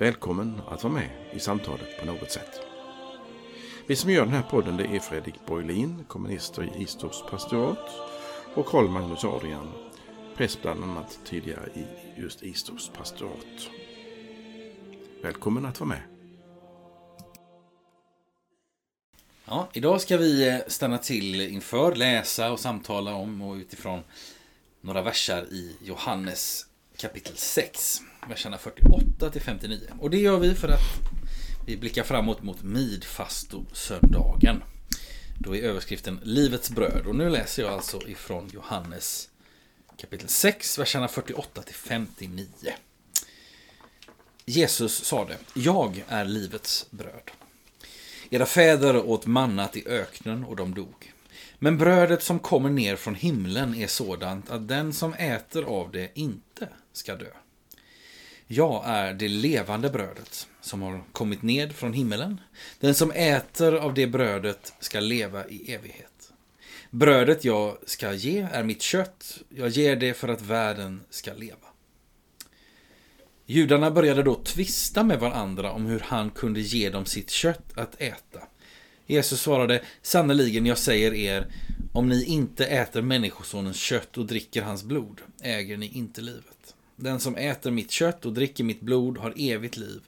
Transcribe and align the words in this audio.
Välkommen 0.00 0.60
att 0.68 0.82
vara 0.82 0.92
med 0.92 1.10
i 1.32 1.40
samtalet 1.40 1.98
på 2.00 2.06
något 2.06 2.30
sätt. 2.30 2.60
Vi 3.86 3.96
som 3.96 4.10
gör 4.10 4.24
den 4.24 4.34
här 4.34 4.42
podden 4.42 4.76
det 4.76 4.84
är 4.84 5.00
Fredrik 5.00 5.34
Borglin, 5.46 6.04
kommunister 6.08 6.62
i 6.62 6.82
Istorps 6.82 7.22
pastorat 7.30 7.90
och 8.54 8.66
Karl 8.66 8.88
Magnus 8.88 9.24
Adrian, 9.24 9.72
präst 10.36 10.62
bland 10.62 10.84
annat 10.84 11.18
tidigare 11.24 11.70
i 11.74 11.86
just 12.20 12.42
Istorps 12.42 12.88
pastorat. 12.88 13.68
Välkommen 15.22 15.66
att 15.66 15.80
vara 15.80 15.88
med. 15.88 16.02
Ja, 19.44 19.68
idag 19.72 20.00
ska 20.00 20.16
vi 20.16 20.48
eh, 20.48 20.58
stanna 20.66 20.98
till 20.98 21.40
inför, 21.40 21.94
läsa 21.94 22.52
och 22.52 22.60
samtala 22.60 23.14
om 23.14 23.42
och 23.42 23.54
utifrån 23.54 24.00
några 24.80 25.02
versar 25.02 25.42
i 25.42 25.76
Johannes 25.82 26.67
kapitel 26.98 27.36
6, 27.36 28.02
verserna 28.28 28.58
48 28.58 29.30
till 29.30 29.40
59. 29.40 29.80
Och 30.00 30.10
det 30.10 30.18
gör 30.18 30.38
vi 30.38 30.54
för 30.54 30.68
att 30.68 30.80
vi 31.66 31.76
blickar 31.76 32.02
framåt 32.02 32.42
mot 32.42 32.62
midfastosöndagen. 32.62 34.62
Då 35.38 35.56
är 35.56 35.62
överskriften 35.62 36.20
Livets 36.22 36.70
bröd. 36.70 37.06
Och 37.06 37.14
nu 37.14 37.30
läser 37.30 37.62
jag 37.62 37.72
alltså 37.72 38.08
ifrån 38.08 38.50
Johannes 38.52 39.28
kapitel 39.96 40.28
6, 40.28 40.78
verserna 40.78 41.08
48 41.08 41.62
till 41.62 41.74
59. 41.74 42.46
Jesus 44.44 45.04
sade, 45.04 45.36
Jag 45.54 46.04
är 46.08 46.24
livets 46.24 46.86
bröd. 46.90 47.30
Era 48.30 48.46
fäder 48.46 48.96
åt 48.96 49.26
mannat 49.26 49.76
i 49.76 49.88
öknen 49.88 50.44
och 50.44 50.56
de 50.56 50.74
dog. 50.74 51.12
Men 51.58 51.78
brödet 51.78 52.22
som 52.22 52.38
kommer 52.38 52.70
ner 52.70 52.96
från 52.96 53.14
himlen 53.14 53.74
är 53.74 53.86
sådant 53.86 54.50
att 54.50 54.68
den 54.68 54.92
som 54.92 55.14
äter 55.14 55.64
av 55.64 55.90
det 55.90 56.10
inte 56.14 56.68
ska 56.98 57.16
dö. 57.16 57.30
Jag 58.46 58.82
är 58.86 59.14
det 59.14 59.28
levande 59.28 59.90
brödet 59.90 60.48
som 60.60 60.82
har 60.82 61.04
kommit 61.12 61.42
ned 61.42 61.72
från 61.72 61.92
himmelen. 61.92 62.40
Den 62.80 62.94
som 62.94 63.10
äter 63.10 63.74
av 63.74 63.94
det 63.94 64.06
brödet 64.06 64.72
ska 64.80 65.00
leva 65.00 65.48
i 65.48 65.72
evighet. 65.72 66.32
Brödet 66.90 67.44
jag 67.44 67.76
ska 67.86 68.12
ge 68.12 68.48
är 68.52 68.64
mitt 68.64 68.82
kött. 68.82 69.38
Jag 69.48 69.68
ger 69.68 69.96
det 69.96 70.14
för 70.14 70.28
att 70.28 70.42
världen 70.42 71.00
ska 71.10 71.32
leva. 71.32 71.68
Judarna 73.46 73.90
började 73.90 74.22
då 74.22 74.34
tvista 74.34 75.04
med 75.04 75.20
varandra 75.20 75.72
om 75.72 75.86
hur 75.86 76.00
han 76.00 76.30
kunde 76.30 76.60
ge 76.60 76.90
dem 76.90 77.06
sitt 77.06 77.30
kött 77.30 77.78
att 77.78 78.00
äta. 78.00 78.40
Jesus 79.06 79.40
svarade, 79.40 79.82
sannerligen 80.02 80.66
jag 80.66 80.78
säger 80.78 81.14
er, 81.14 81.46
om 81.92 82.08
ni 82.08 82.24
inte 82.24 82.66
äter 82.66 83.02
Människosonens 83.02 83.76
kött 83.76 84.18
och 84.18 84.26
dricker 84.26 84.62
hans 84.62 84.84
blod, 84.84 85.20
äger 85.42 85.76
ni 85.76 85.86
inte 85.86 86.20
livet. 86.20 86.57
Den 87.00 87.20
som 87.20 87.36
äter 87.36 87.70
mitt 87.70 87.90
kött 87.90 88.26
och 88.26 88.32
dricker 88.32 88.64
mitt 88.64 88.80
blod 88.80 89.18
har 89.18 89.34
evigt 89.36 89.76
liv, 89.76 90.00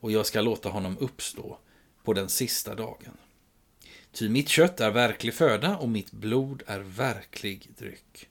och 0.00 0.12
jag 0.12 0.26
ska 0.26 0.40
låta 0.40 0.68
honom 0.68 0.98
uppstå 0.98 1.58
på 2.04 2.12
den 2.12 2.28
sista 2.28 2.74
dagen. 2.74 3.16
Ty 4.12 4.28
mitt 4.28 4.48
kött 4.48 4.80
är 4.80 4.90
verklig 4.90 5.34
föda 5.34 5.76
och 5.76 5.88
mitt 5.88 6.12
blod 6.12 6.62
är 6.66 6.80
verklig 6.80 7.68
dryck. 7.78 8.28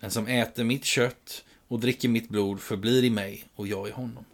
Den 0.00 0.10
som 0.10 0.26
äter 0.26 0.64
mitt 0.64 0.84
kött 0.84 1.44
och 1.68 1.80
dricker 1.80 2.08
mitt 2.08 2.28
blod 2.28 2.60
förblir 2.60 3.04
i 3.04 3.10
mig 3.10 3.44
och 3.54 3.66
jag 3.66 3.88
i 3.88 3.92
honom. 3.92 4.24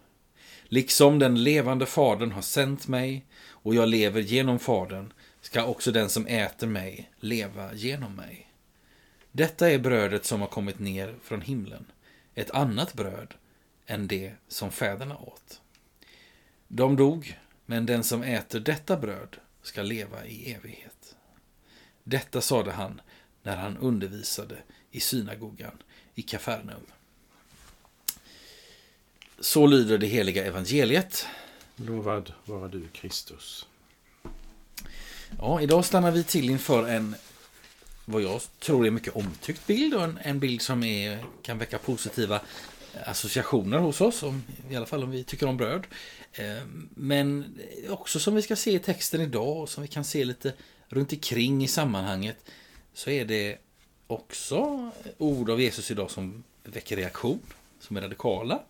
Liksom 0.63 1.19
den 1.19 1.43
levande 1.43 1.85
fadern 1.85 2.31
har 2.31 2.41
sänt 2.41 2.87
mig 2.87 3.25
och 3.47 3.75
jag 3.75 3.89
lever 3.89 4.21
genom 4.21 4.59
fadern 4.59 5.13
ska 5.41 5.65
också 5.65 5.91
den 5.91 6.09
som 6.09 6.27
äter 6.27 6.67
mig 6.67 7.11
leva 7.19 7.73
genom 7.73 8.15
mig. 8.15 8.51
Detta 9.31 9.71
är 9.71 9.79
brödet 9.79 10.25
som 10.25 10.41
har 10.41 10.47
kommit 10.47 10.79
ner 10.79 11.15
från 11.23 11.41
himlen, 11.41 11.85
ett 12.37 12.51
annat 12.51 12.93
bröd 12.93 13.33
än 13.85 14.07
det 14.07 14.33
som 14.47 14.71
fäderna 14.71 15.17
åt. 15.17 15.61
De 16.67 16.95
dog, 16.95 17.39
men 17.65 17.85
den 17.85 18.03
som 18.03 18.23
äter 18.23 18.59
detta 18.59 18.97
bröd 18.97 19.37
ska 19.61 19.81
leva 19.81 20.25
i 20.25 20.53
evighet. 20.53 21.15
Detta 22.03 22.41
sade 22.41 22.71
han 22.71 23.01
när 23.43 23.57
han 23.57 23.77
undervisade 23.77 24.57
i 24.91 24.99
synagogan 24.99 25.83
i 26.15 26.21
Kafarnaum. 26.21 26.85
Så 29.39 29.67
lyder 29.67 29.97
det 29.97 30.07
heliga 30.07 30.45
evangeliet. 30.45 31.25
Lovad 31.75 32.33
vara 32.45 32.67
du 32.67 32.87
Kristus. 32.87 33.67
Ja, 35.39 35.61
idag 35.61 35.85
stannar 35.85 36.11
vi 36.11 36.23
till 36.23 36.49
inför 36.49 36.87
en 36.87 37.15
vad 38.09 38.21
jag 38.21 38.41
tror 38.59 38.87
är 38.87 38.91
mycket 38.91 39.15
omtyckt 39.15 39.67
bild 39.67 39.93
och 39.93 40.03
en, 40.03 40.19
en 40.21 40.39
bild 40.39 40.61
som 40.61 40.83
är, 40.83 41.25
kan 41.41 41.57
väcka 41.57 41.77
positiva 41.77 42.41
associationer 43.05 43.77
hos 43.77 44.01
oss, 44.01 44.23
om, 44.23 44.43
i 44.69 44.75
alla 44.75 44.85
fall 44.85 45.03
om 45.03 45.11
vi 45.11 45.23
tycker 45.23 45.47
om 45.47 45.57
bröd. 45.57 45.87
Ehm, 46.33 46.89
men 46.95 47.59
också 47.89 48.19
som 48.19 48.35
vi 48.35 48.41
ska 48.41 48.55
se 48.55 48.71
i 48.71 48.79
texten 48.79 49.21
idag 49.21 49.57
och 49.57 49.69
som 49.69 49.81
vi 49.81 49.87
kan 49.87 50.03
se 50.03 50.25
lite 50.25 50.53
runt 50.87 51.13
omkring 51.13 51.63
i 51.63 51.67
sammanhanget 51.67 52.37
så 52.93 53.09
är 53.09 53.25
det 53.25 53.57
också 54.07 54.91
ord 55.17 55.49
av 55.49 55.61
Jesus 55.61 55.91
idag 55.91 56.11
som 56.11 56.43
väcker 56.63 56.95
reaktion, 56.95 57.39
som 57.79 57.97
är 57.97 58.01
radikala. 58.01 58.61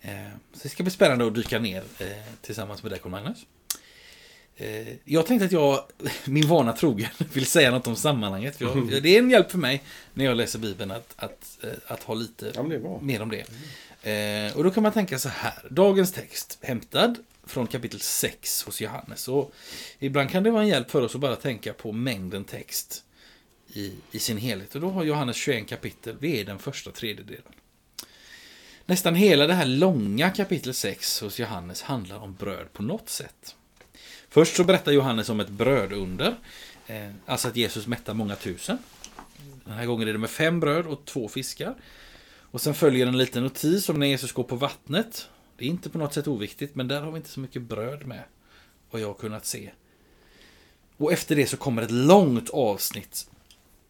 Ehm, 0.00 0.30
så 0.52 0.60
det 0.62 0.68
ska 0.68 0.82
bli 0.82 0.92
spännande 0.92 1.26
att 1.26 1.34
dyka 1.34 1.58
ner 1.58 1.82
eh, 1.98 2.34
tillsammans 2.40 2.82
med 2.82 2.92
dig, 2.92 3.00
Magnus. 3.04 3.46
Eh, 4.60 4.94
jag 5.04 5.26
tänkte 5.26 5.46
att 5.46 5.52
jag, 5.52 5.84
min 6.24 6.48
vana 6.48 6.72
trogen, 6.72 7.08
vill 7.32 7.46
säga 7.46 7.70
något 7.70 7.86
om 7.86 7.96
sammanhanget. 7.96 8.60
Jag, 8.60 8.72
mm. 8.72 9.02
Det 9.02 9.08
är 9.08 9.18
en 9.18 9.30
hjälp 9.30 9.50
för 9.50 9.58
mig 9.58 9.82
när 10.14 10.24
jag 10.24 10.36
läser 10.36 10.58
Bibeln 10.58 10.90
att, 10.90 11.14
att, 11.16 11.58
att 11.86 12.02
ha 12.02 12.14
lite 12.14 12.52
ja, 12.54 12.62
mer 13.02 13.22
om 13.22 13.30
det. 13.30 13.44
Mm. 14.02 14.56
Och 14.56 14.64
då 14.64 14.70
kan 14.70 14.82
man 14.82 14.92
tänka 14.92 15.18
så 15.18 15.28
här. 15.28 15.66
Dagens 15.70 16.12
text 16.12 16.58
hämtad 16.62 17.16
från 17.46 17.66
kapitel 17.66 18.00
6 18.00 18.62
hos 18.62 18.80
Johannes. 18.80 19.28
Och 19.28 19.52
ibland 19.98 20.30
kan 20.30 20.42
det 20.42 20.50
vara 20.50 20.62
en 20.62 20.68
hjälp 20.68 20.90
för 20.90 21.02
oss 21.02 21.14
att 21.14 21.20
bara 21.20 21.36
tänka 21.36 21.72
på 21.72 21.92
mängden 21.92 22.44
text 22.44 23.04
i, 23.72 23.92
i 24.10 24.18
sin 24.18 24.36
helhet. 24.36 24.74
Och 24.74 24.80
då 24.80 24.90
har 24.90 25.04
Johannes 25.04 25.36
21 25.36 25.68
kapitel. 25.68 26.16
Vi 26.20 26.40
är 26.40 26.44
den 26.44 26.58
första 26.58 26.90
tredjedelen. 26.90 27.52
Nästan 28.86 29.14
hela 29.14 29.46
det 29.46 29.54
här 29.54 29.66
långa 29.66 30.30
kapitel 30.30 30.74
6 30.74 31.20
hos 31.20 31.38
Johannes 31.38 31.82
handlar 31.82 32.18
om 32.18 32.34
bröd 32.34 32.72
på 32.72 32.82
något 32.82 33.08
sätt. 33.08 33.54
Först 34.28 34.56
så 34.56 34.64
berättar 34.64 34.92
Johannes 34.92 35.28
om 35.28 35.40
ett 35.40 35.48
brödunder, 35.48 36.36
eh, 36.86 37.10
alltså 37.26 37.48
att 37.48 37.56
Jesus 37.56 37.86
mättar 37.86 38.14
många 38.14 38.36
tusen. 38.36 38.78
Den 39.64 39.74
här 39.74 39.86
gången 39.86 40.08
är 40.08 40.12
det 40.12 40.18
med 40.18 40.30
fem 40.30 40.60
bröd 40.60 40.86
och 40.86 41.04
två 41.04 41.28
fiskar. 41.28 41.74
Och 42.50 42.60
sen 42.60 42.74
följer 42.74 43.06
en 43.06 43.18
liten 43.18 43.42
notis 43.42 43.88
om 43.88 44.00
när 44.00 44.06
Jesus 44.06 44.32
går 44.32 44.44
på 44.44 44.56
vattnet. 44.56 45.28
Det 45.56 45.64
är 45.64 45.68
inte 45.68 45.90
på 45.90 45.98
något 45.98 46.14
sätt 46.14 46.28
oviktigt, 46.28 46.74
men 46.74 46.88
där 46.88 47.00
har 47.00 47.10
vi 47.10 47.16
inte 47.16 47.28
så 47.28 47.40
mycket 47.40 47.62
bröd 47.62 48.06
med, 48.06 48.22
vad 48.90 49.02
jag 49.02 49.06
har 49.06 49.14
kunnat 49.14 49.46
se. 49.46 49.70
Och 50.96 51.12
efter 51.12 51.36
det 51.36 51.46
så 51.46 51.56
kommer 51.56 51.82
ett 51.82 51.90
långt 51.90 52.50
avsnitt 52.50 53.30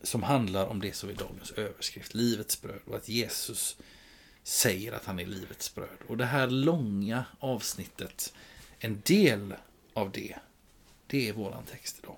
som 0.03 0.23
handlar 0.23 0.67
om 0.67 0.81
det 0.81 0.93
som 0.93 1.09
är 1.09 1.15
dagens 1.15 1.51
överskrift, 1.51 2.15
livets 2.15 2.63
bröd, 2.63 2.81
och 2.87 2.97
att 2.97 3.09
Jesus 3.09 3.77
säger 4.43 4.93
att 4.93 5.05
han 5.05 5.19
är 5.19 5.27
livets 5.27 5.75
bröd. 5.75 5.99
Och 6.09 6.17
det 6.17 6.25
här 6.25 6.47
långa 6.47 7.25
avsnittet, 7.41 8.33
en 8.79 9.03
del 9.05 9.55
av 9.99 10.11
det, 10.13 10.35
det 11.07 11.29
är 11.29 11.33
våran 11.33 11.65
text 11.65 12.01
idag. 12.03 12.17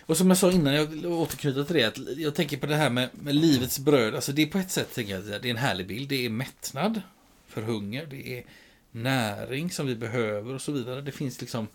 Och 0.00 0.16
som 0.16 0.28
jag 0.28 0.38
sa 0.38 0.52
innan, 0.52 0.74
jag 0.74 1.04
återknyter 1.04 1.64
till 1.64 1.74
det, 1.74 1.84
att 1.84 2.18
jag 2.18 2.34
tänker 2.34 2.56
på 2.56 2.66
det 2.66 2.76
här 2.76 2.90
med, 2.90 3.08
med 3.12 3.34
livets 3.34 3.78
bröd. 3.78 4.14
Alltså 4.14 4.32
det 4.32 4.42
är 4.42 4.46
på 4.46 4.58
ett 4.58 4.70
sätt, 4.70 4.94
tänker 4.94 5.14
jag, 5.14 5.24
det 5.24 5.48
är 5.48 5.50
en 5.50 5.56
härlig 5.56 5.86
bild. 5.86 6.08
Det 6.08 6.26
är 6.26 6.30
mättnad 6.30 7.02
för 7.46 7.62
hunger, 7.62 8.06
det 8.06 8.38
är 8.38 8.44
näring 8.90 9.70
som 9.70 9.86
vi 9.86 9.96
behöver 9.96 10.54
och 10.54 10.62
så 10.62 10.72
vidare. 10.72 11.00
Det 11.00 11.12
finns 11.12 11.40
liksom 11.40 11.68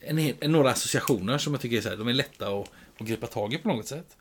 en, 0.00 0.18
en, 0.18 0.52
några 0.52 0.70
associationer 0.70 1.38
som 1.38 1.54
jag 1.54 1.60
tycker 1.60 1.76
är, 1.76 1.80
så 1.80 1.88
här, 1.88 1.96
de 1.96 2.08
är 2.08 2.12
lätta 2.12 2.48
att, 2.48 2.70
att 2.98 3.06
gripa 3.06 3.26
tag 3.26 3.54
i 3.54 3.58
på 3.58 3.68
något 3.68 3.86
sätt. 3.86 4.16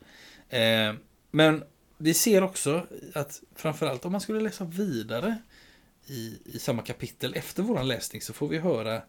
Eh, 0.50 0.94
men 1.32 1.64
vi 1.98 2.14
ser 2.14 2.44
också 2.44 2.88
att 3.14 3.42
framförallt 3.56 4.06
om 4.06 4.12
man 4.12 4.22
skulle 4.22 4.40
läsa 4.40 4.64
vidare 4.64 5.38
i, 6.06 6.38
i 6.46 6.60
samma 6.60 6.82
kapitel 6.82 7.34
efter 7.34 7.64
våran 7.64 7.88
läsning 7.88 8.22
så 8.22 8.34
får 8.34 8.48
vi 8.48 8.58
höra 8.58 9.02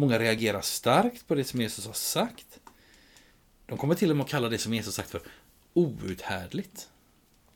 många 0.00 0.18
reagerar 0.18 0.60
starkt 0.60 1.28
på 1.28 1.34
det 1.34 1.44
som 1.44 1.60
Jesus 1.60 1.86
har 1.86 1.92
sagt. 1.92 2.60
De 3.66 3.78
kommer 3.78 3.94
till 3.94 4.10
och 4.10 4.16
med 4.16 4.24
att 4.24 4.30
kalla 4.30 4.48
det 4.48 4.58
som 4.58 4.74
Jesus 4.74 4.94
sagt 4.94 5.10
för 5.10 5.20
outhärdligt. 5.72 6.88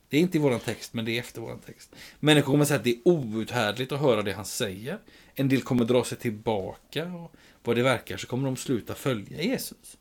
Det 0.08 0.16
är 0.16 0.20
inte 0.20 0.38
i 0.38 0.40
våran 0.40 0.60
text, 0.60 0.94
men 0.94 1.04
det 1.04 1.16
är 1.16 1.20
efter 1.20 1.40
våran 1.40 1.58
text. 1.58 1.94
Människor 2.20 2.52
kommer 2.52 2.64
säga 2.64 2.78
att 2.78 2.84
det 2.84 2.90
är 2.90 3.08
outhärdligt 3.08 3.92
att 3.92 4.00
höra 4.00 4.22
det 4.22 4.32
han 4.32 4.44
säger. 4.44 4.98
En 5.34 5.48
del 5.48 5.62
kommer 5.62 5.84
dra 5.84 6.04
sig 6.04 6.18
tillbaka. 6.18 7.04
Och 7.06 7.34
vad 7.62 7.76
det 7.76 7.82
verkar 7.82 8.16
så 8.16 8.26
kommer 8.26 8.44
de 8.44 8.56
sluta 8.56 8.94
följa 8.94 9.42
Jesus. 9.42 9.98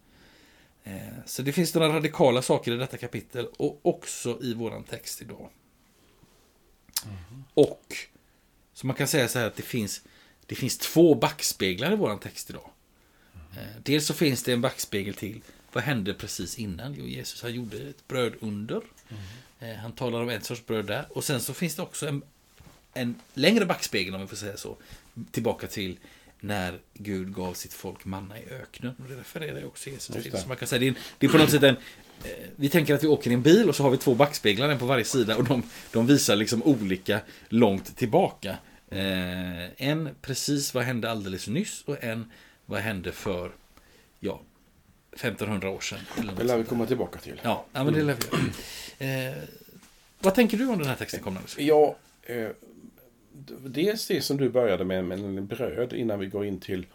Eh, 0.84 0.96
så 1.26 1.42
det 1.42 1.52
finns 1.52 1.74
några 1.74 1.96
radikala 1.96 2.42
saker 2.42 2.72
i 2.72 2.78
detta 2.78 2.98
kapitel 2.98 3.48
och 3.58 3.80
också 3.82 4.40
i 4.42 4.54
våran 4.54 4.84
text 4.84 5.22
idag. 5.22 5.50
Och 7.54 7.96
så 8.74 8.88
man 8.88 8.96
kan 8.96 9.08
säga 9.08 9.28
så 9.28 9.40
här 9.40 9.48
att 9.48 9.56
det 9.56 9.64
finns, 9.64 10.02
det 10.54 10.60
finns 10.60 10.78
två 10.78 11.16
backspeglar 11.16 11.92
i 11.94 11.96
våran 11.96 12.20
text 12.20 12.50
idag. 12.50 12.70
Eh, 13.34 13.60
Dels 13.84 14.06
så 14.06 14.14
finns 14.14 14.44
det 14.44 14.54
en 14.54 14.62
backspegel 14.62 15.14
till. 15.14 15.42
Vad 15.74 15.84
hände 15.84 16.14
precis 16.14 16.60
innan? 16.60 16.96
Jo, 16.98 17.06
Jesus 17.06 17.42
han 17.42 17.54
gjorde 17.54 17.78
ett 17.78 18.08
brödunder. 18.08 18.82
Eh, 19.60 19.76
Han 19.76 19.92
talar 19.92 20.22
om 20.22 20.30
ett 20.30 20.46
sorts 20.46 20.66
bröd 20.66 20.86
där. 20.86 21.06
Och 21.10 21.24
sen 21.24 21.42
så 21.42 21.54
finns 21.54 21.76
det 21.76 21.82
också 21.82 22.08
en, 22.08 22.22
en 22.94 23.16
längre 23.34 23.66
backspegel, 23.66 24.16
om 24.16 24.22
vi 24.22 24.28
får 24.28 24.36
säga 24.36 24.58
så. 24.58 24.78
Tillbaka 25.32 25.68
till 25.68 25.98
när 26.40 26.80
Gud 26.94 27.34
gav 27.36 27.54
sitt 27.54 27.74
folk 27.74 28.06
manna 28.06 28.40
i 28.40 28.44
öknen. 28.50 28.96
Och 29.04 29.10
det 29.10 29.16
refererar 29.16 29.60
ju 29.60 29.66
också 29.66 29.90
Jesus 29.90 30.16
till. 30.16 30.32
Så 30.42 30.48
man 30.48 30.58
kan 30.58 30.68
säga, 30.68 30.80
det 30.80 30.86
är, 30.86 30.90
en- 30.90 30.96
det 31.18 31.26
är 31.26 31.30
på 31.32 31.38
något 31.38 31.52
sätt 31.52 31.64
en... 31.64 31.76
eh, 32.24 32.32
Vi 32.56 32.70
tänker 32.70 32.94
att 32.96 33.04
vi 33.04 33.08
åker 33.08 33.32
i 33.32 33.34
en 33.34 33.42
bil 33.42 33.70
och 33.70 33.76
så 33.76 33.84
har 33.84 33.90
vi 33.90 33.98
två 33.98 34.16
backspeglar, 34.16 34.70
en 34.70 34.80
på 34.80 34.86
varje 34.86 35.06
sida. 35.06 35.38
Och 35.38 35.44
de, 35.44 35.64
de 35.92 36.08
visar 36.08 36.36
liksom 36.36 36.64
olika 36.64 37.20
långt 37.50 37.98
tillbaka. 37.98 38.58
Eh, 38.96 39.88
en 39.90 40.16
precis 40.22 40.74
vad 40.74 40.84
hände 40.84 41.12
alldeles 41.12 41.48
nyss 41.48 41.84
och 41.86 42.04
en 42.04 42.32
vad 42.66 42.82
hände 42.82 43.12
för, 43.12 43.52
ja, 44.20 44.42
1500 45.12 45.70
år 45.70 45.80
sedan. 45.80 46.00
Det 46.38 46.44
lär 46.44 46.58
vi 46.58 46.64
komma 46.64 46.86
tillbaka 46.86 47.20
till. 47.20 47.42
Ja, 47.44 47.66
ja 47.74 47.84
men 47.84 47.94
det 47.94 48.04
lär 48.04 48.18
vi 48.98 49.28
eh, 49.30 49.44
Vad 50.20 50.36
tänker 50.36 50.58
du 50.58 50.68
om 50.68 50.78
den 50.78 50.88
här 50.88 50.96
texten, 50.96 51.24
Cornelis? 51.24 51.56
Ja, 51.60 51.96
eh, 52.24 52.50
dels 53.66 54.08
det 54.08 54.22
som 54.22 54.38
du 54.38 54.50
började 54.50 54.86
med, 54.86 55.06
med 55.06 55.44
bröd, 55.44 55.94
innan 55.94 56.20
vi 56.20 56.26
går 56.26 56.46
in 56.46 56.60
till 56.60 56.86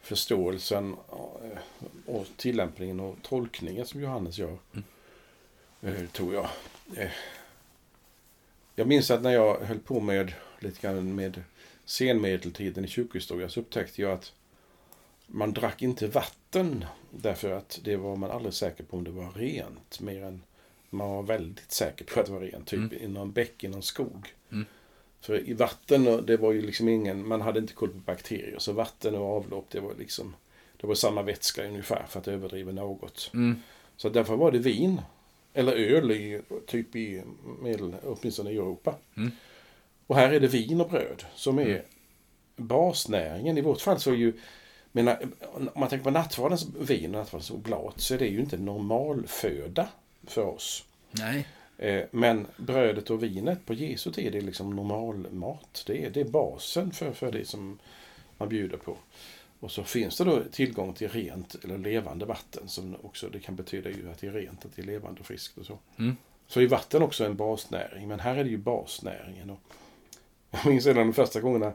förståelsen 0.00 0.96
eh, 1.12 1.58
och 2.06 2.26
tillämpningen 2.36 3.00
och 3.00 3.16
tolkningen 3.22 3.86
som 3.86 4.00
Johannes 4.00 4.38
gör. 4.38 4.58
Eh, 5.82 6.06
tror 6.12 6.34
jag. 6.34 6.48
Eh, 6.96 7.10
jag 8.74 8.86
minns 8.86 9.10
att 9.10 9.22
när 9.22 9.30
jag 9.30 9.60
höll 9.60 9.78
på 9.78 10.00
med 10.00 10.32
lite 10.62 10.80
grann 10.80 11.14
med 11.14 11.42
senmedeltiden 11.84 12.84
i 12.84 12.88
kyrkohistoria 12.88 13.48
så 13.48 13.60
upptäckte 13.60 14.02
jag 14.02 14.12
att 14.12 14.32
man 15.26 15.52
drack 15.52 15.82
inte 15.82 16.06
vatten 16.06 16.84
därför 17.10 17.52
att 17.52 17.80
det 17.84 17.96
var 17.96 18.16
man 18.16 18.30
aldrig 18.30 18.54
säker 18.54 18.84
på 18.84 18.96
om 18.96 19.04
det 19.04 19.10
var 19.10 19.30
rent. 19.30 20.00
Mer 20.00 20.22
än 20.22 20.42
man 20.90 21.10
var 21.10 21.22
väldigt 21.22 21.72
säker 21.72 22.04
på 22.04 22.20
att 22.20 22.26
det 22.26 22.32
var 22.32 22.40
rent. 22.40 22.66
Typ 22.66 22.92
i 22.92 23.08
någon 23.08 23.32
bäck 23.32 23.64
i 23.64 23.68
någon 23.68 23.82
skog. 23.82 24.34
Mm. 24.52 24.64
För 25.20 25.48
i 25.48 25.52
vatten, 25.52 26.26
det 26.26 26.36
var 26.36 26.52
ju 26.52 26.62
liksom 26.62 26.88
ingen, 26.88 27.28
man 27.28 27.40
hade 27.40 27.58
inte 27.58 27.72
koll 27.72 27.88
på 27.88 27.98
bakterier. 27.98 28.58
Så 28.58 28.72
vatten 28.72 29.14
och 29.14 29.36
avlopp, 29.36 29.66
det 29.70 29.80
var 29.80 29.94
liksom, 29.98 30.36
det 30.76 30.86
var 30.86 30.94
samma 30.94 31.22
vätska 31.22 31.66
ungefär 31.66 32.06
för 32.08 32.20
att 32.20 32.28
överdriva 32.28 32.72
något. 32.72 33.30
Mm. 33.34 33.62
Så 33.96 34.08
därför 34.08 34.36
var 34.36 34.52
det 34.52 34.58
vin. 34.58 35.00
Eller 35.54 35.72
öl, 35.72 36.10
i, 36.10 36.42
typ 36.66 36.96
i 36.96 37.22
medel, 37.60 37.94
åtminstone 38.02 38.50
i 38.50 38.56
Europa. 38.56 38.94
Mm. 39.16 39.30
Och 40.08 40.16
här 40.16 40.32
är 40.32 40.40
det 40.40 40.48
vin 40.48 40.80
och 40.80 40.88
bröd 40.88 41.24
som 41.34 41.58
är 41.58 41.82
basnäringen. 42.56 43.58
I 43.58 43.60
vårt 43.60 43.80
fall 43.80 44.00
så 44.00 44.10
är 44.10 44.14
ju, 44.14 44.32
menar, 44.92 45.18
om 45.52 45.70
man 45.76 45.88
tänker 45.88 46.04
på 46.04 46.10
nattvardens 46.10 46.66
vin 46.80 47.14
och 47.14 47.18
nattvardens 47.20 47.50
oblat 47.50 48.00
så 48.00 48.14
är 48.14 48.18
det 48.18 48.26
ju 48.26 48.40
inte 48.40 48.56
normalföda 48.56 49.88
för 50.26 50.44
oss. 50.44 50.84
Nej. 51.10 51.46
Eh, 51.78 52.04
Men 52.10 52.46
brödet 52.56 53.10
och 53.10 53.22
vinet 53.22 53.66
på 53.66 53.74
Jesu 53.74 54.12
tid 54.12 54.34
är 54.34 54.40
liksom 54.40 54.76
normalmat. 54.76 55.84
Det 55.86 56.04
är, 56.04 56.10
det 56.10 56.20
är 56.20 56.24
basen 56.24 56.90
för, 56.90 57.12
för 57.12 57.32
det 57.32 57.48
som 57.48 57.78
man 58.38 58.48
bjuder 58.48 58.76
på. 58.76 58.96
Och 59.60 59.70
så 59.70 59.84
finns 59.84 60.18
det 60.18 60.24
då 60.24 60.42
tillgång 60.52 60.94
till 60.94 61.08
rent 61.08 61.64
eller 61.64 61.78
levande 61.78 62.24
vatten. 62.26 62.68
Som 62.68 62.96
också, 63.02 63.28
det 63.28 63.40
kan 63.40 63.56
betyda 63.56 63.90
ju 63.90 64.10
att 64.10 64.18
det 64.18 64.26
är 64.26 64.32
rent, 64.32 64.64
att 64.64 64.76
det 64.76 64.82
är 64.82 64.86
levande 64.86 65.20
och 65.20 65.26
friskt 65.26 65.58
och 65.58 65.66
så. 65.66 65.78
Mm. 65.98 66.16
Så 66.46 66.60
är 66.60 66.66
vatten 66.66 67.02
också 67.02 67.24
en 67.24 67.36
basnäring. 67.36 68.08
Men 68.08 68.20
här 68.20 68.36
är 68.36 68.44
det 68.44 68.50
ju 68.50 68.58
basnäringen. 68.58 69.50
Och 69.50 69.60
jag 70.50 70.66
minns 70.66 70.86
en 70.86 70.98
av 70.98 71.04
de 71.04 71.12
första 71.12 71.40
gångerna 71.40 71.72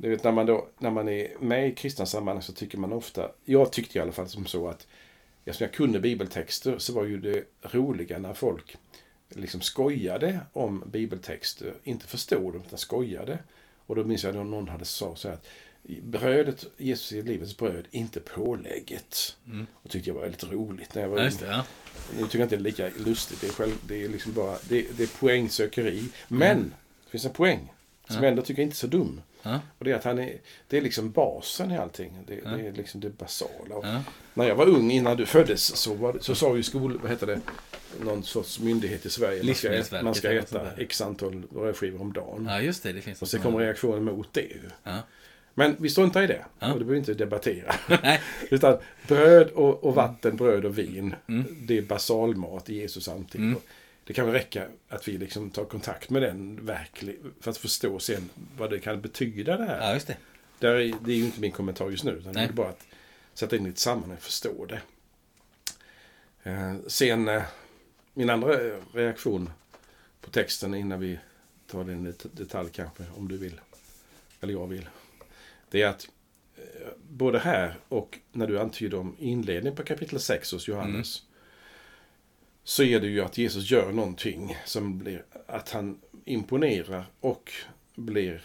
du 0.00 0.10
vet, 0.10 0.24
när, 0.24 0.32
man 0.32 0.46
då, 0.46 0.68
när 0.78 0.90
man 0.90 1.08
är 1.08 1.36
med 1.40 1.68
i 1.68 1.74
kristna 1.74 2.06
sammanhang 2.06 2.42
så 2.42 2.52
tycker 2.52 2.78
man 2.78 2.92
ofta, 2.92 3.30
jag 3.44 3.72
tyckte 3.72 3.98
i 3.98 4.00
alla 4.00 4.12
fall 4.12 4.28
som 4.28 4.46
så 4.46 4.68
att 4.68 4.86
eftersom 5.44 5.64
jag 5.64 5.72
kunde 5.72 6.00
bibeltexter 6.00 6.78
så 6.78 6.92
var 6.92 7.04
ju 7.04 7.20
det 7.20 7.44
roliga 7.62 8.18
när 8.18 8.34
folk 8.34 8.76
liksom 9.28 9.60
skojade 9.60 10.40
om 10.52 10.84
bibeltexter, 10.86 11.74
inte 11.84 12.06
förstod 12.06 12.52
dem 12.52 12.62
utan 12.66 12.78
skojade. 12.78 13.38
Och 13.86 13.96
då 13.96 14.04
minns 14.04 14.24
jag 14.24 14.34
då 14.34 14.44
någon 14.44 14.68
hade 14.68 14.84
sa 14.84 15.16
så 15.16 15.28
här 15.28 15.34
att 15.34 15.46
brödet, 16.02 16.66
Jesus 16.76 17.12
är 17.12 17.22
livets 17.22 17.56
bröd, 17.56 17.86
inte 17.90 18.20
pålägget. 18.20 19.36
Mm. 19.46 19.66
Och 19.72 19.90
tyckte 19.90 20.10
jag 20.10 20.14
var 20.14 20.22
väldigt 20.22 20.44
roligt 20.44 20.94
när 20.94 21.02
jag 21.02 21.08
var 21.08 21.24
just 21.24 21.40
det, 21.40 21.46
ja. 21.46 21.64
Nu 22.16 22.22
tycker 22.22 22.38
jag 22.38 22.46
inte 22.46 22.56
det 22.56 22.60
är 22.60 22.64
lika 22.64 22.90
lustigt. 22.96 23.40
Det 23.40 23.46
är, 23.46 23.52
själv, 23.52 23.72
det 23.86 24.04
är 24.04 24.08
liksom 24.08 24.32
bara 24.32 24.58
det, 24.68 24.86
det 24.96 25.02
är 25.02 25.20
poängsökeri. 25.20 26.04
Men 26.28 26.74
det 27.04 27.10
finns 27.10 27.24
en 27.24 27.32
poäng 27.32 27.72
som 28.08 28.16
Ja. 28.16 28.22
jag 28.22 28.30
ändå 28.30 28.42
tycker 28.42 28.62
är 28.62 28.64
inte 28.64 28.76
så 28.76 28.86
dum. 28.86 29.20
Och 29.78 29.84
det 29.84 29.90
är 29.90 29.94
att 29.94 30.04
han 30.04 30.18
är, 30.18 30.36
det 30.68 30.76
är 30.76 30.80
liksom 30.82 31.10
basen 31.10 31.70
i 31.70 31.78
allting. 31.78 32.12
Det, 32.26 32.34
det 32.34 32.66
är 32.66 32.72
liksom 32.72 33.00
det 33.00 33.18
basala. 33.18 33.74
Och. 33.74 33.84
När 34.34 34.48
jag 34.48 34.54
var 34.54 34.66
ung 34.68 34.90
innan 34.90 35.16
du 35.16 35.26
föddes 35.26 35.76
så, 35.76 35.94
var, 35.94 36.18
så 36.20 36.34
sa 36.34 36.56
ju 36.56 36.62
skol, 36.62 36.98
vad 37.02 37.10
heter 37.10 37.26
det, 37.26 37.40
någon 38.04 38.22
sorts 38.22 38.60
myndighet 38.60 39.06
i 39.06 39.10
Sverige. 39.10 39.42
Man 39.44 39.54
ska, 39.84 40.02
man 40.02 40.14
ska 40.14 40.32
äta 40.32 40.70
x 40.76 41.00
antal 41.00 41.42
brödskivor 41.50 42.00
om 42.00 42.12
dagen. 42.12 42.46
ja, 42.50 42.60
just 42.60 42.82
det. 42.82 42.92
Det 42.92 43.00
finns 43.00 43.22
Och 43.22 43.28
så 43.28 43.36
något 43.36 43.44
kom 43.44 43.52
som- 43.52 43.60
reaktionen 43.60 44.04
mot 44.04 44.28
det. 44.32 44.48
Men 45.54 45.76
vi 45.78 45.90
struntar 45.90 46.22
i 46.22 46.26
det. 46.26 46.44
Ja. 46.58 46.72
Och 46.72 46.78
det 46.78 46.84
behöver 46.84 46.92
vi 46.92 46.98
inte 46.98 47.14
debattera. 47.14 47.74
Utan 48.50 48.78
bröd 49.08 49.48
och, 49.50 49.84
och 49.84 49.94
vatten, 49.94 50.36
bröd 50.36 50.64
och 50.64 50.78
vin. 50.78 51.14
Mm. 51.28 51.44
Det 51.66 51.78
är 51.78 51.82
basalmat 51.82 52.70
i 52.70 52.74
Jesus 52.74 53.08
antid. 53.08 53.40
Mm. 53.40 53.60
Det 54.08 54.14
kan 54.14 54.26
väl 54.26 54.34
räcka 54.34 54.66
att 54.88 55.08
vi 55.08 55.18
liksom 55.18 55.50
tar 55.50 55.64
kontakt 55.64 56.10
med 56.10 56.22
den 56.22 56.66
verkligen. 56.66 57.34
För 57.40 57.50
att 57.50 57.56
förstå 57.56 57.98
sen 57.98 58.30
vad 58.58 58.70
det 58.70 58.78
kan 58.78 59.00
betyda 59.00 59.56
det 59.56 59.64
här. 59.64 59.80
Ja, 59.88 59.94
just 59.94 60.06
det. 60.06 60.16
Där 60.58 60.74
är, 60.74 60.94
det 61.04 61.12
är 61.12 61.16
ju 61.16 61.24
inte 61.24 61.40
min 61.40 61.52
kommentar 61.52 61.90
just 61.90 62.04
nu. 62.04 62.10
Utan 62.10 62.32
det 62.32 62.40
Nej. 62.40 62.48
är 62.48 62.52
bara 62.52 62.68
att 62.68 62.86
sätta 63.34 63.56
in 63.56 63.66
i 63.66 63.68
ett 63.68 63.78
sammanhang 63.78 64.16
och 64.16 64.22
förstå 64.22 64.66
det. 64.66 64.80
Eh, 66.42 66.76
sen 66.86 67.28
eh, 67.28 67.42
min 68.14 68.30
andra 68.30 68.56
reaktion 68.94 69.50
på 70.20 70.30
texten 70.30 70.74
innan 70.74 71.00
vi 71.00 71.18
tar 71.66 71.84
den 71.84 72.06
i 72.06 72.12
det- 72.22 72.28
detalj 72.44 72.70
kanske, 72.72 73.04
om 73.16 73.28
du 73.28 73.36
vill. 73.36 73.60
Eller 74.40 74.52
jag 74.52 74.66
vill. 74.66 74.88
Det 75.70 75.82
är 75.82 75.88
att 75.88 76.08
eh, 76.56 76.62
både 77.08 77.38
här 77.38 77.74
och 77.88 78.18
när 78.32 78.46
du 78.46 78.60
antyder 78.60 78.98
om 78.98 79.16
inledningen 79.18 79.76
på 79.76 79.82
kapitel 79.82 80.20
6 80.20 80.52
hos 80.52 80.68
Johannes. 80.68 81.22
Så 82.68 82.82
är 82.82 83.00
det 83.00 83.06
ju 83.06 83.20
att 83.20 83.38
Jesus 83.38 83.70
gör 83.70 83.92
någonting 83.92 84.56
som 84.64 84.98
blir 84.98 85.24
att 85.46 85.70
han 85.70 86.00
imponerar 86.24 87.04
och 87.20 87.52
blir 87.94 88.42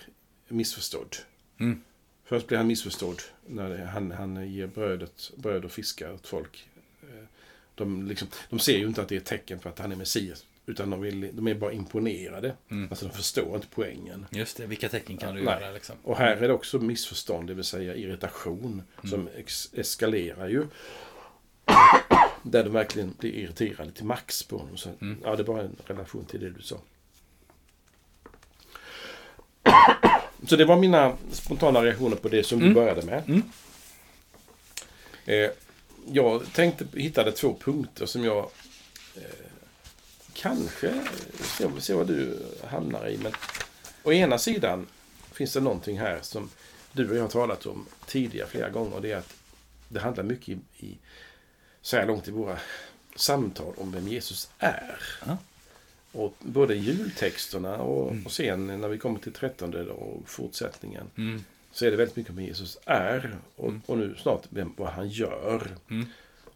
missförstådd. 0.47 1.15
Mm. 1.59 1.81
Först 2.25 2.47
blir 2.47 2.57
han 2.57 2.67
missförstådd 2.67 3.21
när 3.47 3.85
han, 3.85 4.11
han 4.11 4.51
ger 4.53 4.67
brödet, 4.67 5.31
bröd 5.37 5.65
och 5.65 5.71
fiskar 5.71 6.13
åt 6.13 6.27
folk. 6.27 6.67
Eh, 7.01 7.23
De, 7.75 8.07
liksom, 8.07 8.27
de 8.49 8.59
ser 8.59 8.77
ju 8.77 8.87
inte 8.87 9.01
att 9.01 9.07
det 9.09 9.15
är 9.15 9.19
ett 9.19 9.25
tecken 9.25 9.59
på 9.59 9.69
att 9.69 9.79
han 9.79 9.91
är 9.91 9.95
Messias. 9.95 10.45
Utan 10.65 10.89
de, 10.89 11.01
vill, 11.01 11.29
de 11.33 11.47
är 11.47 11.55
bara 11.55 11.71
imponerade. 11.73 12.55
Mm. 12.71 12.87
Alltså 12.89 13.05
de 13.07 13.13
förstår 13.13 13.55
inte 13.55 13.67
poängen. 13.75 14.25
Just 14.31 14.57
det. 14.57 14.65
Vilka 14.65 14.89
tecken 14.89 15.17
kan 15.17 15.35
du 15.35 15.41
Nej. 15.43 15.53
göra 15.61 15.71
liksom? 15.71 15.95
Och 16.03 16.17
här 16.17 16.35
är 16.37 16.47
det 16.47 16.53
också 16.53 16.79
missförstånd, 16.79 17.47
det 17.47 17.53
vill 17.53 17.63
säga 17.63 17.95
irritation, 17.95 18.83
Mm. 19.03 19.09
som 19.09 19.29
ex- 19.37 19.73
eskalerar 19.73 20.47
ju. 20.49 20.67
Där 22.43 22.63
de 22.63 22.69
verkligen 22.69 23.13
blir 23.19 23.31
irriterade 23.33 23.91
till 23.91 24.05
max 24.05 24.43
på 24.43 24.57
honom. 24.57 24.77
Så, 24.77 24.89
Mm. 25.01 25.17
Ja, 25.23 25.35
det 25.35 25.41
är 25.41 25.45
bara 25.45 25.61
en 25.61 25.75
relation 25.85 26.25
till 26.25 26.39
det 26.39 26.49
du 26.49 26.61
sa. 26.61 26.77
Så 30.47 30.55
det 30.55 30.65
var 30.65 30.75
mina 30.77 31.17
spontana 31.31 31.83
reaktioner 31.83 32.15
på 32.15 32.29
det 32.29 32.43
som 32.43 32.57
Mm. 32.57 32.69
du 32.69 32.75
började 32.75 33.01
med. 33.01 33.23
Mm. 33.27 33.43
Eh, 35.25 35.49
jag 36.11 36.53
tänkte, 36.53 36.85
hittade 36.93 37.31
två 37.31 37.57
punkter 37.61 38.05
som 38.05 38.23
jag 38.23 38.49
eh, 39.15 39.21
kanske, 40.33 40.93
se, 41.39 41.67
se 41.79 41.93
vad 41.93 42.07
du 42.07 42.39
hamnar 42.67 43.07
i. 43.09 43.17
Men 43.17 43.31
å 44.03 44.11
ena 44.13 44.37
sidan 44.37 44.87
finns 45.31 45.53
det 45.53 45.59
någonting 45.59 45.99
här 45.99 46.19
som 46.21 46.49
du 46.91 47.09
och 47.09 47.15
jag 47.15 47.21
har 47.21 47.29
talat 47.29 47.65
om 47.65 47.85
tidigare 48.07 48.47
flera 48.47 48.69
gånger. 48.69 48.95
Och 48.95 49.01
det 49.01 49.11
är 49.11 49.17
att 49.17 49.33
det 49.89 49.99
handlar 49.99 50.23
mycket 50.23 50.49
i, 50.49 50.57
i 50.87 50.97
så 51.83 51.97
här 51.97 52.05
långt 52.05 52.27
i 52.27 52.31
våra 52.31 52.57
samtal 53.15 53.73
om 53.77 53.91
vem 53.91 54.07
Jesus 54.07 54.49
är. 54.59 54.95
Ja. 55.25 55.37
Och 56.11 56.33
både 56.39 56.75
jultexterna 56.75 57.77
och, 57.77 58.15
och 58.25 58.31
sen 58.31 58.67
när 58.81 58.87
vi 58.87 58.97
kommer 58.97 59.19
till 59.19 59.33
trettonde 59.33 59.83
och 59.83 60.21
fortsättningen 60.29 61.03
Mm. 61.17 61.43
så 61.71 61.85
är 61.85 61.91
det 61.91 61.97
väldigt 61.97 62.15
mycket 62.15 62.29
om 62.29 62.35
vem 62.35 62.45
Jesus 62.45 62.77
är 62.85 63.35
och, 63.55 63.73
och 63.85 63.97
nu 63.97 64.15
snart 64.21 64.43
vem, 64.49 64.73
vad 64.77 64.89
han 64.89 65.09
gör. 65.09 65.67
Mm. 65.89 66.05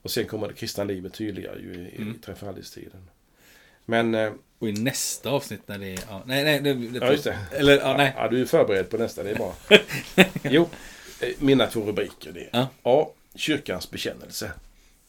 Och 0.02 0.12
sen 0.12 0.26
kommer 0.28 0.48
det 0.48 0.54
kristna 0.54 0.84
livet 0.84 1.14
tydligare 1.14 1.60
ju 1.62 1.74
i, 1.74 1.96
Mm. 1.98 2.16
i 2.16 2.26
trefaldigstiden. 2.26 3.08
Men, 3.86 4.16
eh, 4.16 4.32
Och 4.60 4.70
i 4.70 4.72
nästa 4.72 5.30
avsnitt 5.30 5.68
när 5.68 5.78
det 5.78 5.94
är... 5.94 6.00
Ja, 6.10 6.22
nej, 6.26 6.44
nej. 6.44 6.60
Det, 6.62 6.74
det, 6.74 7.00
Ja, 7.06 7.12
just 7.12 7.24
det. 7.24 7.38
Eller, 7.52 7.78
ja, 7.78 7.98
nej. 7.98 8.14
ja, 8.18 8.28
du 8.28 8.42
är 8.42 8.46
förberedd 8.46 8.90
på 8.90 8.98
nästa, 8.98 9.24
det 9.24 9.30
är 9.30 9.36
bra. 9.36 9.56
jo, 10.44 10.70
eh, 11.22 11.30
mina 11.40 11.68
två 11.68 11.82
rubriker 11.82 12.32
det 12.32 12.40
är 12.44 12.50
Ja. 12.54 12.68
A. 12.84 13.08
Kyrkans 13.36 13.92
bekännelse. 13.92 14.52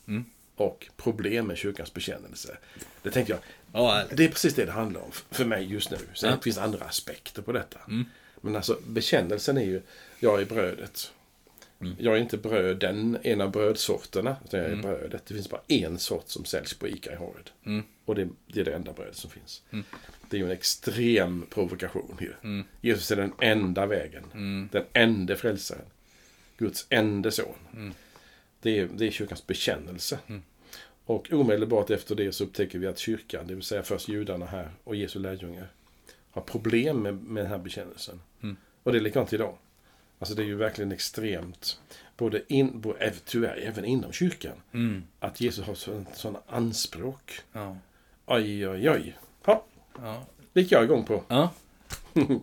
Mm. 0.08 0.24
Och 0.56 0.86
problem 0.96 1.46
med 1.46 1.56
kyrkans 1.58 1.94
bekännelse. 1.94 2.56
Det 3.02 3.10
tänker 3.10 3.32
jag, 3.32 3.40
Ja, 3.72 4.04
det 4.16 4.24
är 4.24 4.28
precis 4.28 4.54
det 4.54 4.64
det 4.64 4.72
handlar 4.72 5.00
om 5.00 5.10
för 5.30 5.44
mig 5.44 5.64
just 5.64 5.90
nu. 5.90 5.96
Sen 6.14 6.30
Ja. 6.30 6.40
finns 6.40 6.56
det 6.56 6.62
andra 6.62 6.84
aspekter 6.84 7.42
på 7.42 7.52
detta. 7.52 7.78
Mm. 7.88 8.04
Men 8.40 8.56
alltså 8.56 8.78
bekännelsen 8.86 9.56
är 9.58 9.64
ju, 9.64 9.82
jag 10.20 10.40
är 10.40 10.44
brödet. 10.44 11.12
Mm. 11.80 11.94
Jag 11.98 12.16
är 12.16 12.20
inte 12.20 12.36
bröden, 12.36 13.18
en 13.22 13.40
av 13.40 13.50
brödsorterna, 13.50 14.36
utan 14.44 14.60
jag 14.60 14.70
är 14.70 14.76
brödet. 14.76 15.26
Det 15.26 15.34
finns 15.34 15.50
bara 15.50 15.60
en 15.68 15.98
sort 15.98 16.28
som 16.28 16.44
säljs 16.44 16.74
på 16.74 16.88
ICA 16.88 17.12
i 17.12 17.16
Håred. 17.16 17.50
Mm. 17.64 17.82
Och 18.04 18.14
det, 18.14 18.28
det 18.46 18.60
är 18.60 18.64
det 18.64 18.74
enda 18.74 18.92
brödet 18.92 19.16
som 19.16 19.30
finns. 19.30 19.62
Mm. 19.70 19.84
Det 20.30 20.36
är 20.36 20.38
ju 20.38 20.46
en 20.46 20.52
extrem 20.52 21.46
provokation 21.50 22.16
ju. 22.20 22.32
Mm. 22.42 22.64
Jesus 22.80 23.10
är 23.10 23.16
den 23.16 23.32
enda 23.40 23.86
vägen. 23.86 24.24
Mm. 24.34 24.68
Den 24.72 24.84
enda 24.92 25.36
frälsaren. 25.36 25.84
Guds 26.58 26.86
enda 26.90 27.30
son. 27.30 27.94
Det, 28.62 28.78
är, 28.78 28.88
det 28.94 29.06
är 29.06 29.10
kyrkans 29.10 29.46
bekännelse. 29.46 30.18
Mm. 30.26 30.42
Och 31.04 31.32
omedelbart 31.32 31.90
efter 31.90 32.14
det 32.14 32.32
så 32.32 32.44
upptäcker 32.44 32.78
vi 32.78 32.86
att 32.86 32.98
kyrkan, 32.98 33.46
det 33.46 33.54
vill 33.54 33.64
säga 33.64 33.82
först 33.82 34.08
judarna 34.08 34.46
här 34.46 34.70
och 34.84 34.96
Jesu 34.96 35.18
lärjungar, 35.18 35.68
har 36.30 36.42
problem 36.42 37.02
med, 37.02 37.14
med 37.22 37.44
den 37.44 37.50
här 37.50 37.58
bekännelsen. 37.58 38.20
Mm. 38.42 38.56
Och 38.82 38.92
det 38.92 38.98
är 38.98 39.02
likadant 39.02 39.32
idag. 39.32 39.54
Alltså 40.18 40.34
det 40.34 40.42
är 40.42 40.46
ju 40.46 40.54
verkligen 40.54 40.92
extremt, 40.92 41.80
både 42.16 42.42
in, 42.48 42.80
både, 42.80 42.98
även- 42.98 43.18
tyvärr 43.24 43.56
även 43.56 43.84
inom 43.84 44.12
kyrkan, 44.12 44.56
Mm. 44.72 45.02
att 45.20 45.40
Jesus 45.40 45.66
har 45.66 45.74
sådana 46.14 46.40
anspråk. 46.46 47.40
Ja. 47.52 47.76
Oj, 48.26 48.68
oj, 48.68 48.90
oj. 48.90 49.16
Ja, 49.46 49.64
Ja. 50.02 50.26
det 50.52 50.60
gick 50.60 50.72
jag 50.72 50.84
igång 50.84 51.04
på. 51.04 51.24
ja. 51.28 51.50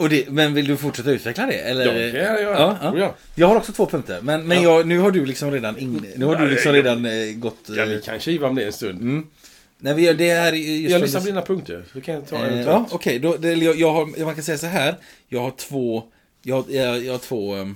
Och 0.00 0.08
det, 0.08 0.30
men 0.30 0.54
vill 0.54 0.66
du 0.66 0.76
fortsätta 0.76 1.10
utveckla 1.10 1.46
det? 1.46 1.52
Eller? 1.54 1.86
Ja, 1.86 1.92
det 1.92 2.10
kan 2.10 2.20
jag 2.20 2.42
göra. 2.42 2.58
Ja, 2.58 2.78
ja. 2.82 2.90
Oh, 2.92 2.98
ja. 2.98 3.14
Jag 3.34 3.46
har 3.48 3.56
också 3.56 3.72
två 3.72 3.86
punkter. 3.86 4.18
Men, 4.22 4.46
men 4.46 4.62
Ja. 4.62 4.76
jag, 4.76 4.86
nu 4.86 4.98
har 4.98 5.10
du 5.10 5.26
liksom 5.26 5.50
redan, 5.50 5.78
in, 5.78 6.06
nu 6.16 6.24
har 6.24 6.36
du 6.36 6.50
liksom 6.50 6.72
redan 6.72 7.04
eh, 7.06 7.12
gått... 7.34 7.56
Ja, 7.76 7.84
vi 7.84 7.94
eh, 7.94 8.00
kan 8.00 8.20
kiva 8.20 8.48
om 8.48 8.54
det 8.54 8.64
en 8.64 8.72
stund. 8.72 9.00
mm. 9.00 9.26
Nej, 9.78 9.94
vi 9.94 10.02
gör 10.02 10.14
det 10.14 10.34
här 10.34 10.52
är 10.52 10.56
just 10.56 10.90
Jag 10.90 11.00
för- 11.00 11.06
listar 11.06 11.20
dina 11.20 11.42
punkter. 11.42 11.84
Så 11.92 12.00
kan 12.00 12.22
ta 12.22 12.46
Eh, 12.46 12.60
ja, 12.62 12.86
okej. 12.90 13.18
då 13.18 13.36
det- 13.36 13.52
jag, 13.54 13.76
jag 13.76 13.92
har, 13.92 14.24
man 14.24 14.34
kan 14.34 14.44
säga 14.44 14.58
så 14.58 14.66
här. 14.66 14.94
Jag 15.28 15.40
har 15.40 15.50
två, 15.50 16.02
jag, 16.42 16.64
jag, 16.70 17.04
jag 17.04 17.12
har 17.12 17.18
två, 17.18 17.56
eh, 17.58 17.66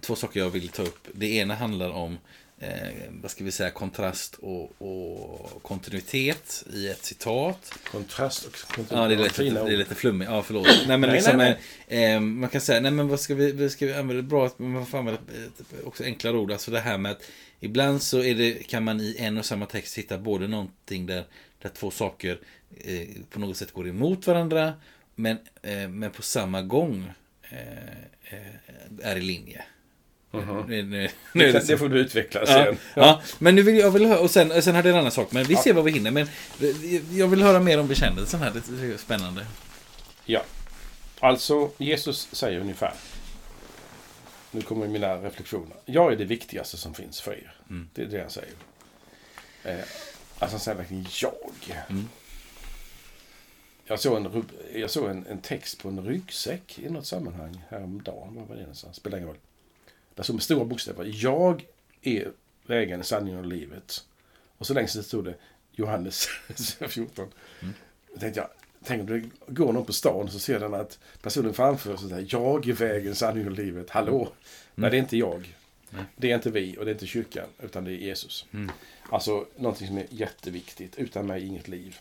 två 0.00 0.14
saker 0.16 0.40
jag 0.40 0.50
vill 0.50 0.68
ta 0.68 0.82
upp. 0.82 1.08
Det 1.14 1.26
ena 1.36 1.54
handlar 1.54 1.90
om, 1.90 2.18
eh, 2.62 2.88
vad 3.22 3.30
ska 3.30 3.44
vi 3.44 3.52
säga, 3.52 3.70
kontrast 3.70 4.34
och, 4.34 4.82
och 4.82 5.62
kontinuitet 5.62 6.64
i 6.74 6.88
ett 6.88 7.04
citat. 7.04 7.74
Kontrast 7.90 8.46
och 8.46 8.52
kontrast. 8.52 8.92
Ja, 8.92 9.08
det 9.08 9.14
är 9.14 9.18
lite, 9.18 9.34
Fina 9.34 9.64
det 9.64 9.72
är 9.72 9.76
lite 9.76 9.94
flummigt. 9.94 10.30
Ja, 10.30 10.42
förlåt. 10.42 10.66
Nej, 10.66 10.86
men 10.86 11.00
Nej, 11.00 11.12
liksom, 11.12 11.36
nej, 11.36 11.58
eh, 11.88 12.14
eh, 12.14 12.20
man 12.20 12.50
kan 12.50 12.60
säga, 12.60 12.80
nej 12.80 12.90
men 12.90 13.08
vad 13.08 13.20
ska 13.20 13.34
vi, 13.34 13.70
ska 13.70 13.86
vi 13.86 13.94
använda? 13.94 14.22
Bra 14.22 14.46
att 14.46 14.58
man 14.58 14.86
får 14.86 14.98
använda 14.98 15.20
också 15.84 16.04
enklare 16.04 16.36
ord. 16.36 16.52
Alltså 16.52 16.70
det 16.70 16.80
här 16.80 16.98
med 16.98 17.12
att 17.12 17.22
ibland 17.60 18.02
så 18.02 18.22
är 18.22 18.34
det, 18.34 18.52
kan 18.52 18.84
man 18.84 19.00
i 19.00 19.16
en 19.18 19.38
och 19.38 19.44
samma 19.44 19.66
text 19.66 19.98
hitta 19.98 20.18
både 20.18 20.48
någonting 20.48 21.06
där, 21.06 21.24
där 21.62 21.68
två 21.68 21.90
saker 21.90 22.40
eh, 22.84 23.08
på 23.30 23.40
något 23.40 23.56
sätt 23.56 23.72
går 23.72 23.88
emot 23.88 24.26
varandra, 24.26 24.72
men, 25.14 25.38
eh, 25.62 25.88
men 25.88 26.10
på 26.10 26.22
samma 26.22 26.62
gång 26.62 27.12
eh, 27.42 29.02
är 29.02 29.16
i 29.16 29.20
linje. 29.20 29.64
Mhm. 30.32 30.64
Nu, 30.68 30.82
nu, 30.82 31.08
nu 31.32 31.52
Det, 31.52 31.66
det 31.66 31.78
får 31.78 31.88
du 31.88 31.98
utveckla 32.00 32.40
Ja, 32.40 32.46
sen. 32.46 32.78
ja, 32.94 33.22
men 33.38 33.54
nu 33.54 33.62
vill 33.62 33.78
jag 33.78 33.90
vill 33.90 34.06
höra, 34.06 34.18
och 34.18 34.30
sen, 34.30 34.62
sen 34.62 34.74
hade 34.74 34.88
jag 34.88 34.94
en 34.94 35.00
annan 35.00 35.12
sak, 35.12 35.32
men 35.32 35.44
vi 35.44 35.56
ser 35.56 35.72
vad 35.72 35.84
vi 35.84 35.90
hinner. 35.90 36.10
Men 36.10 36.28
jag 37.10 37.28
vill 37.28 37.42
höra 37.42 37.60
mer 37.60 37.80
om 37.80 37.88
bekännelsen 37.88 38.40
här, 38.40 38.50
det 38.50 38.86
är 38.94 38.96
spännande. 38.96 39.46
Ja. 40.24 40.42
Alltså, 41.20 41.70
Jesus 41.78 42.28
säger 42.32 42.60
ungefär. 42.60 42.92
Nu 44.50 44.62
kommer 44.62 44.88
mina 44.88 45.14
reflektioner. 45.16 45.76
Jag 45.84 46.12
är 46.12 46.16
det 46.16 46.24
viktigaste 46.24 46.76
som 46.76 46.94
finns 46.94 47.20
för 47.20 47.32
er. 47.32 47.54
Mm. 47.70 47.88
Det 47.94 48.02
är 48.02 48.06
det 48.06 48.20
han 48.20 48.30
säger. 48.30 48.54
Eh, 49.64 49.74
alltså 50.38 50.54
han 50.54 50.60
säger 50.60 50.78
verkligen 50.78 51.06
jag. 51.22 51.34
Mm. 51.90 52.08
Jag 53.84 54.00
såg, 54.00 54.16
en, 54.16 54.44
jag 54.74 54.90
såg 54.90 55.10
en, 55.10 55.26
en 55.26 55.40
text 55.40 55.82
på 55.82 55.88
en 55.88 56.04
ryggsäck 56.04 56.78
i 56.78 56.88
något 56.90 57.06
sammanhang 57.06 57.62
häromdagen. 57.70 58.34
Vad 58.34 58.48
var 58.48 58.54
det 58.54 58.60
någonstans? 58.60 58.96
Spelar 58.96 59.18
ingen 59.18 59.28
roll. 59.28 59.38
Där 60.14 60.22
stod 60.22 60.36
med 60.36 60.42
stora 60.42 60.64
bokstäver. 60.64 61.10
Jag 61.14 61.66
är 62.02 62.32
vägen, 62.66 63.04
sanningen 63.04 63.38
och 63.38 63.46
livet. 63.46 64.04
Och 64.58 64.66
så 64.66 64.74
längst 64.74 64.94
ner 64.94 65.02
stod 65.02 65.24
det 65.24 65.34
Johannes 65.72 66.26
14. 66.88 67.28
Mm. 67.60 67.74
Då 68.14 68.20
tänkte 68.20 68.40
jag, 68.40 68.48
tänk 68.84 69.00
om 69.00 69.06
det 69.06 69.52
går 69.52 69.72
någon 69.72 69.84
på 69.84 69.92
stan 69.92 70.22
och 70.22 70.32
så 70.32 70.38
ser 70.38 70.60
den 70.60 70.74
att 70.74 70.98
personen 71.22 71.54
framför 71.54 71.96
sig 71.96 72.08
säger 72.08 72.26
jag 72.30 72.68
är 72.68 72.72
vägen, 72.72 73.14
sanningen 73.14 73.48
och 73.52 73.58
livet. 73.58 73.90
Hallå! 73.90 74.32
Nej, 74.74 74.90
det 74.90 74.96
är 74.96 74.98
inte 74.98 75.16
jag. 75.16 75.54
Nej. 75.90 76.04
Det 76.16 76.30
är 76.30 76.34
inte 76.34 76.50
vi 76.50 76.76
och 76.78 76.84
det 76.84 76.90
är 76.90 76.92
inte 76.92 77.06
kyrkan, 77.06 77.46
utan 77.62 77.84
det 77.84 77.90
är 77.90 77.96
Jesus. 77.96 78.46
Mm. 78.52 78.70
Alltså 79.10 79.46
någonting 79.56 79.86
som 79.86 79.98
är 79.98 80.06
jätteviktigt. 80.10 80.96
Utan 80.96 81.26
mig 81.26 81.46
inget 81.46 81.68
liv. 81.68 81.98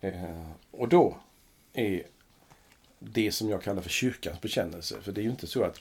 Eh, 0.00 0.50
och 0.70 0.88
då 0.88 1.16
är 1.72 2.02
det 2.98 3.32
som 3.32 3.48
jag 3.48 3.62
kallar 3.62 3.82
för 3.82 3.90
kyrkans 3.90 4.40
bekännelse. 4.40 4.96
För 5.02 5.12
det 5.12 5.20
är 5.20 5.22
ju 5.22 5.30
inte 5.30 5.46
så 5.46 5.64
att 5.64 5.80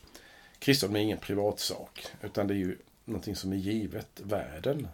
kristendom 0.65 0.95
är 0.95 0.99
ingen 0.99 1.17
privatsak. 1.17 2.07
Utan 2.21 2.47
det 2.47 2.53
är 2.53 2.57
ju 2.57 2.77
någonting 3.05 3.35
som 3.35 3.51
är 3.53 3.57
givet 3.57 4.07
världen. 4.23 4.87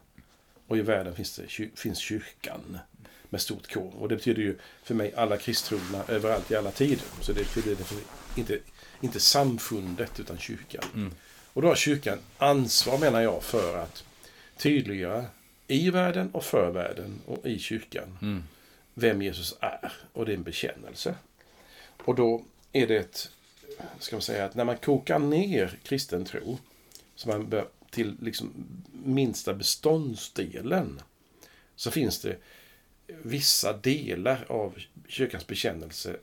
Och 0.67 0.77
i 0.77 0.81
världen 0.81 1.15
finns, 1.15 1.35
det, 1.35 1.69
finns 1.75 1.99
kyrkan 1.99 2.77
med 3.29 3.41
stort 3.41 3.73
K. 3.73 3.93
Och 3.99 4.09
det 4.09 4.15
betyder 4.15 4.41
ju 4.41 4.57
för 4.83 4.95
mig 4.95 5.13
alla 5.15 5.37
kristtrogna 5.37 6.03
överallt 6.07 6.51
i 6.51 6.55
alla 6.55 6.71
tider. 6.71 7.03
Så 7.21 7.33
det 7.33 7.55
betyder 7.55 7.77
inte, 8.35 8.59
inte 9.01 9.19
samfundet 9.19 10.19
utan 10.19 10.37
kyrkan. 10.37 10.83
Mm. 10.93 11.11
Och 11.53 11.61
då 11.61 11.67
har 11.67 11.75
kyrkan 11.75 12.19
ansvar 12.37 12.97
menar 12.97 13.21
jag 13.21 13.43
för 13.43 13.77
att 13.77 14.03
tydliggöra 14.57 15.25
i 15.67 15.89
världen 15.89 16.31
och 16.31 16.43
för 16.43 16.71
världen 16.71 17.21
och 17.25 17.45
i 17.45 17.59
kyrkan 17.59 18.17
Mm. 18.21 18.43
vem 18.93 19.21
Jesus 19.21 19.57
är. 19.59 19.93
Och 20.13 20.25
det 20.25 20.31
är 20.31 20.37
en 20.37 20.43
bekännelse. 20.43 21.15
Och 22.05 22.15
då 22.15 22.45
är 22.71 22.87
det 22.87 22.97
ett, 22.97 23.29
ska 23.99 24.15
man 24.15 24.21
säga, 24.21 24.45
att 24.45 24.55
när 24.55 24.65
man 24.65 24.77
kokar 24.77 25.19
ner 25.19 25.79
kristen 25.83 26.25
tro, 26.25 26.57
så 27.15 27.29
man 27.29 27.49
bör 27.49 27.67
till 27.89 28.17
liksom 28.21 28.53
minsta 28.91 29.53
beståndsdelen, 29.53 31.01
så 31.75 31.91
finns 31.91 32.21
det 32.21 32.37
vissa 33.07 33.73
delar 33.73 34.45
av 34.49 34.79
kyrkans 35.07 35.47
bekännelse 35.47 36.17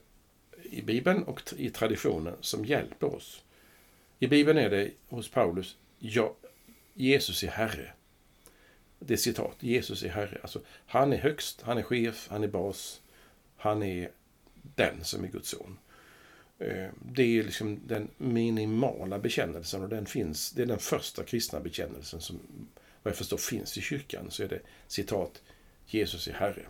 i 0.63 0.81
Bibeln 0.81 1.23
och 1.23 1.41
i 1.57 1.69
traditionen 1.69 2.35
som 2.41 2.65
hjälper 2.65 3.15
oss. 3.15 3.43
I 4.19 4.27
Bibeln 4.27 4.57
är 4.57 4.69
det 4.69 4.91
hos 5.07 5.29
Paulus, 5.29 5.77
ja, 5.99 6.35
Jesus 6.93 7.43
är 7.43 7.47
Herre. 7.47 7.93
Det 8.99 9.13
är 9.13 9.17
citat, 9.17 9.55
Jesus 9.59 10.03
är 10.03 10.09
Herre. 10.09 10.39
Alltså, 10.41 10.61
han 10.85 11.13
är 11.13 11.17
högst, 11.17 11.61
han 11.61 11.77
är 11.77 11.83
chef, 11.83 12.27
han 12.29 12.43
är 12.43 12.47
bas, 12.47 13.01
han 13.57 13.83
är 13.83 14.11
den 14.75 15.03
som 15.03 15.23
är 15.23 15.27
Guds 15.27 15.49
son. 15.49 15.77
Eh, 16.59 16.89
Det 17.01 17.23
är 17.39 17.43
liksom 17.43 17.79
den 17.87 18.07
minimala 18.17 19.19
bekännelsen 19.19 19.83
och 19.83 19.89
den 19.89 20.05
finns, 20.05 20.51
det 20.51 20.61
är 20.61 20.65
den 20.65 20.79
första 20.79 21.23
kristna 21.23 21.59
bekännelsen 21.59 22.21
som 22.21 22.39
vad 23.03 23.11
jag 23.11 23.17
förstår 23.17 23.37
finns 23.37 23.77
i 23.77 23.81
kyrkan. 23.81 24.25
Så 24.31 24.43
är 24.43 24.47
det 24.47 24.59
citat, 24.87 25.41
Jesus 25.87 26.27
är 26.27 26.33
Herre. 26.33 26.65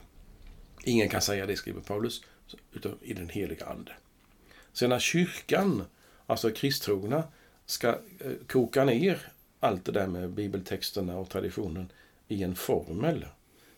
Ingen 0.84 1.10
kan 1.10 1.22
säga 1.22 1.46
det, 1.46 1.56
skriver 1.56 1.82
Paulus, 1.82 2.22
utan 2.74 2.98
i 3.02 3.14
den 3.14 3.30
heliga 3.30 3.66
Ande. 3.66 3.92
Sen 4.74 4.90
när 4.90 5.00
kyrkan, 5.00 5.84
alltså 6.26 6.52
kristtrogna, 6.52 7.24
ska 7.66 7.88
eh, 7.90 8.32
koka 8.48 8.86
ner 8.86 9.32
allt 9.60 9.86
det 9.86 9.92
där 9.92 10.08
med 10.08 10.30
bibeltexterna 10.30 11.18
och 11.18 11.30
traditionen 11.30 11.92
i 12.28 12.44
en 12.44 12.56
formel, 12.56 13.26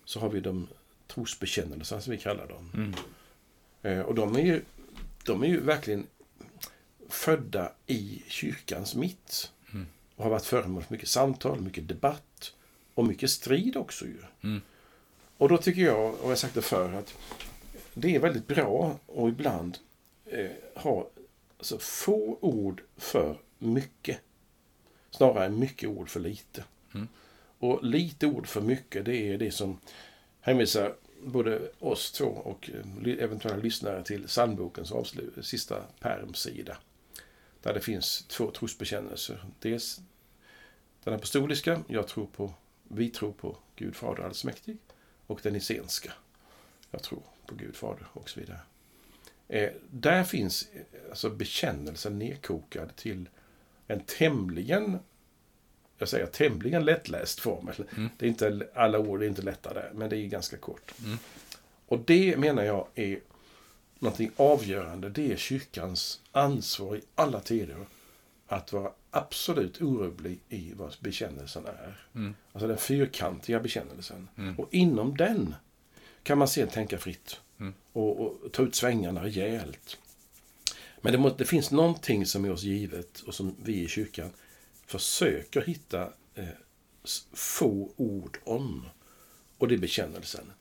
så 0.05 0.19
har 0.19 0.29
vi 0.29 0.39
de 0.39 0.67
trosbekännelserna 1.07 2.01
som 2.01 2.11
vi 2.11 2.17
kallar 2.17 2.47
dem. 2.47 2.71
Mm. 2.73 2.93
Eh, 3.81 4.05
Och 4.05 4.15
de 4.15 4.35
är 4.35 4.41
ju, 4.41 4.61
de 5.25 5.43
är 5.43 5.47
ju 5.47 5.59
verkligen 5.59 6.07
födda 7.09 7.71
i 7.87 8.23
kyrkans 8.27 8.95
mitt. 8.95 9.51
Mm. 9.73 9.85
Och 10.15 10.23
har 10.23 10.31
varit 10.31 10.45
föremål 10.45 10.83
för 10.83 10.93
mycket 10.93 11.09
samtal, 11.09 11.61
mycket 11.61 11.87
debatt 11.87 12.53
och 12.93 13.05
mycket 13.05 13.29
strid 13.29 13.77
också 13.77 14.05
ju. 14.05 14.17
Mm. 14.43 14.61
Och 15.37 15.49
då 15.49 15.57
tycker 15.57 15.81
jag, 15.81 16.13
och 16.13 16.19
jag 16.23 16.27
har 16.27 16.35
sagt 16.35 16.53
det 16.53 16.61
förr, 16.61 16.93
att 16.93 17.13
det 17.93 18.15
är 18.15 18.19
väldigt 18.19 18.47
bra 18.47 18.99
och 19.05 19.29
ibland 19.29 19.77
eh, 20.25 20.51
ha 20.75 21.09
alltså, 21.57 21.77
få 21.79 22.37
ord 22.41 22.83
för 22.97 23.37
mycket. 23.57 24.19
Snarare 25.11 25.45
än 25.45 25.59
mycket 25.59 25.89
ord 25.89 26.09
för 26.09 26.19
lite. 26.19 26.63
Mm. 26.93 27.07
Och 27.59 27.83
lite 27.83 28.27
ord 28.27 28.47
för 28.47 28.61
mycket, 28.61 29.05
det 29.05 29.15
är 29.15 29.37
det 29.37 29.51
som 29.51 29.79
hänvisar 30.41 30.95
både 31.23 31.71
oss 31.79 32.11
två 32.11 32.25
och 32.25 32.69
eh, 32.73 33.23
eventuella 33.23 33.57
lyssnare 33.57 34.03
till 34.03 34.27
psalmbokens 34.27 34.91
avslut, 34.91 35.45
sista 35.45 35.83
pärmsida. 35.99 36.77
Där 37.61 37.73
det 37.73 37.81
finns 37.81 38.25
två 38.27 38.51
trosbekännelser. 38.51 39.45
Dels 39.59 40.01
den 41.03 41.13
apostoliska, 41.13 41.83
jag 41.87 42.07
tror 42.07 42.25
på, 42.25 42.53
vi 42.83 43.09
tror 43.09 43.31
på 43.31 43.57
Gud 43.75 43.95
Fader 43.95 44.23
allsmäktig. 44.23 44.77
och 45.27 45.39
den 45.43 45.55
isenska, 45.55 46.13
Jag 46.91 47.03
tror 47.03 47.21
på 47.45 47.55
Gud 47.55 47.75
Fader 47.75 48.07
och 48.13 48.29
så 48.29 48.39
vidare. 48.39 48.59
Eh, 49.47 49.69
där 49.89 50.23
finns 50.23 50.69
eh, 50.73 50.81
alltså 51.09 51.29
bekännelsen 51.29 52.19
nedkokad 52.19 52.95
till 52.95 53.29
en 53.87 53.99
tämligen 53.99 54.99
jag 56.01 56.09
säger 56.09 56.25
tämligen 56.25 56.85
lättläst 56.85 57.39
formel. 57.39 57.75
Mm. 57.97 58.09
Det 58.17 58.25
är 58.25 58.29
inte 58.29 58.67
alla 58.73 58.99
ord 58.99 59.23
är 59.23 59.27
inte 59.27 59.41
lätta 59.41 59.73
där, 59.73 59.91
men 59.93 60.09
det 60.09 60.17
är 60.17 60.27
ganska 60.27 60.57
kort. 60.57 60.91
Mm. 61.05 61.17
Och 61.87 61.99
det 62.05 62.37
menar 62.37 62.63
jag 62.63 62.87
är 62.95 63.19
någonting 63.99 64.31
avgörande. 64.35 65.09
Det 65.09 65.31
är 65.31 65.37
kyrkans 65.37 66.21
ansvar 66.31 66.95
i 66.95 67.01
alla 67.15 67.39
tider 67.39 67.75
att 68.47 68.73
vara 68.73 68.91
absolut 69.11 69.81
orubblig 69.81 70.39
i 70.49 70.73
vad 70.73 70.95
bekännelsen 70.99 71.65
är. 71.65 72.05
Mm. 72.15 72.35
Alltså 72.53 72.67
den 72.67 72.77
fyrkantiga 72.77 73.59
bekännelsen. 73.59 74.27
Mm. 74.37 74.59
Och 74.59 74.67
inom 74.71 75.17
den 75.17 75.55
kan 76.23 76.37
man 76.37 76.47
sedan 76.47 76.69
tänka 76.69 76.97
fritt. 76.97 77.39
Mm. 77.59 77.73
Och, 77.93 78.19
och, 78.19 78.51
ta 78.51 78.63
ut 78.63 78.75
svängarna 78.75 79.23
rejält. 79.23 79.97
Men 81.01 81.11
det, 81.11 81.19
må, 81.19 81.29
det, 81.29 81.45
finns 81.45 81.71
någonting 81.71 82.25
som 82.25 82.45
är 82.45 82.51
oss 82.51 82.63
givet 82.63 83.19
och 83.19 83.35
som 83.35 83.55
vi 83.63 83.83
i 83.83 83.87
kyrkan 83.87 84.29
försöker 84.91 85.61
hitta 85.61 86.13
eh, 86.35 86.45
få 87.33 87.93
ord 87.95 88.37
om. 88.43 88.85
Och 89.57 89.67
det 89.67 89.75
är 89.75 89.79
bekännelsen. 89.79 90.51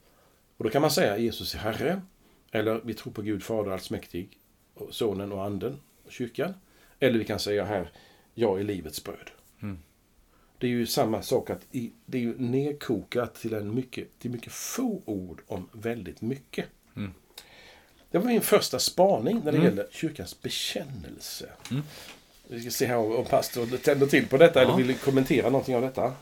Och 0.56 0.64
då 0.64 0.70
kan 0.70 0.82
man 0.82 0.90
säga 0.90 1.18
Jesus 1.18 1.54
är 1.54 1.58
Herre. 1.58 2.02
Eller 2.50 2.80
vi 2.84 2.94
tror 2.94 3.12
på 3.12 3.22
Gud 3.22 3.42
Fader 3.42 3.70
allsmäktig. 3.70 4.38
Och 4.74 4.94
Sonen 4.94 5.32
och 5.32 5.44
Anden. 5.44 5.80
Och 6.04 6.12
kyrkan. 6.12 6.54
Eller 6.98 7.18
vi 7.18 7.24
kan 7.24 7.38
säga 7.38 7.64
här, 7.64 7.92
jag 8.34 8.60
är 8.60 8.64
livets 8.64 9.04
bröd. 9.04 9.30
Mm. 9.62 9.78
Det 10.58 10.66
är 10.66 10.70
ju 10.70 10.86
samma 10.86 11.22
sak 11.22 11.50
att 11.50 11.66
i, 11.72 11.92
det 12.06 12.18
är 12.18 12.22
ju 12.22 12.38
nedkokat 12.38 13.34
till, 13.34 13.54
en 13.54 13.74
mycket, 13.74 14.18
till 14.18 14.30
mycket 14.30 14.52
få 14.52 15.02
ord 15.04 15.42
om 15.46 15.68
väldigt 15.72 16.20
mycket. 16.20 16.66
Mm. 16.96 17.14
Det 18.10 18.18
var 18.18 18.26
min 18.26 18.40
första 18.40 18.78
spaning 18.78 19.36
när 19.44 19.52
det 19.52 19.58
mm. 19.58 19.64
gäller 19.64 19.88
kyrkans 19.90 20.42
bekännelse. 20.42 21.50
Mm. 21.70 21.82
Vi 22.52 22.60
ska 22.60 22.70
se 22.70 22.86
här 22.86 22.96
om 22.96 23.24
pastorn 23.24 23.78
tänder 23.78 24.06
till 24.06 24.26
på 24.26 24.36
detta 24.36 24.62
ja. 24.62 24.74
eller 24.74 24.84
vill 24.84 24.96
kommentera 24.96 25.50
någonting 25.50 25.76
av 25.76 25.82
detta. 25.82 26.12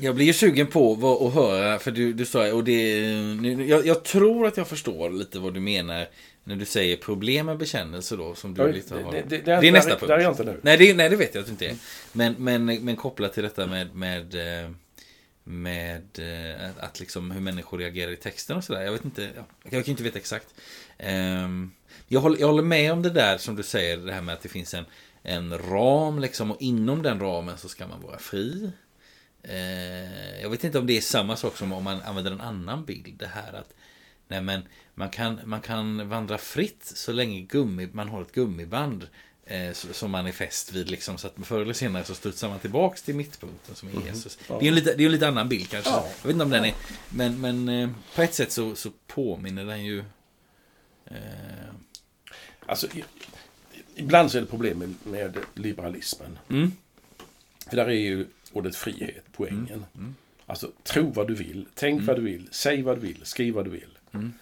Jag 0.00 0.14
blir 0.14 0.26
ju 0.26 0.32
sugen 0.32 0.66
på 0.66 0.94
vad, 0.94 1.26
att 1.26 1.34
höra, 1.34 1.78
för 1.78 1.90
du, 1.90 2.12
du 2.12 2.24
sa, 2.24 2.52
och 2.52 2.64
det, 2.64 3.00
jag, 3.66 3.86
jag, 3.86 4.04
tror 4.04 4.46
att 4.46 4.56
jag 4.56 4.68
förstår 4.68 5.10
lite 5.10 5.38
vad 5.38 5.54
du 5.54 5.60
menar 5.60 6.08
när 6.44 6.56
du 6.56 6.64
säger 6.64 6.96
problem 6.96 7.46
med 7.46 7.58
bekännelse 7.58 8.16
då, 8.16 8.34
som 8.34 8.54
du 8.54 8.62
ja, 8.62 8.68
lite 8.68 8.94
har. 8.94 9.12
Det, 9.12 9.22
det, 9.28 9.38
det, 9.38 9.60
det 9.60 9.68
är 9.68 9.72
nästa 9.72 9.90
punkt. 9.90 10.08
Där 10.08 10.18
är 10.18 10.22
jag 10.22 10.32
inte 10.32 10.44
nu. 10.44 10.60
Nej, 10.62 10.76
det, 10.76 10.94
nej, 10.94 11.08
det 11.08 11.16
vet 11.16 11.34
jag 11.34 11.40
att 11.40 11.46
du 11.46 11.52
inte 11.52 11.66
är. 11.66 11.76
Men, 12.12 12.34
men, 12.38 12.64
men 12.64 12.96
kopplat 12.96 13.34
till 13.34 13.42
detta 13.42 13.66
med, 13.66 13.94
med, 13.94 14.34
eh, 14.64 14.70
med 15.44 16.02
eh, 16.18 16.70
att 16.78 17.00
liksom 17.00 17.30
hur 17.30 17.40
människor 17.40 17.78
reagerar 17.78 18.10
i 18.10 18.16
texten 18.16 18.56
och 18.56 18.64
sådär. 18.64 18.82
Jag 18.82 18.92
vet 18.92 19.04
inte, 19.04 19.30
jag 19.62 19.84
kan 19.84 19.90
inte 19.90 20.02
veta 20.02 20.18
exakt. 20.18 20.46
Ehm, 20.98 21.70
jag 22.08 22.20
håller, 22.20 22.40
jag 22.40 22.46
håller 22.46 22.62
med 22.62 22.92
om 22.92 23.02
det 23.02 23.10
där 23.10 23.38
som 23.38 23.56
du 23.56 23.62
säger, 23.62 23.96
det 23.96 24.12
här 24.12 24.22
med 24.22 24.34
att 24.34 24.42
det 24.42 24.48
finns 24.48 24.74
en, 24.74 24.84
en 25.26 25.58
ram 25.58 26.18
liksom, 26.18 26.50
och 26.50 26.62
inom 26.62 27.02
den 27.02 27.20
ramen 27.20 27.58
så 27.58 27.68
ska 27.68 27.86
man 27.86 28.02
vara 28.02 28.18
fri. 28.18 28.70
Eh, 29.42 30.40
jag 30.42 30.50
vet 30.50 30.64
inte 30.64 30.78
om 30.78 30.86
det 30.86 30.96
är 30.96 31.00
samma 31.00 31.36
sak 31.36 31.56
som 31.56 31.72
om 31.72 31.84
man 31.84 32.00
använder 32.00 32.32
en 32.32 32.40
annan 32.40 32.84
bild. 32.84 33.14
Det 33.18 33.26
här 33.26 33.52
att 33.52 33.74
nej 34.28 34.40
men, 34.40 34.62
man, 34.94 35.10
kan, 35.10 35.40
man 35.44 35.60
kan 35.60 36.08
vandra 36.08 36.38
fritt 36.38 36.84
så 36.84 37.12
länge 37.12 37.40
gummi, 37.40 37.88
man 37.92 38.08
har 38.08 38.22
ett 38.22 38.32
gummiband 38.32 39.06
eh, 39.46 39.72
som 39.72 40.10
man 40.10 40.26
är 40.26 40.32
fäst 40.32 40.72
vid. 40.72 40.90
Liksom, 40.90 41.18
så 41.18 41.26
att 41.26 41.34
förr 41.42 41.60
eller 41.60 41.74
senare 41.74 42.04
så 42.04 42.14
studsar 42.14 42.48
man 42.48 42.58
tillbaks 42.58 43.02
till 43.02 43.14
mittpunkten 43.14 43.74
som 43.74 43.88
är 43.88 43.92
mhm. 43.92 44.06
Jesus. 44.06 44.38
Mm. 44.48 44.58
Det 44.58 44.66
är 44.66 44.68
en 44.68 44.74
lite, 44.74 44.94
det 44.94 45.02
är 45.02 45.06
en 45.06 45.12
lite 45.12 45.28
annan 45.28 45.48
bild 45.48 45.70
kanske. 45.70 45.90
Ja. 45.90 46.06
Jag 46.22 46.26
vet 46.26 46.32
inte 46.32 46.44
om 46.44 46.50
den 46.50 46.64
är... 46.64 46.74
Men, 47.08 47.40
men 47.40 47.68
eh, 47.68 47.90
på 48.14 48.22
ett 48.22 48.34
sätt 48.34 48.52
så, 48.52 48.74
så 48.74 48.90
påminner 49.06 49.64
den 49.64 49.84
ju... 49.84 49.98
Eh... 51.06 51.16
Alltså, 52.66 52.86
ibland 53.94 54.30
så 54.30 54.38
är 54.38 54.42
det 54.42 54.48
problem 54.48 54.78
med, 54.78 54.94
med 55.02 55.38
liberalismen. 55.54 56.38
Mm. 56.48 56.72
För 57.68 57.76
där 57.76 57.86
är 57.86 57.90
ju 57.90 58.26
ordet 58.52 58.76
frihet, 58.76 59.24
poängen. 59.32 59.66
Mm. 59.68 59.84
Mm. 59.94 60.14
Alltså, 60.46 60.70
tro 60.82 61.10
vad 61.10 61.28
du 61.28 61.34
vill, 61.34 61.66
tänk 61.74 61.92
mm. 61.94 62.06
vad 62.06 62.16
du 62.16 62.22
vill, 62.22 62.48
säg 62.50 62.82
vad 62.82 62.96
du 62.96 63.00
vill, 63.00 63.20
skriv 63.22 63.54
vad 63.54 63.64
du 63.64 63.70
vill. 63.70 63.98
Mm. 64.12 64.32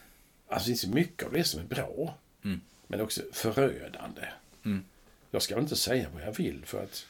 Alltså, 0.48 0.70
det 0.70 0.76
finns 0.78 0.94
mycket 0.94 1.26
av 1.26 1.32
det 1.32 1.44
som 1.44 1.60
är 1.60 1.64
bra. 1.64 2.14
Mm. 2.44 2.60
Men 2.86 3.00
också 3.00 3.22
förödande. 3.32 4.22
Mm. 4.64 4.84
Jag 5.30 5.42
ska 5.42 5.58
inte 5.58 5.76
säga 5.76 6.06
vad 6.14 6.22
jag 6.22 6.36
vill 6.36 6.62
för 6.64 6.82
att 6.82 7.06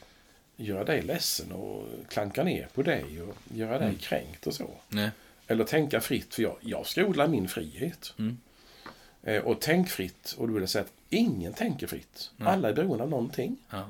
göra 0.56 0.84
dig 0.84 1.02
ledsen 1.02 1.52
och 1.52 1.88
klanka 2.08 2.44
ner 2.44 2.68
på 2.74 2.82
dig 2.82 3.22
och 3.22 3.36
göra 3.54 3.78
dig 3.78 3.94
kränkt 4.00 4.46
och 4.46 4.54
så. 4.54 4.70
Nej. 4.88 5.10
Eller 5.46 5.64
tänka 5.64 6.00
fritt, 6.00 6.34
för 6.34 6.42
jag, 6.42 6.56
jag 6.60 6.86
ska 6.86 7.04
odla 7.04 7.26
min 7.26 7.48
frihet. 7.48 8.14
Eh, 9.22 9.42
och 9.42 9.60
tänk 9.60 9.88
fritt, 9.88 10.34
och 10.38 10.46
då 10.46 10.54
vill 10.54 10.62
jag 10.62 10.70
säga 10.70 10.84
att 10.84 10.92
ingen 11.08 11.52
tänker 11.52 11.86
fritt. 11.86 12.30
Alla 12.38 12.68
är 12.68 12.72
beroende 12.72 13.04
av 13.04 13.10
någonting. 13.10 13.56
Ja. 13.70 13.88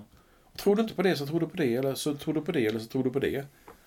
Tror 0.57 0.77
du 0.77 0.83
inte 0.83 0.95
på 0.95 1.03
det 1.03 1.17
så 1.17 1.27
tror 1.27 1.41
du 1.41 1.47
på 1.47 1.57
det, 1.57 1.77
eller 1.77 1.95
så 1.95 2.15
tror 2.15 2.35
du 2.35 2.41
på 2.41 2.53
det, 2.53 2.67
eller 2.67 2.81
så 2.81 2.87
tror 2.87 3.05
du 3.05 3.11
på 3.11 3.19
det. 3.19 3.47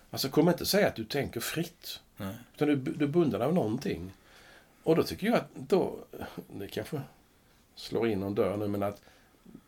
Alltså 0.09 0.29
kom 0.29 0.49
inte 0.49 0.65
säga 0.65 0.87
att 0.87 0.95
du 0.95 1.05
tänker 1.05 1.39
fritt. 1.39 1.99
Nej. 2.17 2.35
Utan 2.55 2.67
du, 2.67 2.75
du 2.75 3.05
är 3.05 3.09
bunden 3.09 3.41
av 3.41 3.53
någonting. 3.53 4.11
Och 4.83 4.95
då 4.95 5.03
tycker 5.03 5.27
jag 5.27 5.35
att 5.35 5.49
då, 5.55 5.97
det 6.53 6.67
kanske 6.67 7.01
slår 7.75 8.07
in 8.07 8.19
någon 8.19 8.35
dörr 8.35 8.57
nu, 8.57 8.67
men 8.67 8.83
att 8.83 9.01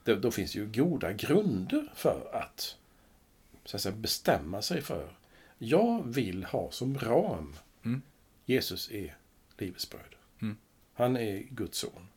det, 0.03 0.15
då 0.15 0.31
finns 0.31 0.53
det 0.53 0.59
ju 0.59 0.65
goda 0.65 1.13
grunder 1.13 1.91
för 1.95 2.29
att, 2.33 2.75
så 3.65 3.77
att 3.77 3.81
säga, 3.81 3.95
bestämma 3.95 4.61
sig 4.61 4.81
för. 4.81 5.09
Jag 5.57 6.03
vill 6.05 6.43
ha 6.43 6.71
som 6.71 6.97
ram 6.97 7.55
mm. 7.83 8.01
Jesus 8.45 8.91
är 8.91 9.15
livets 9.57 9.89
bröd. 9.89 10.16
Han 10.97 11.17
är 11.17 11.37
Guds 11.37 11.77
son. 11.77 12.07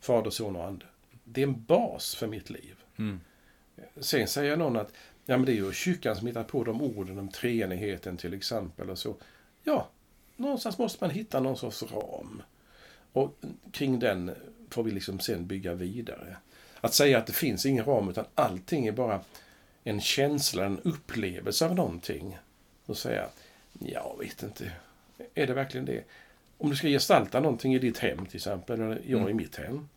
Fader, 0.00 0.30
son 0.30 0.56
och 0.56 0.64
ande. 0.64 0.86
Det 1.24 1.42
är 1.42 1.46
en 1.46 1.64
bas 1.64 2.14
för 2.14 2.26
mitt 2.26 2.50
liv. 2.50 2.76
Mm. 2.98 3.20
Sen 4.00 4.28
säger 4.28 4.56
någon 4.56 4.76
att 4.76 4.92
ja, 5.26 5.36
men 5.36 5.46
det 5.46 5.52
är 5.52 5.56
ju 5.56 5.72
kyrkan 5.72 6.16
som 6.16 6.26
hittar 6.26 6.44
på 6.44 6.64
de 6.64 6.82
orden 6.82 7.18
om 7.18 7.28
treenigheten 7.28 8.16
till 8.16 8.34
exempel. 8.34 8.90
och 8.90 8.98
så. 8.98 9.16
Ja, 9.64 9.88
någonstans 10.36 10.78
måste 10.78 11.04
man 11.04 11.10
hitta 11.10 11.40
någon 11.40 11.56
sorts 11.56 11.82
ram. 11.82 12.42
Och 13.12 13.38
kring 13.72 13.98
den 13.98 14.34
får 14.70 14.82
vi 14.82 14.90
liksom 14.90 15.20
sen 15.20 15.46
bygga 15.46 15.74
vidare. 15.74 16.36
Att 16.80 16.94
säga 16.94 17.18
att 17.18 17.26
det 17.26 17.32
finns 17.32 17.66
ingen 17.66 17.84
ram 17.84 18.08
utan 18.08 18.24
allting 18.34 18.86
är 18.86 18.92
bara 18.92 19.20
en 19.84 20.00
känsla, 20.00 20.64
en 20.64 20.80
upplevelse 20.80 21.66
av 21.66 21.74
någonting. 21.74 22.38
Och 22.86 22.96
säga, 22.98 23.28
jag 23.78 24.16
vet 24.18 24.42
inte, 24.42 24.72
är 25.34 25.46
det 25.46 25.54
verkligen 25.54 25.86
det? 25.86 26.04
Om 26.62 26.70
du 26.70 26.76
ska 26.76 26.88
gestalta 26.88 27.40
någonting 27.40 27.74
i 27.74 27.78
ditt 27.78 27.98
hem 27.98 28.26
till 28.26 28.36
exempel, 28.36 28.80
eller 28.80 29.02
jag 29.06 29.20
mm. 29.20 29.28
i 29.28 29.34
mitt 29.34 29.56
hem. 29.56 29.88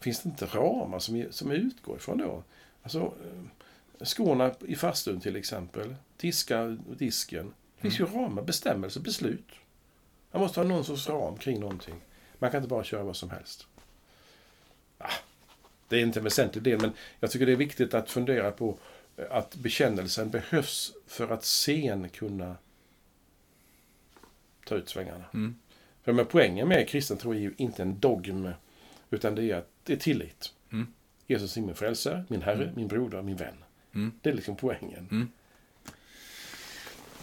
Finns 0.00 0.22
det 0.22 0.28
inte 0.28 0.46
ramar 0.46 0.98
som, 0.98 1.24
som 1.30 1.50
utgår 1.50 1.96
ifrån 1.96 2.18
då? 2.18 2.42
Alltså, 2.82 2.98
eh, 2.98 4.04
skorna 4.06 4.54
i 4.66 4.76
fastun 4.76 5.20
till 5.20 5.36
exempel. 5.36 5.94
Diska 6.16 6.78
disken. 6.98 7.54
Det 7.76 7.82
finns 7.82 8.00
mm. 8.00 8.12
ju 8.12 8.18
ramar, 8.18 8.42
bestämmelser, 8.42 9.00
beslut. 9.00 9.48
Man 10.30 10.42
måste 10.42 10.60
ha 10.60 10.64
någon 10.64 10.84
sorts 10.84 11.08
ram 11.08 11.36
kring 11.36 11.60
någonting. 11.60 12.00
Man 12.38 12.50
kan 12.50 12.58
inte 12.58 12.68
bara 12.68 12.84
köra 12.84 13.02
vad 13.02 13.16
som 13.16 13.30
helst. 13.30 13.66
Ah, 14.98 15.10
det 15.88 15.96
är 15.96 16.00
inte 16.00 16.20
en 16.20 16.24
väsentlig 16.24 16.64
del, 16.64 16.80
men 16.80 16.92
jag 17.20 17.30
tycker 17.30 17.46
det 17.46 17.52
är 17.52 17.56
viktigt 17.56 17.94
att 17.94 18.10
fundera 18.10 18.50
på 18.50 18.78
eh, 19.16 19.24
att 19.30 19.56
bekännelsen 19.56 20.30
behövs 20.30 20.92
för 21.06 21.28
att 21.28 21.44
sen 21.44 22.08
kunna 22.08 22.56
ta 24.64 24.74
ut 24.74 24.88
svängarna. 24.88 25.24
Mm. 25.34 25.54
För 26.08 26.12
men 26.12 26.26
poängen 26.26 26.68
med 26.68 26.88
kristen 26.88 27.16
tro 27.16 27.32
är 27.32 27.38
ju 27.38 27.54
inte 27.56 27.82
en 27.82 28.00
dogm, 28.00 28.50
utan 29.10 29.34
det 29.34 29.50
är, 29.50 29.56
att 29.56 29.68
det 29.84 29.92
är 29.92 29.96
tillit. 29.96 30.52
Mm. 30.72 30.86
Jesus 31.26 31.56
är 31.56 31.60
min 31.60 31.74
frälsare, 31.74 32.24
min 32.28 32.42
Herre, 32.42 32.62
mm. 32.62 32.74
min 32.76 32.88
broder, 32.88 33.22
min 33.22 33.36
vän. 33.36 33.54
Mm. 33.94 34.12
Det 34.22 34.30
är 34.30 34.34
liksom 34.34 34.56
poängen. 34.56 35.08
Mm. 35.10 35.28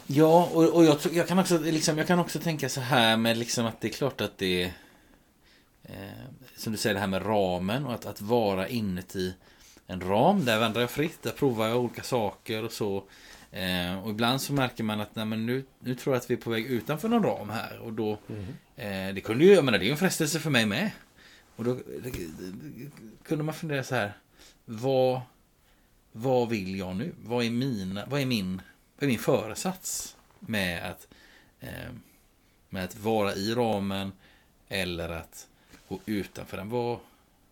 Ja, 0.08 0.50
och, 0.54 0.76
och 0.76 0.86
jag, 0.86 0.98
jag, 1.12 1.28
kan 1.28 1.40
också, 1.40 1.58
liksom, 1.58 1.98
jag 1.98 2.08
kan 2.08 2.20
också 2.20 2.40
tänka 2.40 2.70
så 2.70 2.82
här 2.82 3.18
med 3.18 3.38
liksom 3.38 3.66
att 3.66 3.82
det 3.82 3.88
är 3.88 3.92
klart 3.92 4.22
att 4.22 4.38
det 4.38 4.64
är... 4.64 4.72
Eh, 5.84 6.26
som 6.58 6.72
du 6.72 6.78
säger, 6.78 6.94
det 6.94 7.00
här 7.00 7.08
med 7.08 7.26
ramen 7.26 7.86
och 7.86 7.94
att, 7.94 8.06
att 8.06 8.22
vara 8.22 8.68
inuti 8.68 9.34
en 9.88 10.02
ram. 10.02 10.46
Där 10.46 10.60
vandrar 10.60 10.82
jag 10.82 10.92
fritt, 10.92 11.24
där 11.24 11.32
provar 11.32 11.68
jag 11.68 11.78
olika 11.78 12.04
saker 12.04 12.64
och 12.64 12.72
så. 12.72 13.04
Eh, 13.52 14.04
och 14.04 14.10
ibland 14.10 14.42
så 14.42 14.54
märker 14.54 14.84
man 14.84 15.02
att 15.02 15.16
nej, 15.16 15.26
men 15.26 15.46
nu, 15.46 15.64
nu 15.80 15.96
tror 15.96 16.16
jag 16.16 16.22
att 16.22 16.30
vi 16.30 16.34
är 16.34 16.40
på 16.40 16.50
väg 16.50 16.66
utanför 16.66 17.10
någon 17.10 17.24
ram 17.24 17.50
här. 17.50 17.80
Och 17.80 17.94
då, 17.94 18.18
mm. 18.30 18.46
Eh, 18.76 19.14
det 19.14 19.22
kunde 19.22 19.46
ju, 19.46 19.54
jag 19.54 19.66
menar, 19.66 19.78
det 19.78 19.84
är 19.84 19.88
ju 19.88 19.92
en 19.92 19.98
frestelse 19.98 20.40
för 20.40 20.50
mig 20.50 20.66
med. 20.66 20.92
Och 21.56 21.64
då 21.64 21.80
kunde 23.24 23.44
man 23.44 23.54
fundera 23.54 23.84
så 23.84 23.96
här. 23.96 24.14
Vad, 24.66 25.22
vad 26.12 26.50
vill 26.50 26.80
jag 26.80 26.96
nu? 26.96 27.14
Vad 27.24 27.46
är, 27.46 27.50
mina, 27.50 28.06
vad 28.06 28.22
är, 28.22 28.26
min, 28.26 28.62
vad 28.96 29.04
är 29.04 29.08
min 29.08 29.20
föresats 29.20 30.16
med 30.40 30.92
att, 30.92 31.08
eh, 31.60 31.92
med 32.70 32.84
att 32.84 32.96
vara 32.96 33.36
i 33.36 33.54
ramen 33.54 34.12
eller 34.68 35.10
att 35.10 35.48
gå 35.88 36.00
utanför 36.06 36.58
den? 36.58 36.70
Vad, 36.70 37.00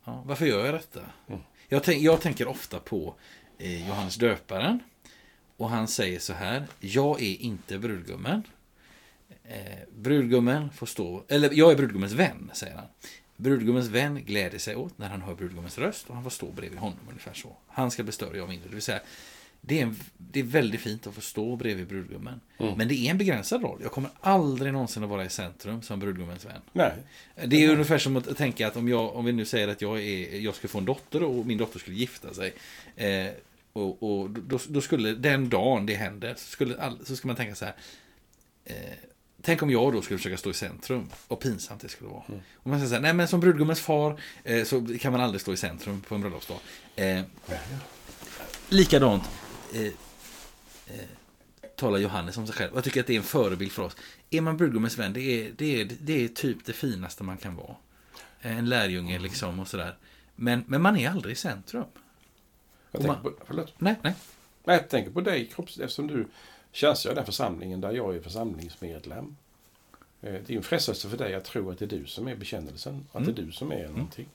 ja, 0.04 0.22
varför 0.26 0.46
gör 0.46 0.64
jag 0.64 0.74
detta? 0.74 1.00
Mm. 1.26 1.40
Jag, 1.68 1.82
tänk, 1.82 2.02
jag 2.02 2.20
tänker 2.20 2.48
ofta 2.48 2.78
på 2.78 3.14
eh, 3.58 3.88
Johannes 3.88 4.16
döparen. 4.16 4.80
Och 5.56 5.70
han 5.70 5.88
säger 5.88 6.18
så 6.18 6.32
här. 6.32 6.64
Jag 6.80 7.22
är 7.22 7.36
inte 7.36 7.78
brudgummen. 7.78 8.42
Eh, 9.48 9.78
brudgummen 9.96 10.70
får 10.70 10.86
stå, 10.86 11.24
eller 11.28 11.50
jag 11.52 11.72
är 11.72 11.76
brudgummens 11.76 12.12
vän, 12.12 12.50
säger 12.54 12.76
han. 12.76 12.86
Brudgummens 13.36 13.88
vän 13.88 14.24
gläder 14.24 14.58
sig 14.58 14.76
åt 14.76 14.98
när 14.98 15.08
han 15.08 15.22
hör 15.22 15.34
brudgummens 15.34 15.78
röst 15.78 16.08
och 16.08 16.14
han 16.14 16.22
får 16.22 16.30
stå 16.30 16.46
bredvid 16.46 16.78
honom 16.78 16.98
ungefär 17.08 17.34
så. 17.34 17.56
Han 17.66 17.90
ska 17.90 18.02
bli 18.02 18.12
större, 18.12 18.36
jag 18.36 18.48
mindre. 18.48 18.68
Det 18.68 18.74
vill 18.74 18.82
säga, 18.82 19.00
det 19.60 19.78
är, 19.78 19.82
en, 19.82 19.96
det 20.16 20.40
är 20.40 20.44
väldigt 20.44 20.80
fint 20.80 21.06
att 21.06 21.14
få 21.14 21.20
stå 21.20 21.56
bredvid 21.56 21.86
brudgummen. 21.86 22.40
Mm. 22.58 22.74
Men 22.78 22.88
det 22.88 22.94
är 22.94 23.10
en 23.10 23.18
begränsad 23.18 23.62
roll. 23.62 23.78
Jag 23.82 23.92
kommer 23.92 24.10
aldrig 24.20 24.72
någonsin 24.72 25.04
att 25.04 25.10
vara 25.10 25.24
i 25.24 25.28
centrum 25.28 25.82
som 25.82 26.00
brudgummens 26.00 26.44
vän. 26.44 26.60
Nej. 26.72 26.92
Det 27.44 27.64
är 27.64 27.70
ungefär 27.70 27.98
som 27.98 28.16
att 28.16 28.36
tänka 28.36 28.66
att 28.66 28.76
om, 28.76 28.88
jag, 28.88 29.16
om 29.16 29.24
vi 29.24 29.32
nu 29.32 29.44
säger 29.44 29.68
att 29.68 29.82
jag, 29.82 30.02
är, 30.02 30.38
jag 30.38 30.54
skulle 30.54 30.68
få 30.68 30.78
en 30.78 30.84
dotter 30.84 31.22
och 31.22 31.46
min 31.46 31.58
dotter 31.58 31.78
skulle 31.78 31.96
gifta 31.96 32.34
sig. 32.34 32.54
Eh, 32.96 33.26
och, 33.72 34.02
och 34.02 34.30
då, 34.30 34.58
då 34.68 34.80
skulle 34.80 35.14
den 35.14 35.48
dagen 35.48 35.86
det 35.86 35.94
händer 35.94 36.34
så, 36.36 36.50
skulle 36.50 36.80
all, 36.80 37.06
så 37.06 37.16
ska 37.16 37.26
man 37.26 37.36
tänka 37.36 37.54
så 37.54 37.64
här. 37.64 37.74
Eh, 38.64 38.74
tänk 39.44 39.62
om 39.62 39.70
jag 39.70 39.92
då 39.92 40.02
skulle 40.02 40.18
försöka 40.18 40.36
stå 40.36 40.50
i 40.50 40.54
centrum. 40.54 41.10
Vad 41.28 41.40
pinsamt 41.40 41.80
det 41.80 41.88
skulle 41.88 42.10
vara. 42.10 42.22
Mm. 42.28 42.40
Och 42.56 42.66
man 42.66 42.78
säger 42.78 42.88
så 42.88 42.94
här, 42.94 43.02
nej 43.02 43.12
men 43.12 43.28
som 43.28 43.40
brudgummens 43.40 43.80
far 43.80 44.20
eh, 44.44 44.64
så 44.64 44.86
kan 45.00 45.12
man 45.12 45.20
aldrig 45.20 45.40
stå 45.40 45.52
i 45.52 45.56
centrum 45.56 46.00
på 46.00 46.14
en 46.14 46.20
bröllopsdag. 46.20 46.58
Eh, 46.96 47.20
likadant 48.68 49.22
eh, 49.74 49.82
eh, 49.82 51.04
talar 51.76 51.98
Johannes 51.98 52.36
om 52.36 52.46
sig 52.46 52.56
själv. 52.56 52.70
Jag 52.74 52.84
tycker 52.84 53.00
att 53.00 53.06
det 53.06 53.12
är 53.12 53.18
en 53.18 53.22
förebild 53.22 53.72
för 53.72 53.82
oss. 53.82 53.96
Är 54.30 54.40
man 54.40 54.56
brudgummens 54.56 54.98
vän, 54.98 55.12
det 55.12 55.20
är, 55.20 55.52
det 55.56 55.80
är, 55.80 55.88
det 56.00 56.24
är 56.24 56.28
typ 56.28 56.64
det 56.64 56.72
finaste 56.72 57.22
man 57.22 57.36
kan 57.36 57.56
vara. 57.56 57.76
En 58.40 58.68
lärjunge 58.68 59.18
liksom 59.18 59.60
och 59.60 59.68
sådär. 59.68 59.96
Men, 60.36 60.64
men 60.66 60.82
man 60.82 60.96
är 60.96 61.10
aldrig 61.10 61.32
i 61.32 61.36
centrum. 61.36 61.84
Jag 62.90 63.06
man- 63.06 63.22
på, 63.22 63.32
förlåt. 63.46 63.74
Nej, 63.78 63.94
nej. 64.02 64.14
Nej, 64.64 64.76
jag 64.76 64.88
tänker 64.88 65.10
på 65.10 65.20
dig 65.20 65.46
kropps, 65.46 65.78
eftersom 65.78 66.06
du 66.06 66.26
tjänstgör 66.74 67.12
i 67.12 67.14
den 67.14 67.24
församlingen 67.26 67.80
där 67.80 67.92
jag 67.92 68.16
är 68.16 68.20
församlingsmedlem. 68.20 69.36
Eh, 70.22 70.32
Det 70.46 70.50
är 70.50 70.56
en 70.56 70.62
frestelse 70.62 71.08
för 71.08 71.16
dig 71.16 71.34
att 71.34 71.44
tro 71.44 71.70
att 71.70 71.78
det 71.78 71.84
är 71.84 71.98
du 71.98 72.06
som 72.06 72.28
är 72.28 72.36
bekännelsen. 72.36 73.06
Att 73.12 73.20
Mm. 73.22 73.34
det 73.34 73.42
är 73.42 73.46
du 73.46 73.52
som 73.52 73.72
är 73.72 73.88
någonting. 73.88 74.26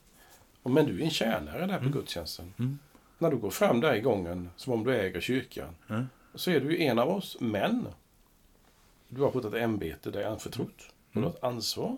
Och 0.62 0.70
Men 0.70 0.86
du 0.86 1.00
är 1.00 1.04
en 1.04 1.10
tjänare 1.10 1.66
där 1.66 1.76
på 1.78 1.80
Mm. 1.84 1.92
gudstjänsten. 1.92 2.54
Mm. 2.58 2.78
När 3.18 3.30
du 3.30 3.36
går 3.36 3.50
fram 3.50 3.80
där 3.80 3.94
i 3.94 4.00
gången 4.00 4.50
som 4.56 4.72
om 4.72 4.84
du 4.84 4.96
äger 4.96 5.20
kyrkan. 5.20 5.74
Mm. 5.88 6.08
Så 6.34 6.50
är 6.50 6.60
du 6.60 6.70
ju 6.76 6.82
en 6.84 6.98
av 6.98 7.08
oss, 7.08 7.36
men 7.40 7.88
du 9.08 9.22
har 9.22 9.30
fått 9.30 9.44
ett 9.44 9.54
ämbete 9.54 10.10
dig 10.10 10.24
anförtrott. 10.24 10.92
Mm. 11.12 11.24
har 11.24 11.30
ett 11.30 11.44
ansvar. 11.44 11.96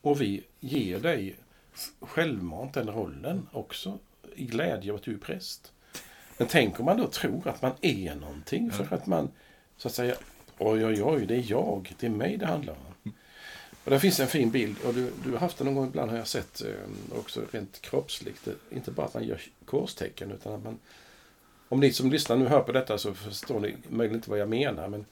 Och 0.00 0.20
vi 0.20 0.44
ger 0.60 0.98
dig 1.00 1.36
självmant 2.00 2.74
den 2.74 2.88
rollen 2.90 3.46
också. 3.52 3.98
I 4.36 4.44
glädje 4.44 4.92
av 4.92 4.96
att 4.98 5.02
du 5.04 5.14
är 5.14 5.18
präst. 5.18 5.72
Men 6.38 6.48
tänk 6.48 6.80
om 6.80 6.86
man 6.86 6.96
då 6.96 7.06
tror 7.06 7.48
att 7.48 7.62
man 7.62 7.72
är 7.80 8.14
någonting 8.14 8.70
för 8.70 8.94
att 8.96 9.06
man 9.06 9.28
så 9.76 9.88
att 9.88 9.94
säga 9.94 10.14
oj, 10.58 10.86
oj, 10.86 11.02
oj, 11.02 11.26
det 11.26 11.34
är 11.34 11.44
jag, 11.50 11.94
det 12.00 12.06
är 12.06 12.10
mig 12.10 12.36
det 12.36 12.46
handlar 12.46 12.72
om. 12.72 13.12
Och 13.84 13.90
där 13.90 13.98
finns 13.98 14.20
en 14.20 14.26
fin 14.28 14.50
bild 14.50 14.76
och 14.84 14.94
du, 14.94 15.12
du 15.24 15.30
har 15.32 15.38
haft 15.38 15.58
den 15.58 15.64
någon 15.64 15.74
gång 15.74 15.86
ibland 15.86 16.10
har 16.10 16.18
jag 16.18 16.26
sett 16.26 16.62
eh, 16.62 17.18
också 17.18 17.40
rent 17.50 17.80
kroppsligt. 17.80 18.48
Inte 18.70 18.90
bara 18.90 19.06
att 19.06 19.14
man 19.14 19.24
gör 19.24 19.40
korstecken 19.64 20.32
utan 20.32 20.52
att 20.54 20.64
man 20.64 20.78
om 21.68 21.80
ni 21.80 21.92
som 21.92 22.10
lyssnar 22.10 22.36
nu 22.36 22.46
hör 22.46 22.60
på 22.60 22.72
detta 22.72 22.98
så 22.98 23.14
förstår 23.14 23.60
ni 23.60 23.76
möjligen 23.88 24.16
inte 24.16 24.30
vad 24.30 24.38
jag 24.38 24.48
menar 24.48 24.88
men 24.88 25.04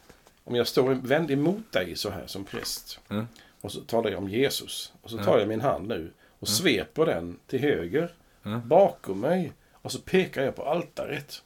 om 0.44 0.55
jag 0.55 0.66
står 0.66 0.94
vänd 0.94 1.31
emot 1.31 1.72
dig 1.72 1.96
så 1.96 2.11
här 2.11 2.27
som 2.27 2.44
präst 2.44 3.01
Mm. 3.11 3.27
och 3.61 3.72
så 3.72 3.81
talar 3.81 4.11
jag 4.11 4.18
om 4.18 4.29
Jesus 4.29 4.92
och 5.03 5.11
så 5.11 5.16
Mm. 5.16 5.27
tar 5.27 5.38
jag 5.38 5.48
min 5.48 5.61
hand 5.61 5.88
nu 5.88 6.11
och 6.38 6.48
Mm. 6.48 6.57
sveper 6.57 7.07
den 7.07 7.38
till 7.46 7.61
höger 7.61 8.14
Mm. 8.44 8.68
bakom 8.68 9.20
mig 9.20 9.53
och 9.72 9.92
så 9.92 9.98
pekar 10.01 10.42
jag 10.42 10.57
på 10.57 10.62
altaret. 10.64 11.42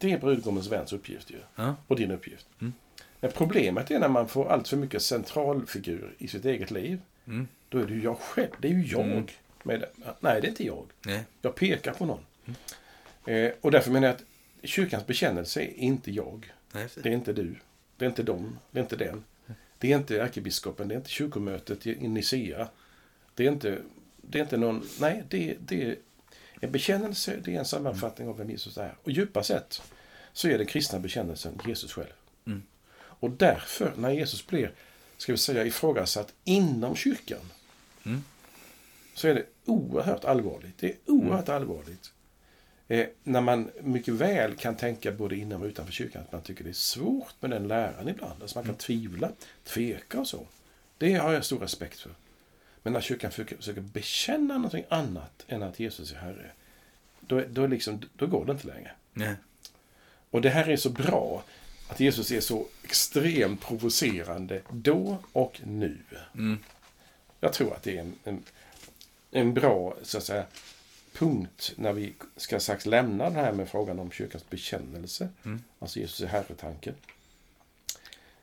Mm. 0.00 0.10
Det 0.10 0.16
är 0.16 0.20
brudgummens 0.20 0.66
väns 0.66 0.92
uppgift 0.92 1.30
ju. 1.30 1.38
Ja. 1.54 1.76
Och 1.86 1.96
din 1.96 2.10
uppgift. 2.10 2.46
Mm. 2.60 2.72
Men 3.20 3.30
problemet 3.30 3.90
är 3.90 3.98
när 3.98 4.08
man 4.08 4.28
får 4.28 4.48
allt 4.48 4.68
för 4.68 4.76
mycket 4.76 5.02
centralfigur 5.02 6.14
i 6.18 6.28
sitt 6.28 6.44
eget 6.44 6.70
liv. 6.70 7.00
Mm. 7.26 7.48
Då 7.68 7.78
är 7.78 7.86
det 7.86 7.94
ju 7.94 8.02
jag 8.02 8.18
själv. 8.18 8.50
Det 8.58 8.68
är 8.68 8.72
ju 8.72 8.86
jag. 8.86 9.04
Mm. 9.04 9.26
Med, 9.62 9.84
nej, 10.20 10.40
det 10.40 10.46
är 10.46 10.48
inte 10.48 10.66
jag. 10.66 10.86
Nej. 11.06 11.24
Jag 11.42 11.54
pekar 11.54 11.92
på 11.92 12.06
någon. 12.06 12.26
Eh, 13.26 13.50
och 13.60 13.70
därför 13.70 13.90
menar 13.90 14.08
jag 14.08 14.14
att 14.16 14.24
kyrkans 14.62 15.06
bekännelse 15.06 15.60
är 15.60 15.74
inte 15.74 16.10
jag. 16.10 16.52
Nej, 16.72 16.88
Det 17.02 17.08
är 17.08 17.12
inte 17.12 17.32
du. 17.32 17.54
Det 17.96 18.04
är 18.04 18.08
inte 18.08 18.22
dem. 18.22 18.58
Det 18.70 18.78
är 18.78 18.82
inte 18.82 18.96
den. 18.96 19.24
Det 19.78 19.92
är 19.92 19.96
inte 19.96 20.20
ärkebiskopen. 20.20 20.88
Det 20.88 20.94
är 20.94 20.96
inte 20.96 21.10
kyrkomötet 21.10 21.86
i 21.86 22.04
i 22.04 22.08
Nicea. 22.08 22.68
Det 23.34 23.46
är 23.46 23.52
inte, 23.52 23.78
det 24.16 24.38
är 24.38 24.42
inte 24.42 24.56
någon... 24.56 24.88
Nej, 25.00 25.24
det, 25.28 25.56
det 25.60 25.84
är 25.84 25.96
en 26.60 26.72
bekännelse. 26.72 27.36
Det 27.44 27.54
är 27.54 27.58
en 27.58 27.64
sammanfattning 27.64 28.28
av 28.28 28.38
vem 28.38 28.50
Jesus 28.50 28.78
är. 28.78 28.94
Och 29.02 29.10
djupa 29.10 29.42
sett 29.42 29.82
så 30.32 30.48
är 30.48 30.58
den 30.58 30.66
kristna 30.66 30.98
bekännelsen 30.98 31.60
Jesus 31.66 31.92
själv. 31.92 32.12
Mm. 32.46 32.62
Och 32.96 33.30
därför, 33.30 33.92
när 33.96 34.10
Jesus 34.10 34.46
blir, 34.46 34.72
ska 35.16 35.32
vi 35.32 35.38
säga, 35.38 35.64
ifrågasatt 35.64 36.32
inom 36.44 36.96
kyrkan, 36.96 37.52
Mm. 38.02 38.24
så 39.14 39.28
är 39.28 39.34
det 39.34 39.44
oerhört 39.64 40.24
allvarligt. 40.24 40.78
Det 40.78 40.86
är 40.90 40.96
oerhört 41.06 41.48
allvarligt. 41.48 42.12
Eh, 42.88 43.06
när 43.22 43.40
man 43.40 43.70
mycket 43.80 44.14
väl 44.14 44.56
kan 44.56 44.76
tänka 44.76 45.12
både 45.12 45.36
inom 45.36 45.62
och 45.62 45.66
utanför 45.68 45.92
kyrkan 45.92 46.22
att 46.22 46.32
man 46.32 46.42
tycker 46.42 46.64
det 46.64 46.70
är 46.70 46.74
svårt 46.74 47.34
med 47.40 47.50
den 47.50 47.68
läran 47.68 48.08
ibland. 48.08 48.42
Alltså 48.42 48.58
man 48.58 48.64
kan 48.64 48.74
tvivla, 48.74 49.32
tveka 49.64 50.20
och 50.20 50.26
så. 50.26 50.46
Det 50.98 51.14
har 51.14 51.32
jag 51.32 51.44
stor 51.44 51.58
respekt 51.58 52.00
för. 52.00 52.12
Men 52.82 52.92
när 52.92 53.00
kyrkan 53.00 53.30
försöker, 53.30 53.80
bekänna 53.80 54.54
någonting 54.54 54.84
annat 54.88 55.44
än 55.48 55.62
att 55.62 55.80
Jesus 55.80 56.12
är 56.12 56.16
Herre, 56.16 56.50
då, 57.20 57.42
då, 57.48 57.66
liksom, 57.66 58.02
då 58.16 58.26
går 58.26 58.44
det 58.44 58.52
inte 58.52 58.66
längre. 58.66 58.90
Nej. 59.12 59.34
Och 60.30 60.40
det 60.40 60.50
här 60.50 60.68
är 60.68 60.76
så 60.76 60.90
bra, 60.90 61.44
att 61.88 62.00
Jesus 62.00 62.32
är 62.32 62.40
så 62.40 62.66
extremt 62.84 63.60
provocerande 63.60 64.62
då 64.70 65.18
och 65.32 65.60
nu. 65.64 65.98
Mm. 66.34 66.58
Jag 67.40 67.52
tror 67.52 67.74
att 67.74 67.82
det 67.82 67.96
är 67.96 68.00
en, 68.00 68.14
en, 68.24 68.42
en 69.30 69.54
bra 69.54 69.96
så 70.02 70.18
att 70.18 70.24
säga, 70.24 70.44
punkt 71.12 71.72
när 71.76 71.92
vi 71.92 72.14
ska 72.36 72.60
strax 72.60 72.86
lämna 72.86 73.30
det 73.30 73.40
här 73.40 73.52
med 73.52 73.68
frågan 73.68 73.98
om 73.98 74.10
kyrkans 74.10 74.50
bekännelse. 74.50 75.28
Mm. 75.44 75.62
Alltså 75.78 75.98
Jesus 75.98 76.20
är 76.20 76.26
herre-tanken. 76.26 76.94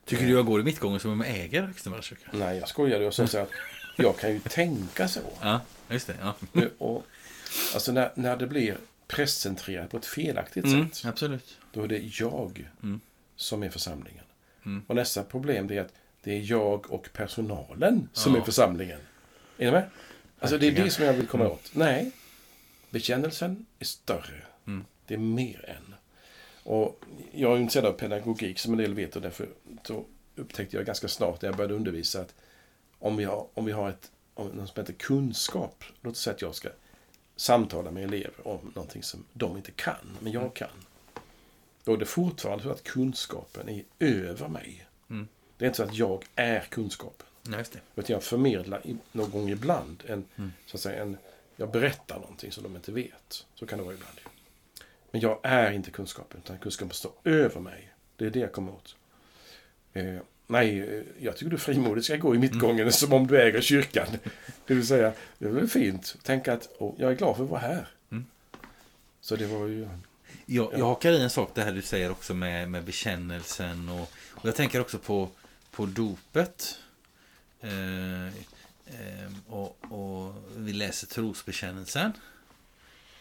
Tycker 0.06 0.26
du 0.26 0.32
jag 0.32 0.46
går 0.46 0.62
i 0.62 0.64
mittgången 0.64 1.00
som 1.00 1.12
om 1.12 1.22
jag 1.22 1.36
äger 1.36 1.62
Högstemarkskyrkan? 1.62 2.40
Nej, 2.40 2.58
jag 2.58 2.70
skojade 2.70 3.08
och 3.08 3.14
sa 3.14 3.24
att 3.24 3.50
jag 3.98 4.18
kan 4.20 4.32
ju 4.32 4.40
tänka 4.40 5.08
så. 5.08 5.20
Ja, 5.42 5.62
just 5.90 6.08
det. 6.08 6.16
Ja. 6.22 6.34
Och, 6.78 7.06
alltså 7.74 7.92
när, 7.92 8.12
när 8.16 8.38
det 8.38 8.48
blir 8.48 8.78
prästcentrerat 9.08 9.90
på 9.92 9.98
ett 9.98 10.06
felaktigt 10.06 10.66
Mm, 10.66 10.92
sätt, 10.92 11.06
absolut. 11.06 11.58
då 11.74 11.84
är 11.84 11.88
det 11.88 12.20
jag 12.20 12.70
Mm. 12.84 13.00
som 13.36 13.64
är 13.64 13.70
församlingen. 13.70 14.24
Mm. 14.66 14.84
Och 14.88 14.96
nästa 14.96 15.24
problem 15.24 15.72
är 15.72 15.82
att 15.82 15.94
det 16.24 16.32
är 16.38 16.52
jag 16.52 16.92
och 16.92 17.10
personalen 17.14 18.10
som 18.14 18.34
Ja. 18.36 18.42
är 18.42 18.46
församlingen. 18.46 19.00
Är 19.58 19.66
ni 19.66 19.72
med? 19.72 19.90
Alltså 20.40 20.58
det 20.58 20.68
är 20.68 20.72
det 20.72 20.90
som 20.92 21.06
jag 21.06 21.14
vill 21.14 21.28
komma 21.28 21.44
Mm. 21.44 21.54
åt. 21.54 21.70
Nej, 21.74 22.12
bekännelsen 22.90 23.66
är 23.80 23.86
större. 23.86 24.42
Mm. 24.68 24.86
Det 25.06 25.14
är 25.14 25.18
mer 25.18 25.70
än. 25.70 25.96
Och 26.64 27.04
jag 27.32 27.52
är 27.58 27.58
intresserad 27.62 27.86
av 27.86 27.92
pedagogik 27.94 28.60
som 28.60 28.72
en 28.74 28.78
del 28.80 28.94
vet 28.94 29.16
och 29.16 29.22
därför 29.22 29.48
så 29.84 30.06
upptäckte 30.36 30.76
jag 30.78 30.86
ganska 30.86 31.08
snart 31.08 31.42
när 31.42 31.50
jag 31.50 31.58
började 31.58 31.74
undervisa 31.74 32.22
att 32.22 32.34
om 33.00 33.18
vi 33.18 33.24
har, 33.24 33.48
om 33.54 33.66
vi 33.66 33.72
har 33.72 33.90
ett, 33.90 34.12
något 34.36 34.70
som 34.70 34.82
heter 34.82 34.94
kunskap, 34.94 35.84
låt 36.02 36.12
oss 36.14 36.20
säga 36.22 36.34
att 36.34 36.42
jag 36.42 36.56
ska 36.56 36.70
samtala 37.36 37.92
med 37.92 38.04
elever 38.04 38.48
om 38.48 38.72
någonting 38.76 39.04
som 39.04 39.26
de 39.34 39.58
inte 39.58 39.72
kan, 39.72 40.18
men 40.20 40.32
jag 40.32 40.54
kan. 40.54 40.70
Då 41.84 41.94
är 41.94 41.98
det 41.98 42.06
fortfarande 42.06 42.64
så 42.64 42.70
att 42.70 42.84
kunskapen 42.84 43.70
är 43.70 43.84
över 44.00 44.48
mig. 44.48 44.88
Mm. 45.10 45.28
Det 45.58 45.66
är 45.66 45.68
inte 45.68 45.78
så 45.78 45.84
att 45.84 45.96
jag 45.96 46.26
är 46.36 46.60
kunskapen. 46.60 47.28
Ja, 47.52 47.58
just 47.58 47.74
det. 47.74 47.80
Utan 47.96 48.14
jag 48.14 48.24
förmedlar 48.24 48.82
någon 49.12 49.32
gång 49.32 49.50
ibland 49.50 50.04
en, 50.08 50.26
Mm. 50.36 50.54
så 50.66 50.78
att 50.78 50.82
säga, 50.82 51.02
en, 51.02 51.18
jag 51.56 51.72
berättar 51.72 52.20
någonting 52.20 52.52
som 52.52 52.64
de 52.64 52.76
inte 52.76 52.92
vet. 52.92 53.46
Så 53.56 53.66
kan 53.66 53.78
det 53.80 53.84
vara 53.86 53.94
ibland. 53.96 54.20
Men 55.12 55.22
jag 55.22 55.40
är 55.44 55.72
inte 55.72 55.92
kunskapen, 55.92 56.42
utan 56.44 56.58
kunskapen 56.58 56.94
står 56.94 57.12
över 57.24 57.60
mig. 57.62 57.94
Det 58.16 58.26
är 58.26 58.30
det 58.30 58.40
jag 58.40 58.52
kommer 58.52 58.72
åt. 58.72 58.96
Eh, 59.94 60.18
nej, 60.48 61.04
jag 61.20 61.38
tycker 61.38 61.52
du 61.52 61.58
frimodigt 61.58 62.06
ska 62.06 62.16
gå 62.16 62.36
i 62.36 62.40
mittgången 62.40 62.92
som 62.92 63.14
om 63.14 63.28
du 63.28 63.42
äger 63.42 63.62
kyrkan. 63.62 64.08
Det 64.68 64.74
vill 64.74 64.88
säga, 64.88 65.14
det 65.38 65.46
är 65.46 65.50
väl 65.50 65.68
fint. 65.68 66.16
Tänk 66.24 66.48
att 66.48 66.70
oh, 66.80 66.94
jag 66.98 67.12
är 67.12 67.16
glad 67.16 67.36
för 67.36 67.44
att 67.44 67.50
vara 67.50 67.60
här. 67.60 67.88
Mm. 68.12 68.26
Så 69.22 69.36
det 69.36 69.48
var 69.48 69.68
ju... 69.68 69.90
Jag, 70.46 70.74
jag 70.74 70.86
hakar 70.86 71.12
i 71.12 71.22
en 71.22 71.30
sak 71.30 71.52
det 71.54 71.64
här 71.64 71.72
du 71.72 71.82
säger 71.82 72.12
också 72.12 72.34
med, 72.34 72.70
med 72.70 72.84
bekännelsen 72.84 73.90
och, 73.90 74.12
och 74.32 74.46
jag 74.46 74.56
tänker 74.56 74.82
också 74.82 75.00
på, 75.00 75.30
på 75.72 75.86
dopet. 75.86 76.80
Eh, 77.62 78.28
eh, 78.28 79.32
och, 79.48 79.78
och 79.80 80.36
vi 80.56 80.74
läser 80.74 81.08
trosbekännelsen 81.08 82.12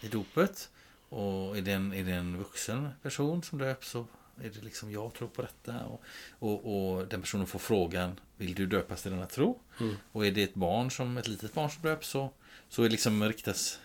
i 0.00 0.08
dopet. 0.08 0.68
Och 1.08 1.58
är 1.58 1.62
det, 1.62 1.72
en, 1.72 1.92
är 1.92 2.04
det 2.04 2.12
en 2.12 2.36
vuxen 2.36 2.88
person 3.02 3.42
som 3.42 3.58
döps 3.58 3.88
så 3.88 4.06
är 4.40 4.51
det 4.51 4.64
liksom 4.64 4.90
jag 4.90 5.14
tror 5.14 5.29
på 5.29 5.42
detta. 5.42 5.85
Och, 5.85 6.03
och, 6.38 6.96
och 6.96 7.07
den 7.07 7.20
personen 7.20 7.46
får 7.46 7.59
frågan 7.59 8.20
Vill 8.37 8.55
du 8.55 8.66
döpas 8.66 9.03
till 9.03 9.11
denna 9.11 9.27
tro? 9.27 9.61
Mm. 9.81 9.96
Och 10.12 10.27
är 10.27 10.31
det 10.31 10.42
ett 10.42 10.55
barn 10.55 10.90
som 10.90 11.18
ett 11.18 11.29
litet 11.29 11.55
barn 11.55 11.70
som 11.70 11.83
döps 11.83 12.09
så, 12.09 12.31
så 12.68 12.83
är 12.83 12.88
liksom 12.88 13.25
riktas 13.25 13.81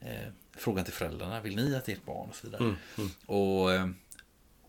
eh, 0.00 0.28
frågan 0.52 0.84
till 0.84 0.92
föräldrarna. 0.92 1.40
Vill 1.40 1.56
ni 1.56 1.76
att 1.76 1.88
ert 1.88 2.04
barn 2.04 2.28
och 2.28 2.36
så 2.36 2.46
vidare. 2.46 2.64
Mm. 2.64 2.76
Mm. 2.98 3.10
Och, 3.26 3.72
eh, 3.72 3.88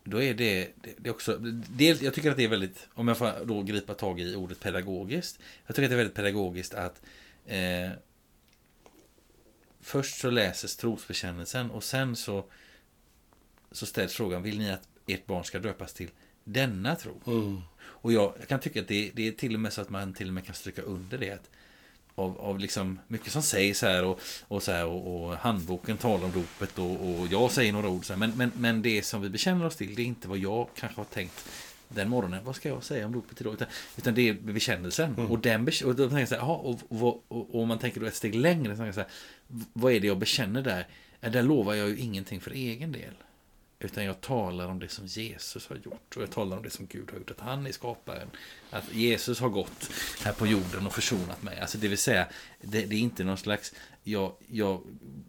då 0.04 0.22
är 0.22 0.34
det, 0.34 0.72
det, 0.82 0.94
det 0.98 1.10
också, 1.10 1.38
dels, 1.70 2.02
jag 2.02 2.14
tycker 2.14 2.32
att 2.32 2.38
det 2.38 2.44
är 2.44 2.50
väldigt, 2.50 2.88
om 2.94 3.08
jag 3.08 3.18
får 3.18 3.46
då 3.46 3.64
gripa 3.64 3.94
tag 3.94 4.20
i 4.20 4.36
ordet 4.36 4.60
pedagogiskt, 4.60 5.40
jag 5.66 5.76
tycker 5.76 5.86
att 5.86 5.90
det 5.90 5.96
är 5.96 5.98
väldigt 5.98 6.16
pedagogiskt 6.16 6.74
att 6.74 7.02
eh, 7.46 7.90
först 9.82 10.20
så 10.20 10.30
läses 10.30 10.78
trosbekännelsen 10.78 11.72
och 11.72 11.84
sen 11.84 12.16
så, 12.16 12.46
så 13.72 13.86
ställs 13.86 14.14
frågan, 14.14 14.44
vill 14.44 14.58
ni 14.58 14.72
att 14.72 14.88
ert 15.08 15.26
barn 15.26 15.44
ska 15.44 15.60
döpas 15.60 15.94
till 15.94 16.10
denna 16.44 16.96
tro? 16.96 17.22
Mm. 17.28 17.62
Och 17.82 18.14
jag, 18.14 18.34
jag 18.40 18.48
kan 18.48 18.60
tycka 18.60 18.82
att 18.82 18.88
det, 18.88 19.12
det 19.14 19.28
är 19.28 19.32
till 19.32 19.54
och 19.54 19.60
med 19.60 19.74
så 19.74 19.82
att 19.82 19.90
man 19.90 20.14
till 20.14 20.28
och 20.28 20.34
med 20.34 20.46
kan 20.46 20.56
stryka 20.56 20.82
under 20.82 21.18
det. 21.18 21.32
Att 21.32 21.50
av, 22.16 22.42
av 22.42 22.60
liksom 22.60 23.00
mycket 23.08 23.32
som 23.32 23.42
sägs 23.42 23.82
här 23.82 24.04
och, 24.04 24.20
och, 24.48 24.64
så 24.64 24.72
här, 24.72 24.86
och, 24.86 25.24
och 25.26 25.38
handboken 25.38 25.98
talar 25.98 26.26
om 26.26 26.32
dopet 26.32 26.80
och, 26.80 27.20
och 27.20 27.28
jag 27.28 27.52
säger 27.52 27.74
några 27.74 27.90
ord. 27.90 28.06
Så 28.06 28.14
här, 28.14 28.20
men, 28.20 28.32
men, 28.36 28.52
men 28.56 28.82
det 28.82 29.06
som 29.06 29.22
vi 29.22 29.30
bekänner 29.30 29.66
oss 29.66 29.76
till, 29.76 29.96
det 29.96 30.02
är 30.02 30.06
inte 30.06 30.28
vad 30.28 30.38
jag 30.38 30.68
kanske 30.76 31.00
har 31.00 31.06
tänkt 31.06 31.46
den 31.88 32.10
morgonen. 32.10 32.44
Vad 32.44 32.56
ska 32.56 32.70
jag 32.70 32.84
säga 32.84 33.06
om 33.06 33.12
dopet 33.12 33.42
idag? 33.42 33.54
Utan, 33.54 33.68
utan 33.98 34.14
det 34.14 34.30
är 34.30 34.34
bekännelsen. 34.34 35.16
Och, 35.16 35.40
den, 35.40 35.62
och 35.86 35.96
då 35.96 36.10
tänker 36.10 36.20
jag 36.20 36.30
så 36.30 36.36
här, 36.36 36.42
aha, 36.42 36.56
och, 36.56 36.80
och, 36.90 37.26
och, 37.28 37.56
och 37.56 37.68
man 37.68 37.80
tänker 37.80 38.00
då 38.00 38.06
ett 38.06 38.16
steg 38.16 38.36
längre. 38.36 38.74
Så 38.74 38.84
tänker 38.84 38.86
jag 38.86 38.96
så 38.96 39.02
här, 39.02 39.10
vad 39.74 39.94
är 39.94 40.00
det 40.00 40.08
jag 40.08 40.18
bekänner 40.18 40.62
där? 40.62 40.88
Där 41.32 41.44
lovar 41.44 41.74
jag 41.74 41.90
ju 41.90 41.98
ingenting 41.98 42.42
för 42.42 42.52
egen 42.52 42.92
del. 42.92 43.14
Utan 43.84 44.06
jag 44.06 44.22
talar 44.22 44.68
om 44.68 44.80
det 44.80 44.90
som 44.90 45.06
Jesus 45.06 45.68
har 45.68 45.76
gjort. 45.76 46.16
Och 46.18 46.22
jag 46.22 46.32
talar 46.32 46.58
om 46.58 46.64
det 46.64 46.70
som 46.70 46.86
Gud 46.86 47.12
har 47.12 47.18
gjort. 47.18 47.32
Att 47.32 47.40
han 47.40 47.68
är 47.68 47.72
skaparen. 47.72 48.28
Att 48.70 48.94
Jesus 48.94 49.40
har 49.40 49.50
gått 49.50 49.90
här 50.24 50.34
på 50.34 50.48
jorden 50.48 50.86
och 50.88 50.94
försonat 50.94 51.44
mig. 51.44 51.60
Alltså 51.60 51.78
det 51.78 51.88
vill 51.88 51.98
säga, 51.98 52.28
det, 52.62 52.86
det 52.86 52.96
är 52.96 53.00
inte 53.00 53.24
någon 53.24 53.38
slags... 53.38 53.74
Jag, 54.04 54.34
jag 54.48 54.82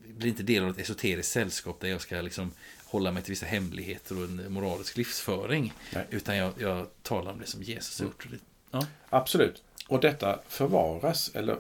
blir 0.06 0.28
inte 0.28 0.42
del 0.42 0.62
av 0.64 0.70
ett 0.70 0.78
esoteriskt 0.78 1.32
sällskap 1.32 1.80
där 1.80 1.88
jag 1.88 2.00
ska 2.00 2.20
liksom 2.20 2.52
hålla 2.84 3.12
mig 3.12 3.22
till 3.22 3.32
vissa 3.32 3.46
hemligheter 3.46 4.18
och 4.18 4.24
en 4.24 4.52
moralisk 4.52 4.96
livsföring. 4.96 5.72
Nej. 5.94 6.06
Utan 6.10 6.36
jag, 6.36 6.52
jag 6.58 6.86
talar 7.02 7.32
om 7.32 7.38
det 7.40 7.46
som 7.46 7.62
Jesus 7.62 7.98
har 7.98 8.06
gjort. 8.06 8.24
Och 8.24 8.30
det- 8.30 8.38
Ja. 8.70 8.86
Absolut. 9.08 9.62
Och 9.88 10.00
detta 10.00 10.38
förvaras, 10.48 11.30
eller 11.34 11.58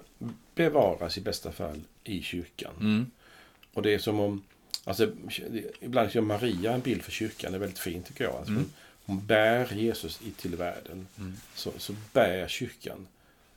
bevaras 0.54 1.18
i 1.18 1.20
bästa 1.20 1.52
fall, 1.52 1.80
i 2.04 2.22
kyrkan. 2.22 2.72
Mm. 2.80 3.10
Och 3.72 3.82
det 3.82 3.94
är 3.94 3.98
som 3.98 4.20
om, 4.20 4.42
alltså 4.84 5.10
ibland 5.80 6.14
gör 6.14 6.22
Maria 6.22 6.72
en 6.72 6.80
bild 6.80 7.02
för 7.02 7.12
kyrkan, 7.12 7.52
det 7.52 7.58
är 7.58 7.60
väldigt 7.60 7.78
fint 7.78 8.06
tycker 8.06 8.24
jag. 8.24 8.34
Alltså, 8.34 8.52
Mm. 8.52 8.70
hon, 9.04 9.26
bär 9.26 9.72
Jesus 9.74 10.20
till 10.36 10.56
världen. 10.56 11.06
Mm. 11.18 11.34
Så, 11.54 11.72
så 11.78 11.94
bär 12.12 12.48
kyrkan 12.48 13.06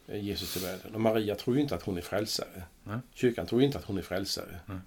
eh, 0.07 0.23
Jesus 0.23 0.53
till 0.53 0.61
världen. 0.61 0.95
Och 0.95 1.01
Maria 1.01 1.35
tror 1.35 1.55
ju 1.55 1.61
inte 1.61 1.75
att 1.75 1.83
hon 1.83 1.97
är 1.97 2.01
frälsare. 2.01 2.63
Nej. 2.83 2.99
Kyrkan 3.13 3.45
tror 3.47 3.61
ju 3.61 3.67
inte 3.67 3.77
att 3.77 3.85
hon 3.85 3.97
är 3.97 4.01
frälsare. 4.01 4.59
Nej. 4.65 4.77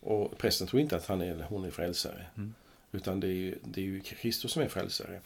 Och 0.00 0.38
prästen 0.38 0.66
tror 0.66 0.82
inte 0.82 0.96
att 0.96 1.06
han 1.06 1.22
är, 1.22 1.46
hon 1.48 1.64
är 1.64 1.70
frälsare. 1.70 2.26
Mm. 2.36 2.54
Utan 2.92 3.20
det 3.20 3.26
är, 3.26 3.32
ju, 3.32 3.58
det 3.64 3.80
är 3.80 3.84
ju 3.84 4.00
Kristus 4.00 4.52
som 4.52 4.62
är 4.62 4.68
frälsare. 4.68 5.20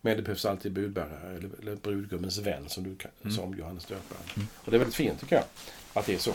Men 0.00 0.16
det 0.16 0.22
behövs 0.22 0.44
alltid 0.44 0.72
budbärare, 0.72 1.36
eller, 1.36 1.50
eller 1.62 1.76
brudgummens 1.76 2.38
vän 2.38 2.68
som 2.68 2.84
du 2.84 2.96
Mm. 3.22 3.36
sa 3.36 3.42
om 3.42 3.58
Johannes 3.58 3.84
döparen. 3.84 4.22
Mm. 4.36 4.48
Och 4.54 4.70
det 4.70 4.76
är 4.76 4.78
väldigt 4.78 4.94
fint 4.96 5.20
tycker 5.20 5.36
jag, 5.36 5.44
att 5.92 6.06
det 6.06 6.14
är 6.14 6.18
så. 6.18 6.34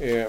Eh, 0.00 0.28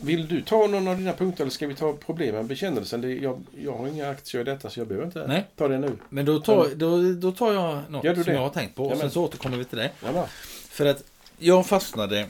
vill 0.00 0.28
du 0.28 0.42
ta 0.42 0.66
någon 0.66 0.88
av 0.88 0.96
dina 0.96 1.12
punkter 1.12 1.44
eller 1.44 1.50
ska 1.50 1.66
vi 1.66 1.74
ta 1.74 1.92
problemen 1.92 2.46
bekännelsen? 2.46 3.00
Det, 3.00 3.08
jag, 3.14 3.42
jag 3.58 3.72
har 3.72 3.88
inga 3.88 4.10
aktier 4.10 4.40
i 4.40 4.44
detta 4.44 4.70
så 4.70 4.80
jag 4.80 4.86
behöver 4.86 5.06
inte 5.06 5.26
Nej. 5.26 5.46
ta 5.56 5.68
det 5.68 5.78
nu. 5.78 5.96
Men 6.08 6.24
då 6.24 6.40
tar, 6.40 6.68
då, 6.74 7.12
då 7.12 7.32
tar 7.32 7.52
jag 7.52 7.82
något 7.88 8.14
som 8.14 8.22
det? 8.24 8.32
jag 8.32 8.40
har 8.40 8.48
tänkt 8.50 8.74
på. 8.74 8.82
Och 8.84 8.90
Jamen. 8.90 9.00
sen 9.00 9.10
så 9.10 9.24
återkommer 9.24 9.56
vi 9.56 9.64
till 9.64 9.78
det. 9.78 9.90
Ja, 10.04 10.12
bra. 10.12 10.26
För 10.68 10.86
att 10.86 11.02
jag 11.38 11.66
fastnade 11.66 12.26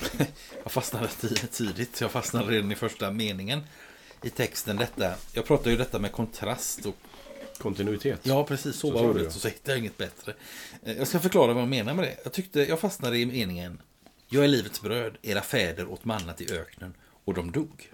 Jag 0.62 0.72
fastnade 0.72 1.06
ti- 1.06 1.46
tidigt. 1.46 2.00
Jag 2.00 2.10
fastnade 2.10 2.52
redan 2.52 2.72
i 2.72 2.74
första 2.74 3.10
meningen 3.10 3.60
i 4.22 4.30
texten. 4.30 4.76
Detta, 4.76 5.14
jag 5.32 5.44
pratar 5.44 5.70
ju 5.70 5.76
detta 5.76 5.98
med 5.98 6.12
kontrast. 6.12 6.86
Och, 6.86 6.94
Kontinuitet. 7.58 8.20
ja, 8.22 8.44
precis. 8.44 8.76
Så 8.76 8.88
Så 8.88 8.90
var 8.94 9.10
ordet. 9.10 9.32
Så 9.32 9.48
hittar 9.48 9.72
jag 9.72 9.78
inget 9.78 9.96
bättre. 9.96 10.34
Eh, 10.82 10.98
Jag 10.98 11.08
ska 11.08 11.18
förklara 11.20 11.52
vad 11.52 11.62
jag 11.62 11.68
menar 11.68 11.94
med 11.94 12.04
det. 12.04 12.16
Jag, 12.24 12.32
tyckte, 12.32 12.60
jag 12.60 12.80
fastnade 12.80 13.18
i 13.18 13.26
meningen. 13.26 13.78
Jag 14.32 14.44
är 14.44 14.48
livets 14.48 14.82
bröd. 14.82 15.18
Era 15.22 15.42
fäder 15.42 15.88
åt 15.88 16.04
mannat 16.04 16.40
i 16.40 16.52
öknen 16.52 16.94
och 17.24 17.34
de 17.34 17.52
dog. 17.52 17.90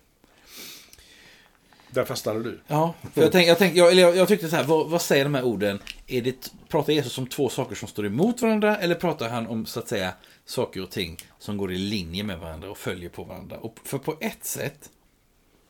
Där 1.90 2.04
fastnade 2.04 2.42
du. 2.42 2.60
Ja, 2.66 2.94
för 3.14 3.22
jag, 3.22 3.32
tänk, 3.32 3.48
jag, 3.48 3.58
tänk, 3.58 3.76
jag, 3.76 3.94
jag, 3.94 4.16
jag 4.16 4.28
tyckte 4.28 4.48
så 4.48 4.56
här, 4.56 4.64
vad, 4.64 4.90
vad 4.90 5.02
säger 5.02 5.24
de 5.24 5.34
här 5.34 5.44
orden? 5.44 5.78
Är 6.06 6.22
det, 6.22 6.52
pratar 6.68 6.92
Jesus 6.92 7.18
om 7.18 7.26
två 7.26 7.48
saker 7.48 7.74
som 7.74 7.88
står 7.88 8.06
emot 8.06 8.42
varandra 8.42 8.76
eller 8.76 8.94
pratar 8.94 9.28
han 9.28 9.46
om 9.46 9.66
så 9.66 9.80
att 9.80 9.88
säga 9.88 10.12
saker 10.44 10.82
och 10.82 10.90
ting 10.90 11.16
som 11.38 11.56
går 11.56 11.72
i 11.72 11.78
linje 11.78 12.22
med 12.22 12.38
varandra 12.38 12.70
och 12.70 12.78
följer 12.78 13.08
på 13.08 13.24
varandra? 13.24 13.58
Och 13.58 13.78
för 13.84 13.98
på 13.98 14.16
ett 14.20 14.44
sätt 14.44 14.90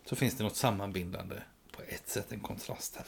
så 0.05 0.17
finns 0.17 0.35
det 0.35 0.45
något 0.45 0.57
sammanbindande, 0.57 1.37
på 1.73 1.83
ett 1.89 2.09
sätt 2.09 2.33
en 2.33 2.41
kontrast 2.41 2.97
här. 2.97 3.07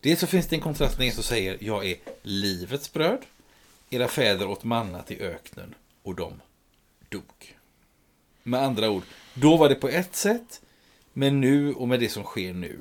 Dels 0.00 0.20
så 0.20 0.26
finns 0.26 0.46
det 0.46 0.56
en 0.56 0.62
kontrast 0.62 0.98
när 0.98 1.04
Jesus 1.04 1.26
säger 1.26 1.58
jag 1.60 1.86
är 1.86 1.96
livets 2.22 2.92
bröd, 2.92 3.20
era 3.90 4.08
fäder 4.08 4.48
åt 4.48 4.64
mannat 4.64 5.10
i 5.10 5.20
öknen 5.20 5.74
och 6.02 6.14
de 6.14 6.40
dog. 7.08 7.58
Med 8.42 8.62
andra 8.62 8.90
ord, 8.90 9.02
då 9.34 9.56
var 9.56 9.68
det 9.68 9.74
på 9.74 9.88
ett 9.88 10.14
sätt, 10.16 10.62
men 11.12 11.40
nu 11.40 11.74
och 11.74 11.88
med 11.88 12.00
det 12.00 12.08
som 12.08 12.24
sker 12.24 12.52
nu 12.54 12.78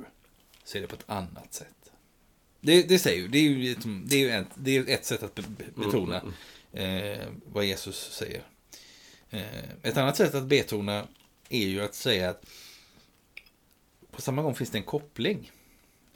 så 0.64 0.78
är 0.78 0.82
det 0.82 0.88
på 0.88 0.96
ett 0.96 1.10
annat 1.10 1.54
sätt. 1.54 1.92
Det, 2.62 2.84
det 2.84 3.00
säger 3.00 3.22
ju, 3.22 3.28
det 3.28 3.38
är 3.38 3.42
ju, 3.44 3.58
liksom- 3.74 4.04
det 4.08 4.16
är 4.16 4.20
ju 4.20 4.30
ett, 4.32 4.48
det 4.56 4.78
är 4.78 4.90
ett 4.90 5.06
sätt 5.06 5.24
att 5.24 5.36
be, 5.36 5.42
be- 5.42 5.66
betona 5.84 6.22
eh, 6.74 7.28
vad 7.46 7.66
Jesus 7.66 8.12
säger. 8.14 8.44
Eh, 9.30 9.64
ett 9.84 9.98
annat 9.98 10.18
sätt 10.18 10.36
att 10.36 10.44
betona 10.46 11.08
är 11.50 11.68
ju 11.68 11.82
att 11.82 11.96
säga 11.96 12.30
att 12.30 12.46
på 14.12 14.22
samma 14.22 14.42
gång 14.42 14.56
finns 14.56 14.70
det 14.70 14.78
en 14.78 14.84
koppling. 14.84 15.52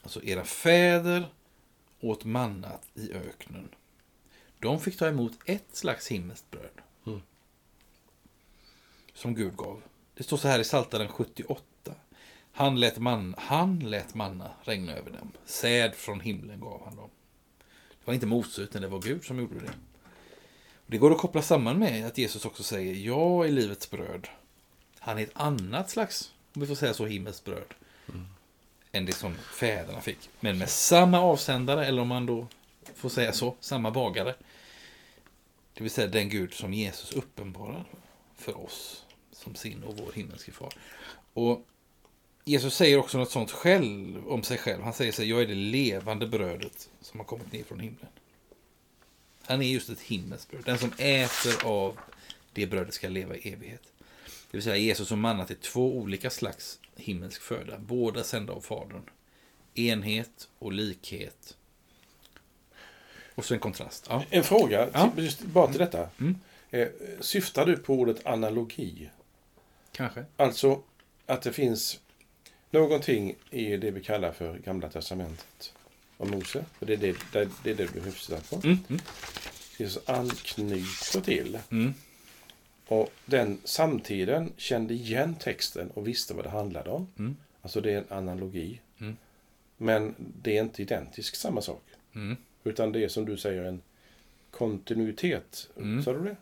Alltså 0.01 0.23
era 0.23 0.43
fäder 0.45 1.33
åt 1.99 2.23
mannat 2.25 2.87
i 2.93 3.11
öknen. 3.13 3.69
De 4.59 4.79
fick 4.79 4.97
ta 4.97 5.07
emot 5.07 5.31
ett 5.45 5.65
slags 5.71 6.07
himmelskt 6.07 6.51
bröd. 6.51 6.71
Mm. 7.05 7.21
Som 9.13 9.35
Gud 9.35 9.55
gav. 9.55 9.81
Det 10.13 10.23
står 10.23 10.37
så 10.37 10.47
här 10.47 10.59
i 10.59 10.63
Psaltaren 10.63 11.07
78. 11.07 11.63
Han 12.51 12.79
lät, 12.79 12.99
man, 12.99 13.35
han 13.37 13.79
lät 13.79 14.13
manna 14.13 14.51
regna 14.63 14.93
över 14.93 15.11
dem. 15.11 15.31
Säd 15.45 15.95
från 15.95 16.19
himlen 16.19 16.59
gav 16.59 16.81
han 16.85 16.95
dem. 16.95 17.09
Det 17.89 18.05
var 18.05 18.13
inte 18.13 18.25
Mose, 18.25 18.61
utan 18.61 18.81
det 18.81 18.87
var 18.87 18.99
Gud 18.99 19.23
som 19.23 19.39
gjorde 19.39 19.59
det. 19.59 19.73
Och 20.85 20.91
det 20.91 20.97
går 20.97 21.11
att 21.11 21.17
koppla 21.17 21.41
samman 21.41 21.79
med 21.79 22.05
att 22.05 22.17
Jesus 22.17 22.45
också 22.45 22.63
säger 22.63 22.93
Jag 22.93 23.45
är 23.45 23.51
livets 23.51 23.89
bröd. 23.89 24.27
Han 24.99 25.17
är 25.17 25.23
ett 25.23 25.31
annat 25.33 25.89
slags, 25.89 26.33
om 26.53 26.61
vi 26.61 26.67
får 26.67 26.75
säga 26.75 26.93
så, 26.93 27.05
himmelskt 27.05 27.45
bröd. 27.45 27.73
Än 28.91 29.05
det 29.05 29.13
som 29.13 29.35
fäderna 29.35 30.01
fick. 30.01 30.29
Men 30.39 30.57
med 30.57 30.69
samma 30.69 31.19
avsändare, 31.19 31.85
eller 31.85 32.01
om 32.01 32.07
man 32.07 32.25
då 32.25 32.47
får 32.95 33.09
säga 33.09 33.33
så, 33.33 33.55
samma 33.59 33.91
bagare. 33.91 34.35
Det 35.75 35.83
vill 35.83 35.91
säga 35.91 36.07
den 36.07 36.29
Gud 36.29 36.53
som 36.53 36.73
Jesus 36.73 37.11
uppenbarar 37.11 37.85
för 38.35 38.57
oss 38.57 39.05
som 39.31 39.55
sin 39.55 39.83
och 39.83 39.97
vår 39.97 40.11
himmelske 40.11 40.51
far. 40.51 40.73
Och 41.33 41.65
Jesus 42.45 42.75
säger 42.75 42.97
också 42.97 43.17
något 43.17 43.31
sånt 43.31 43.51
själv 43.51 44.27
om 44.27 44.43
sig 44.43 44.57
själv. 44.57 44.83
Han 44.83 44.93
säger 44.93 45.11
sig, 45.11 45.29
jag 45.29 45.41
är 45.41 45.47
det 45.47 45.55
levande 45.55 46.27
brödet 46.27 46.89
som 47.01 47.19
har 47.19 47.25
kommit 47.25 47.51
ner 47.51 47.63
från 47.63 47.79
himlen. 47.79 48.07
Han 49.41 49.61
är 49.61 49.65
just 49.65 49.89
ett 49.89 50.01
himmelskt 50.01 50.51
bröd. 50.51 50.63
Den 50.65 50.77
som 50.77 50.91
äter 50.97 51.65
av 51.65 51.99
det 52.53 52.67
brödet 52.67 52.93
ska 52.93 53.09
leva 53.09 53.35
i 53.35 53.53
evighet. 53.53 53.93
Det 54.25 54.57
vill 54.57 54.63
säga 54.63 54.77
Jesus 54.77 55.11
och 55.11 55.17
manna 55.17 55.45
till 55.45 55.55
två 55.55 55.97
olika 55.97 56.29
slags 56.29 56.79
himmelsk 56.95 57.41
föda. 57.41 57.79
Båda 57.79 58.23
sända 58.23 58.53
av 58.53 58.61
Fadern. 58.61 59.09
Enhet 59.73 60.49
och 60.59 60.73
likhet. 60.73 61.57
Och 63.35 63.45
så 63.45 63.53
en 63.53 63.59
kontrast. 63.59 64.05
Ja. 64.09 64.23
En 64.29 64.43
fråga, 64.43 64.89
Ja. 64.93 65.11
till, 65.15 65.23
just 65.23 65.41
bara 65.41 65.67
till 65.67 65.79
detta. 65.79 66.09
Mm. 66.19 66.35
Eh, 66.71 66.87
syftar 67.19 67.65
du 67.65 67.77
på 67.77 67.93
ordet 67.93 68.25
analogi? 68.25 69.09
Kanske. 69.91 70.25
Alltså 70.37 70.81
att 71.25 71.41
det 71.41 71.53
finns 71.53 71.99
någonting 72.71 73.35
i 73.51 73.77
det 73.77 73.91
vi 73.91 74.03
kallar 74.03 74.31
för 74.31 74.57
Gamla 74.57 74.89
Testamentet 74.89 75.73
om 76.17 76.29
Mose. 76.31 76.65
För 76.79 76.85
det 76.85 76.93
är 76.93 76.97
det, 76.97 77.15
det, 77.31 77.49
det, 77.63 77.71
är 77.71 77.75
det 77.75 77.93
du 77.93 78.11
syftar 78.11 78.39
på. 78.49 78.55
Mm. 78.67 78.77
Mm. 78.89 79.01
Jesus 79.77 80.09
anknyter 80.09 81.21
till. 81.21 81.59
Mm. 81.71 81.93
Och 82.87 83.11
den 83.25 83.59
samtiden 83.63 84.53
kände 84.57 84.93
igen 84.93 85.35
texten 85.35 85.91
och 85.91 86.07
visste 86.07 86.33
vad 86.33 86.45
det 86.45 86.49
handlade 86.49 86.89
om. 86.89 87.07
Mm. 87.19 87.37
Alltså 87.61 87.81
det 87.81 87.91
är 87.93 87.97
en 87.97 88.17
analogi. 88.17 88.81
Mm. 88.99 89.17
Men 89.77 90.15
det 90.17 90.57
är 90.57 90.61
inte 90.61 90.81
identiskt 90.81 91.37
samma 91.37 91.61
sak. 91.61 91.83
Mm. 92.15 92.37
Utan 92.65 92.91
det 92.91 93.03
är 93.03 93.07
som 93.07 93.25
du 93.25 93.37
säger 93.37 93.63
en 93.63 93.81
kontinuitet. 94.51 95.69
Mm. 95.77 96.03
Sa 96.03 96.13
du 96.13 96.23
det? 96.23 96.35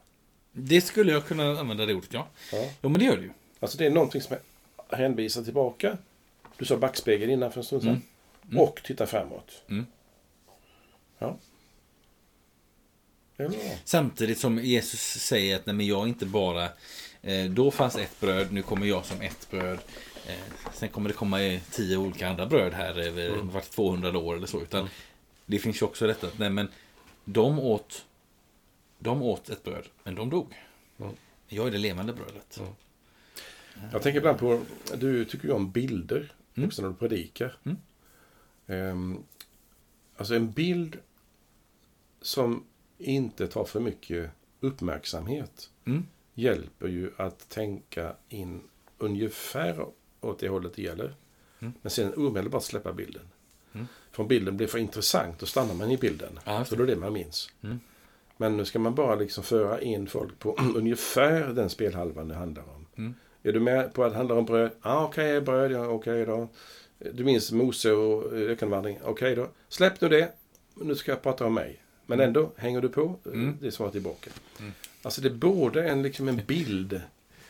Det 0.52 0.82
skulle 0.82 1.12
jag 1.12 1.26
kunna 1.28 1.60
använda 1.60 1.86
det 1.86 1.94
ordet, 1.94 2.14
ja. 2.14 2.28
Ja. 2.52 2.70
Jo, 2.82 2.90
men 2.90 3.00
det 3.00 3.06
gör 3.06 3.18
det 3.18 3.24
ju. 3.24 3.32
Alltså 3.60 3.78
det 3.78 3.86
är 3.86 3.90
någonting 3.92 4.22
som 4.22 4.38
hänvisar 4.90 5.44
tillbaka. 5.44 5.98
Du 6.58 6.66
sa 6.66 6.78
backspegel 6.78 7.30
innan 7.30 7.52
för 7.52 7.60
en 7.60 7.66
stund 7.66 7.82
sedan. 7.82 7.90
Mm. 7.92 8.02
Mm. 8.52 8.60
Och 8.64 8.82
titta 8.84 9.06
framåt. 9.06 9.62
Mm. 9.70 9.86
Ja. 11.20 11.38
Samtidigt 13.86 14.38
som 14.40 14.58
Jesus 14.60 15.00
säger 15.02 15.56
att 15.56 15.66
nej, 15.66 15.76
men 15.76 15.86
jag 15.86 16.04
är 16.04 16.08
inte 16.08 16.26
bara... 16.26 16.64
Eh, 17.22 17.46
då 17.50 17.72
fanns 17.72 17.96
ett 17.96 18.20
bröd, 18.20 18.52
nu 18.52 18.62
kommer 18.62 18.86
jag 18.88 19.06
som 19.06 19.22
ett 19.22 19.48
bröd. 19.52 19.80
Eh, 20.28 20.34
sen 20.74 20.90
kommer 20.90 21.10
det 21.10 21.16
komma 21.16 21.42
eh, 21.44 21.62
tio 21.72 21.98
olika 21.98 22.28
andra 22.30 22.46
bröd 22.46 22.74
här 22.74 23.00
över 23.00 23.28
Mm. 23.30 23.50
vart 23.50 23.70
200 23.70 24.18
år 24.18 24.36
eller 24.36 24.48
så. 24.48 24.62
Utan 24.62 24.80
Mm. 24.80 24.92
Det 25.46 25.60
finns 25.60 25.82
ju 25.82 25.86
också 25.86 26.08
detta 26.08 26.28
att 26.28 26.40
nej, 26.40 26.50
men 26.50 26.68
de 27.26 27.60
åt, 27.60 28.06
de 29.00 29.22
åt 29.22 29.50
ett 29.50 29.64
bröd, 29.64 29.86
men 30.04 30.16
de 30.16 30.30
dog. 30.30 30.56
Mm. 31.00 31.16
Jag 31.48 31.68
är 31.68 31.72
det 31.72 31.78
levande 31.78 32.14
brödet. 32.14 32.58
Mm. 32.60 32.72
Jag 33.92 34.02
tänker 34.02 34.18
ibland 34.18 34.40
på, 34.40 34.62
du 34.96 35.26
tycker 35.26 35.48
ju 35.48 35.54
om 35.54 35.72
bilder 35.72 36.34
Mm. 36.56 36.68
också 36.68 36.82
när 36.82 36.90
du 36.90 36.96
predikar. 36.96 37.58
Mm. 37.64 37.78
Ehm, 38.68 39.24
alltså 40.18 40.36
en 40.36 40.52
bild 40.52 40.98
som 42.22 42.64
inte 42.98 43.48
tar 43.48 43.66
för 43.66 43.80
mycket 43.80 44.32
uppmärksamhet 44.60 45.70
Mm. 45.86 46.08
hjälper 46.34 46.88
ju 46.88 47.12
att 47.18 47.50
tänka 47.50 48.16
in 48.30 48.62
ungefär 48.98 49.86
åt 50.22 50.40
det 50.40 50.50
hållet 50.50 50.74
det 50.76 50.82
gäller. 50.82 51.16
Mm. 51.60 51.74
Men 51.82 51.90
sen 51.92 52.14
omedelbart 52.14 52.64
släppa 52.64 52.94
bilden. 52.94 53.28
Mm. 53.74 53.88
Om 54.16 54.28
bilden 54.28 54.58
blir 54.58 54.68
för 54.68 54.78
intressant, 54.78 55.40
då 55.40 55.46
stannar 55.46 55.74
man 55.74 55.92
i 55.92 55.98
bilden. 55.98 56.40
Ja, 56.46 56.60
just 56.60 56.70
för 56.70 56.78
då 56.78 56.84
är 56.84 56.88
det 56.88 56.96
man 56.96 57.14
minns. 57.14 57.50
Mm. 57.64 57.80
Men 58.38 58.58
nu 58.58 58.66
ska 58.66 58.80
man 58.80 58.96
bara 58.96 59.16
liksom 59.16 59.44
föra 59.44 59.82
in 59.82 60.08
folk 60.08 60.40
på 60.40 60.58
ungefär 60.76 61.48
den 61.48 61.70
spelhalvan 61.70 62.28
det 62.28 62.36
handlar 62.36 62.64
om. 62.64 62.86
Mm. 62.98 63.14
Är 63.44 63.52
du 63.52 63.60
med 63.60 63.94
på 63.94 64.04
att 64.04 64.12
det 64.12 64.18
handlar 64.18 64.36
om 64.36 64.46
bröd? 64.46 64.72
Ja, 64.84 64.90
ah, 64.92 65.06
okej, 65.06 65.42
bröd, 65.42 65.72
ja, 65.72 65.88
okej 65.88 66.26
då. 66.26 66.48
Du 67.14 67.24
minns 67.24 67.52
Mose 67.52 67.92
och 67.92 68.34
ökenvandring? 68.34 69.00
Okej 69.04 69.36
då. 69.36 69.48
Släpp 69.70 70.02
nu 70.02 70.10
det. 70.10 70.32
Nu 70.76 70.96
ska 70.96 71.12
jag 71.12 71.22
prata 71.22 71.46
om 71.46 71.54
mig. 71.54 71.80
Men 72.06 72.20
ändå, 72.20 72.52
hänger 72.56 72.82
du 72.82 72.90
på? 72.90 73.16
Mm. 73.26 73.58
Det 73.62 73.68
är 73.68 73.72
svaret 73.72 73.94
tillbaka. 73.94 74.30
Mm. 74.60 74.72
Alltså 75.02 75.22
det 75.22 75.28
är 75.28 75.34
både 75.34 75.90
en, 75.90 76.02
liksom 76.02 76.28
en 76.28 76.42
bild, 76.46 77.02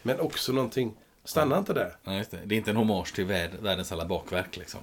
men 0.01 0.19
också 0.19 0.51
någonting. 0.51 0.93
Stanna 1.23 1.57
inte 1.57 1.73
där. 1.73 1.95
Ja, 2.03 2.17
just 2.17 2.31
det. 2.31 2.39
det 2.45 2.55
är 2.55 2.57
inte 2.57 2.71
en 2.71 2.77
hommage 2.77 3.15
till 3.15 3.25
värld, 3.25 3.51
världens 3.61 3.91
alla 3.91 4.05
bakverk. 4.05 4.57
Liksom. 4.57 4.79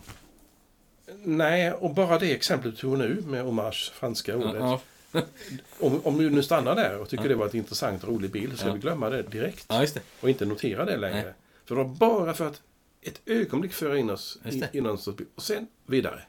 Nej, 1.25 1.73
och 1.73 1.95
bara 1.95 2.19
det 2.19 2.33
exemplet 2.33 2.75
du 2.75 2.81
tog 2.81 2.99
nu 2.99 3.23
med 3.27 3.43
hommage, 3.45 3.93
franska 3.95 4.37
ordet. 4.37 4.55
Ja, 4.59 4.81
ja. 5.13 5.23
Om, 5.79 6.01
om 6.05 6.19
du 6.19 6.31
nu 6.31 6.43
stannar 6.43 6.77
där 6.77 6.99
och 6.99 7.09
tycker 7.09 7.25
Ja. 7.25 7.29
det 7.29 7.35
var 7.35 7.47
ett 7.47 7.55
intressant 7.55 8.05
och 8.05 8.09
rolig 8.09 8.31
bild 8.31 8.53
så 8.53 8.59
ska 8.59 8.73
vi 8.73 8.79
glömma 8.79 9.11
det 9.11 9.23
direkt. 9.23 9.67
det. 9.95 10.01
Och 10.21 10.29
inte 10.31 10.45
notera 10.45 10.85
det 10.85 10.97
längre. 10.97 11.23
Nej. 11.23 11.33
För 11.65 11.75
det 11.75 11.83
var 11.83 11.89
bara 11.95 12.35
för 12.35 12.47
att 12.47 12.63
ett 13.03 13.21
ögonblick 13.27 13.73
föra 13.73 13.99
in 13.99 14.11
oss 14.11 14.39
i, 14.45 14.65
i 14.73 14.81
bild. 14.81 15.29
Och 15.35 15.43
sen 15.43 15.67
vidare 15.87 16.23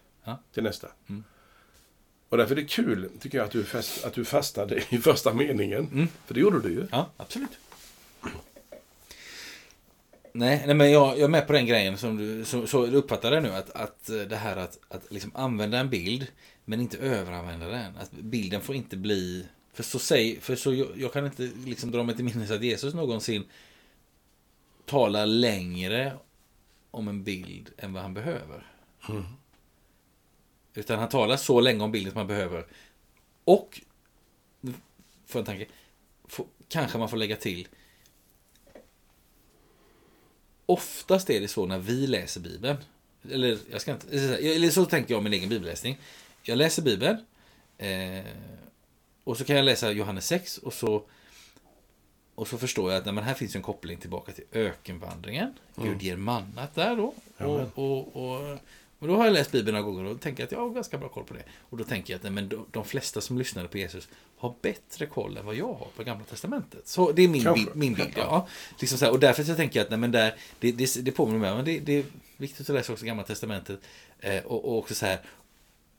till 0.54 0.64
nästa. 0.64 0.88
Mm. 1.10 1.24
Och 2.30 2.38
därför 2.38 2.56
är 2.56 2.62
det 2.62 2.68
kul, 2.68 3.10
tycker 3.20 3.38
jag, 3.38 3.46
att 3.46 3.52
du, 3.52 3.64
fast, 3.64 4.06
att 4.06 4.14
du 4.14 4.26
fastnade 4.26 4.84
i 4.90 4.98
första 4.98 5.34
meningen. 5.34 5.90
Mm. 5.94 6.08
För 6.26 6.34
det 6.34 6.40
gjorde 6.40 6.60
du 6.60 6.70
ju. 6.70 6.88
Ja, 6.92 7.10
absolut. 7.18 7.50
Nej, 10.34 10.64
nej 10.66 10.76
men 10.76 10.92
jag, 10.92 11.14
jag 11.14 11.22
är 11.22 11.28
med 11.28 11.48
på 11.48 11.54
den 11.54 11.66
grejen 11.66 11.98
som 11.98 12.18
du 12.18 12.46
så, 12.46 12.68
så 12.68 12.86
uppfattar 12.86 13.32
det 13.32 13.42
nu. 13.42 13.50
Att, 13.50 13.70
att 13.70 14.10
eh, 14.10 14.18
det 14.18 14.36
här 14.36 14.58
att, 14.58 14.80
att 14.88 15.12
liksom 15.12 15.32
använda 15.36 15.78
en 15.78 15.90
bild 15.90 16.28
men 16.66 16.82
inte 16.82 16.98
överanvända 16.98 17.68
den. 17.68 17.98
Att 17.98 18.12
bilden 18.12 18.62
får 18.62 18.76
inte 18.76 18.98
bli... 18.98 19.46
För 19.74 19.84
så, 19.84 20.00
säg, 20.00 20.40
för 20.40 20.56
så 20.56 20.74
jag, 20.74 20.88
jag 20.96 21.14
kan 21.14 21.26
inte 21.26 21.50
liksom 21.66 21.92
dra 21.92 22.04
mig 22.04 22.16
till 22.16 22.26
minnes 22.26 22.52
att 22.52 22.64
Jesus 22.64 22.94
någonsin 22.94 23.44
talar 24.86 25.26
längre 25.26 26.14
om 26.92 27.08
en 27.08 27.24
bild 27.24 27.70
än 27.78 27.94
vad 27.94 28.04
han 28.04 28.14
behöver. 28.14 28.66
Mm. 29.10 29.24
Utan 30.74 31.00
han 31.00 31.10
talar 31.10 31.38
så 31.38 31.62
länge 31.62 31.84
om 31.84 31.92
bilden 31.92 32.12
som 32.12 32.20
man 32.20 32.28
behöver. 32.28 32.66
Och, 33.44 33.82
får 35.26 35.40
en 35.40 35.46
tanke, 35.46 35.66
får, 36.28 36.46
kanske 36.68 36.98
man 36.98 37.10
får 37.10 37.18
lägga 37.18 37.36
till. 37.36 37.68
Oftast 40.72 41.30
är 41.30 41.42
det 41.42 41.48
så 41.48 41.66
när 41.66 41.80
vi 41.80 42.08
läser 42.08 42.42
Bibeln. 42.42 42.78
Eller, 43.32 43.58
jag 43.72 43.82
ska 43.82 43.92
inte, 43.92 44.18
eller 44.18 44.70
så 44.70 44.86
tänker 44.86 45.14
jag 45.14 45.18
om 45.18 45.24
min 45.24 45.34
egen 45.34 45.50
bibelläsning. 45.50 45.98
Jag 46.44 46.58
läser 46.58 46.82
Bibeln. 46.82 47.18
Eh, 47.78 48.26
och 49.24 49.38
så 49.38 49.44
kan 49.44 49.56
jag 49.56 49.66
läsa 49.66 49.92
Johannes 49.92 50.28
6 50.28 50.58
och 50.58 50.74
så 50.74 51.04
och 52.36 52.48
så 52.48 52.58
förstår 52.58 52.92
jag 52.92 53.00
att 53.08 53.16
nej, 53.16 53.24
här 53.24 53.34
finns 53.34 53.56
en 53.56 53.62
koppling 53.62 53.98
tillbaka 53.98 54.32
till 54.32 54.44
ökenvandringen. 54.52 55.54
Gud 55.76 56.02
ger 56.02 56.16
mannat 56.16 56.76
där 56.76 56.96
då. 56.96 57.14
Och, 57.38 57.78
och, 57.78 58.16
och, 58.16 58.60
och 59.02 59.08
då 59.08 59.16
har 59.16 59.26
jag 59.26 59.34
läst 59.34 59.52
Bibeln 59.52 59.78
några 59.78 59.92
gånger 59.92 60.06
och 60.06 60.22
tänker 60.22 60.44
att 60.44 60.52
jag 60.52 60.60
har 60.60 60.70
ganska 60.70 60.98
bra 60.98 61.10
koll 61.10 61.24
på 61.24 61.34
det. 61.34 61.44
Och 61.70 61.78
då 61.78 61.84
tänker 61.84 62.14
jag 62.14 62.18
att 62.18 62.24
nej, 62.24 62.32
men 62.32 62.66
de, 62.72 62.86
flesta 62.86 63.22
som 63.22 63.38
lyssnade 63.38 63.68
på 63.68 63.78
Jesus 63.78 64.10
har 64.38 64.56
bättre 64.62 65.06
koll 65.06 65.38
än 65.38 65.46
vad 65.46 65.56
jag 65.56 65.68
har 65.74 65.88
på 65.96 66.04
Gamla 66.04 66.26
Testamentet. 66.26 66.88
Så 66.88 67.12
det 67.12 67.22
är 67.22 67.28
min, 67.28 67.54
bild, 67.54 67.70
min 67.76 67.94
bild. 67.94 68.14
Ja. 68.16 68.48
Liksom 68.80 68.98
så 68.98 69.06
här, 69.06 69.12
och 69.12 69.20
därför 69.20 69.44
så 69.44 69.56
tänker 69.56 69.80
jag 69.80 69.84
att 69.84 69.90
nej, 69.90 70.00
men 70.00 70.12
där, 70.12 70.36
det, 70.60 70.72
det, 70.72 71.06
det 71.06 71.12
påminner 71.12 71.40
mig 71.40 71.52
om 71.52 71.56
men 71.56 71.66
det, 71.66 71.80
det 71.80 71.94
är 71.94 72.06
viktigt 72.38 72.70
att 72.70 72.76
läsa 72.76 72.94
också 72.94 73.06
Gamla 73.06 73.24
Testamentet. 73.24 73.80
Eh, 74.20 74.44
och, 74.44 74.66
och 74.66 74.78
också 74.78 74.96
så 74.96 75.06
här, 75.06 75.20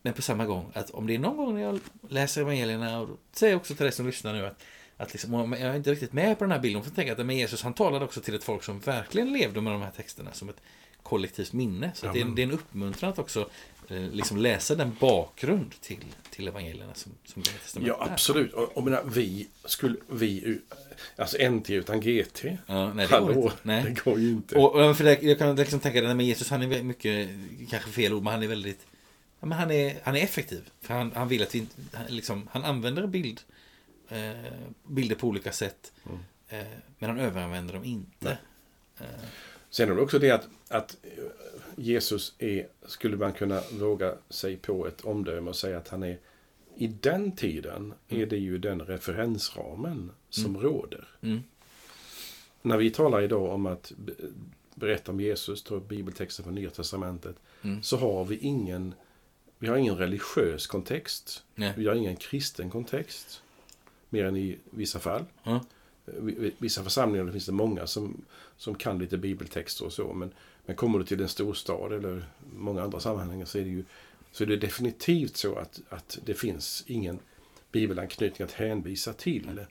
men 0.03 0.13
på 0.13 0.23
samma 0.23 0.47
gång, 0.47 0.71
att 0.75 0.91
om 0.91 1.07
det 1.07 1.15
är 1.15 1.19
någon 1.19 1.37
gång 1.37 1.55
när 1.55 1.63
jag 1.63 1.81
läser 2.09 2.41
evangelierna, 2.41 3.01
och 3.01 3.09
då 3.09 3.17
säger 3.33 3.53
jag 3.53 3.61
också 3.61 3.75
till 3.75 3.85
dig 3.85 3.93
som 3.93 4.07
lyssnar 4.07 4.33
nu 4.33 4.47
att, 4.47 4.63
att 4.97 5.13
liksom, 5.13 5.35
om 5.35 5.53
jag 5.53 5.61
är 5.61 5.77
inte 5.77 5.91
riktigt 5.91 6.13
med 6.13 6.39
på 6.39 6.45
den 6.45 6.53
här 6.53 6.59
bilden, 6.59 6.83
för 6.83 6.91
jag 6.91 6.97
tänker 6.97 7.13
att 7.13 7.27
men 7.27 7.37
Jesus 7.37 7.63
han 7.63 7.75
talade 7.75 8.05
också 8.05 8.21
till 8.21 8.35
ett 8.35 8.45
folk 8.45 8.63
som 8.63 8.81
verkligen 8.81 9.33
levde 9.33 9.61
med 9.61 9.73
de 9.73 9.83
här 9.83 9.91
texterna 9.91 10.33
som 10.33 10.49
ett 10.49 10.61
kollektivt 11.03 11.53
minne. 11.53 11.93
Så 11.95 12.07
att 12.07 12.13
det, 12.13 12.21
är, 12.21 12.25
det 12.25 12.43
är 12.43 12.47
en 12.47 12.53
uppmuntran 12.53 13.11
att 13.11 13.19
också 13.19 13.51
eh, 13.89 14.03
liksom 14.03 14.37
läsa 14.37 14.75
den 14.75 14.97
bakgrund 15.01 15.81
till, 15.81 16.05
till 16.31 16.49
evangelierna 16.49 16.95
som, 16.95 17.13
som 17.25 17.43
Gamla 17.43 17.59
Testamentet 17.61 17.97
Ja, 17.99 18.09
absolut. 18.13 18.53
Och, 18.53 18.77
och 18.77 18.85
menar, 18.85 19.03
vi 19.05 19.49
skulle... 19.65 19.97
Vi, 20.09 20.59
alltså 21.17 21.49
NT 21.51 21.71
utan 21.71 22.01
GT. 22.01 22.45
Ja, 22.67 22.93
nej, 22.93 23.07
det 23.07 23.19
går 23.19 23.27
Hallå, 23.27 23.43
inte. 23.43 23.57
Nej. 23.63 23.85
det 23.85 24.05
går 24.05 24.19
ju 24.19 24.29
inte. 24.29 24.59
Och, 24.59 24.75
och 24.75 24.97
för 24.97 25.05
det, 25.05 25.23
jag 25.23 25.39
kan 25.39 25.57
liksom 25.57 25.81
tänka 25.81 26.11
att 26.11 26.23
Jesus 26.23 26.51
han 26.51 26.63
är 26.63 26.83
mycket, 26.83 27.29
kanske 27.71 27.91
fel 27.91 28.13
ord, 28.13 28.23
men 28.23 28.33
han 28.33 28.43
är 28.43 28.49
väldigt 28.49 28.87
ja, 29.43 29.47
men 29.47 29.59
han, 29.59 29.71
är, 29.71 30.01
han 30.03 30.17
är 30.17 30.21
effektiv. 30.21 30.71
För 30.81 30.95
han, 30.95 31.13
han 31.15 31.29
vill 31.29 31.43
att 31.43 31.55
vi 31.55 31.67
han, 31.93 32.07
liksom, 32.07 32.49
han 32.53 32.65
använder 32.65 33.07
bild, 33.07 33.41
eh, 34.09 34.53
bilder 34.87 35.17
på 35.17 35.27
olika 35.27 35.53
sätt. 35.53 35.93
Mm. 36.07 36.19
Eh, 36.49 36.79
men 36.99 37.11
han 37.11 37.21
överanvänder 37.21 37.75
dem 37.75 37.85
inte. 37.85 38.39
Eh, 39.01 39.07
Sen 39.73 39.91
är 39.91 39.95
det 39.95 40.01
också 40.03 40.19
det 40.19 40.31
att, 40.31 40.49
att 40.69 40.97
Jesus 41.77 42.35
är, 42.39 42.69
skulle 42.87 43.17
man 43.17 43.33
kunna 43.33 43.63
våga 43.73 44.15
sig 44.31 44.57
på 44.57 44.87
ett 44.87 45.01
omdöme 45.01 45.51
och 45.51 45.57
säga 45.57 45.79
att 45.79 45.89
han 45.89 46.03
är 46.03 46.19
i 46.77 46.87
den 46.87 47.33
tiden 47.33 47.95
är 48.09 48.27
det 48.27 48.37
ju 48.37 48.59
den 48.59 48.81
referensramen 48.81 50.11
som 50.31 50.61
råder. 50.61 51.09
mm, 51.21 51.41
När 52.63 52.77
vi 52.77 52.91
talar 52.91 53.23
idag 53.23 53.53
om 53.55 53.67
att 53.67 53.93
be- 53.97 54.13
berätta 54.75 55.13
om 55.13 55.21
Jesus, 55.21 55.63
ta 55.63 55.75
upp 55.75 55.89
bibeltexten 55.89 56.45
från 56.45 56.55
Nya 56.55 56.71
Testamentet, 56.71 57.37
Mm. 57.63 57.83
så 57.83 57.97
har 57.97 58.25
vi 58.25 58.37
ingen, 58.37 58.95
vi 59.59 59.69
har 59.69 59.77
ingen 59.77 59.97
religiös 59.97 60.67
kontext. 60.67 61.45
nej. 61.55 61.73
Vi 61.77 61.87
har 61.87 61.95
ingen 61.95 62.17
kristen 62.17 62.71
kontext. 62.71 63.43
Mer 64.09 64.25
än 64.25 64.37
i 64.37 64.59
vissa 64.71 64.99
fall. 64.99 65.25
Ja. 65.43 65.65
I 66.07 66.53
vissa 66.59 66.85
församlingar 66.85 67.33
finns 67.33 67.47
det 67.47 67.53
många 67.53 67.87
som, 67.87 68.25
som 68.57 68.75
kan 68.75 68.99
lite 68.99 69.19
bibeltexter 69.19 69.85
och 69.85 69.93
så. 69.93 70.13
Men, 70.13 70.31
men 70.67 70.77
kommer 70.77 70.99
du 70.99 71.05
till 71.05 71.21
en 71.21 71.29
storstad 71.29 71.93
eller 71.93 72.25
många 72.57 72.83
andra 72.83 73.01
sammanhang 73.01 73.47
så 73.47 73.59
är 73.59 73.63
det 73.63 73.71
ju 73.71 73.85
så 74.33 74.45
är 74.45 74.49
det 74.49 74.57
definitivt 74.57 75.37
så 75.37 75.55
att, 75.55 75.81
att 75.89 76.19
det 76.25 76.35
finns 76.35 76.85
ingen 76.87 77.19
bibelanknytning 77.73 78.45
att 78.47 78.53
hänvisa 78.53 79.13
till. 79.13 79.65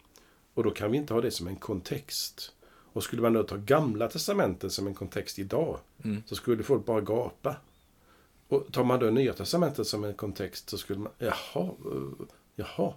Och 0.54 0.64
då 0.64 0.72
kan 0.72 0.92
vi 0.92 0.98
inte 0.98 1.14
ha 1.14 1.22
det 1.22 1.32
som 1.32 1.48
en 1.48 1.56
kontext. 1.56 2.52
Och 2.94 3.04
skulle 3.04 3.22
man 3.22 3.34
då 3.34 3.44
ta 3.44 3.56
gamla 3.58 4.08
testamentet 4.08 4.72
som 4.72 4.88
en 4.88 4.94
kontext 4.94 5.40
idag 5.40 5.80
Mm. 6.04 6.24
så 6.26 6.36
skulle 6.36 6.64
folk 6.64 6.86
bara 6.86 7.02
gapa. 7.02 7.56
Och 8.48 8.72
tar 8.72 8.84
man 8.84 9.00
då 9.00 9.10
nya 9.10 9.34
testamentet 9.34 9.88
som 9.88 10.04
en 10.04 10.14
kontext 10.14 10.70
så 10.70 10.78
skulle 10.78 11.00
man, 11.00 11.12
jaha, 11.18 11.36
eh, 11.56 12.26
jaha. 12.56 12.94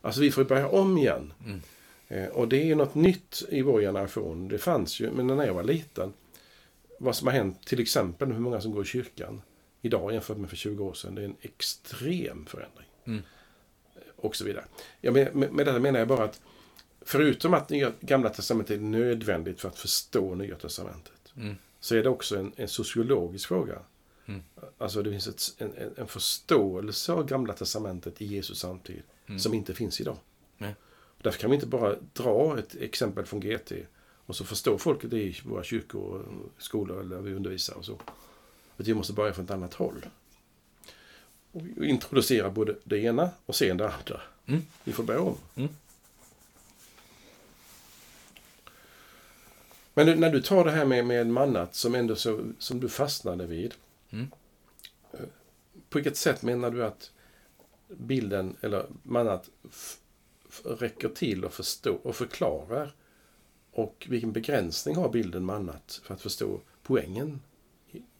Alltså 0.00 0.20
vi 0.20 0.30
får 0.30 0.44
börja 0.44 0.68
om 0.68 0.98
igen. 0.98 1.32
Mm. 1.44 1.60
Eh, 2.08 2.26
och 2.26 2.48
det 2.48 2.70
är 2.70 2.74
något 2.76 2.94
nytt 2.94 3.42
i 3.48 3.62
vår 3.62 3.80
generation. 3.80 4.48
Det 4.48 4.58
fanns 4.58 5.00
ju, 5.00 5.10
men 5.10 5.26
när 5.26 5.46
jag 5.46 5.54
var 5.54 5.62
liten, 5.64 6.12
vad 6.98 7.16
som 7.16 7.26
har 7.26 7.34
hänt, 7.34 7.66
till 7.66 7.80
exempel 7.80 8.32
hur 8.32 8.40
många 8.40 8.60
som 8.60 8.72
går 8.72 8.82
i 8.82 8.86
kyrkan 8.86 9.42
idag 9.82 10.12
jämfört 10.12 10.36
med 10.36 10.50
för 10.50 10.56
20 10.56 10.84
år 10.84 10.94
sedan, 10.94 11.14
det 11.14 11.20
är 11.22 11.24
en 11.24 11.36
extrem 11.40 12.46
förändring. 12.46 12.86
Mm. 13.04 13.22
Och 14.16 14.36
så 14.36 14.44
vidare. 14.44 14.64
Ja, 15.00 15.12
med, 15.12 15.34
med, 15.36 15.66
detta 15.66 15.78
menar 15.78 15.98
jag 15.98 16.08
bara 16.08 16.24
att 16.24 16.40
förutom 17.00 17.54
att 17.54 17.68
nya, 17.70 17.92
Gamla 18.00 18.28
Testamentet 18.30 18.76
är 18.76 18.80
nödvändigt 18.80 19.60
för 19.60 19.68
att 19.68 19.78
förstå 19.78 20.34
Nya 20.34 20.56
Testamentet, 20.56 21.12
Mm. 21.36 21.54
så 21.80 21.94
är 21.96 22.02
det 22.02 22.08
också 22.08 22.36
en, 22.38 22.52
en 22.56 22.68
sociologisk 22.68 23.48
fråga. 23.48 23.78
Mm. 24.26 24.42
Alltså 24.78 25.02
det 25.02 25.10
finns 25.10 25.26
ett, 25.28 25.42
en, 25.58 25.72
en- 25.76 25.94
en 25.96 26.06
förståelse 26.06 27.12
av 27.12 27.26
Gamla 27.26 27.52
Testamentet 27.52 28.22
i 28.22 28.24
Jesus 28.26 28.58
samtid 28.58 29.02
Mm. 29.28 29.38
som 29.38 29.54
inte 29.54 29.74
finns 29.74 30.00
idag. 30.00 30.16
Nej. 30.58 30.74
Därför 31.26 31.40
kan 31.40 31.50
vi 31.50 31.54
inte 31.54 31.66
bara 31.66 31.96
dra 32.12 32.58
ett 32.58 32.74
exempel 32.74 33.26
från 33.26 33.40
GT 33.40 33.72
och 34.26 34.36
så 34.36 34.44
förstår 34.44 34.78
folket 34.78 35.10
det 35.10 35.22
i 35.22 35.40
våra 35.44 35.64
kyrkor 35.64 36.20
och 36.20 36.62
skolor 36.62 37.00
eller 37.00 37.20
vi 37.20 37.34
undervisar 37.34 37.74
och 37.74 37.84
så. 37.84 37.92
Utan 37.92 38.86
vi 38.86 38.94
måste 38.94 39.12
börja 39.12 39.32
från 39.32 39.44
ett 39.44 39.50
annat 39.50 39.74
håll. 39.74 40.06
Och 41.52 41.84
introducera 41.84 42.50
både 42.50 42.76
det 42.84 42.98
ena 42.98 43.30
och 43.46 43.54
sen 43.56 43.76
det 43.76 43.84
andra. 43.84 44.20
Mm. 44.46 44.62
Vi 44.84 44.92
får 44.92 45.04
börja 45.04 45.20
om. 45.20 45.36
Mm. 45.54 45.68
Men 49.94 50.20
när 50.20 50.30
du 50.30 50.42
tar 50.42 50.64
det 50.64 50.70
här 50.70 50.84
med, 50.84 51.06
med 51.06 51.26
mannat 51.26 51.74
som 51.74 51.94
ändå 51.94 52.16
så, 52.16 52.40
som 52.58 52.80
du 52.80 52.88
fastnade 52.88 53.46
vid. 53.46 53.74
Mm. 54.10 54.30
Eh, 55.12 55.20
På 55.88 55.98
vilket 55.98 56.16
sätt 56.16 56.42
menar 56.42 56.70
du 56.70 56.84
att 56.84 57.10
bilden, 57.88 58.56
eller 58.60 58.86
mannat, 59.02 59.50
räcker 60.64 61.08
till 61.08 61.44
att 61.44 61.54
förstå 61.54 61.94
och 61.94 62.16
förklarar? 62.16 62.94
Och 63.72 64.06
vilken 64.10 64.32
begränsning 64.32 64.96
har 64.96 65.08
bilden 65.08 65.44
mannat 65.44 66.00
för 66.04 66.14
att 66.14 66.22
förstå 66.22 66.60
poängen? 66.82 67.40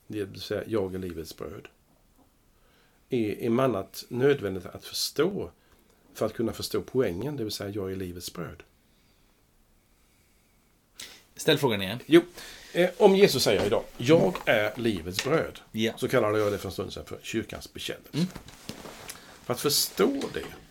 Det 0.07 0.24
vill 0.24 0.41
säga, 0.41 0.62
jag 0.66 0.95
är 0.95 0.99
livets 0.99 1.37
bröd. 1.37 1.68
Är, 3.09 3.43
är 3.43 3.51
mannat 3.51 4.05
nödvändigt 4.09 4.66
att 4.66 4.84
förstå 4.84 5.51
för 6.14 6.26
att 6.26 6.34
kunna 6.34 6.53
förstå 6.53 6.82
poängen, 6.82 7.37
det 7.37 7.45
vill 7.45 7.53
säga, 7.53 7.70
jag 7.70 7.93
är 7.93 7.97
livets 7.97 8.32
bröd? 8.32 8.62
Ställ 11.37 11.59
frågan 11.59 11.82
igen. 11.82 11.99
Jo, 12.07 12.22
eh, 12.72 12.91
om 12.99 13.16
Jesus 13.16 13.43
säger 13.43 13.66
idag, 13.66 13.84
jag 13.97 14.37
är 14.47 14.76
livets 14.76 15.24
bröd. 15.24 15.61
Ja. 15.72 15.93
Så 15.97 16.09
kallade 16.09 16.39
jag 16.39 16.53
det 16.53 16.59
för 16.59 16.68
en 16.68 16.72
stund 16.72 16.93
sedan 16.93 17.05
för 17.05 17.18
kyrkans 17.22 17.72
bekännelse. 17.72 18.26
För 19.45 19.55
att 19.55 19.61
förstå 19.61 20.20
det 20.34 20.41
Mm. 20.41 20.66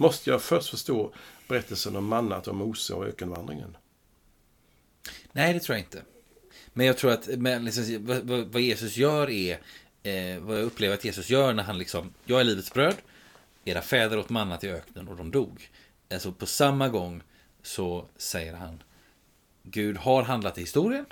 Måste 0.00 0.30
jag 0.30 0.42
först 0.42 0.70
förstå 0.70 1.12
berättelsen 1.48 1.96
om 1.96 2.06
mannat 2.06 2.48
och 2.48 2.54
Mose 2.54 2.94
och 2.94 3.06
ökenvandringen. 3.06 3.76
Nej, 5.32 5.54
det 5.54 5.60
tror 5.60 5.76
jag 5.76 5.86
inte. 5.86 6.02
Men 6.72 6.86
jag 6.86 6.98
tror 6.98 7.10
att 7.10 7.26
men 7.26 7.64
liksom, 7.64 8.06
vad, 8.06 8.46
vad, 8.52 8.62
Jesus 8.62 8.96
gör 8.96 9.30
är, 9.30 9.52
eh, 10.02 10.40
vad 10.40 10.58
jag 10.58 10.64
upplever 10.64 10.94
att 10.94 11.04
Jesus 11.04 11.30
gör 11.30 11.52
när 11.52 11.62
han 11.62 11.78
liksom, 11.78 12.14
jag 12.24 12.40
är 12.40 12.44
livets 12.44 12.72
bröd, 12.72 12.94
era 13.64 13.82
fäder 13.82 14.18
åt 14.18 14.28
mannat 14.28 14.64
i 14.64 14.70
öknen 14.70 15.08
och 15.08 15.16
de 15.16 15.30
dog. 15.30 15.70
Alltså 16.10 16.32
på 16.32 16.46
samma 16.46 16.88
gång 16.88 17.22
så 17.62 18.06
säger 18.16 18.54
han, 18.54 18.82
Gud 19.62 19.96
har 19.96 20.22
handlat 20.22 20.58
i 20.58 20.60
historien, 20.60 21.06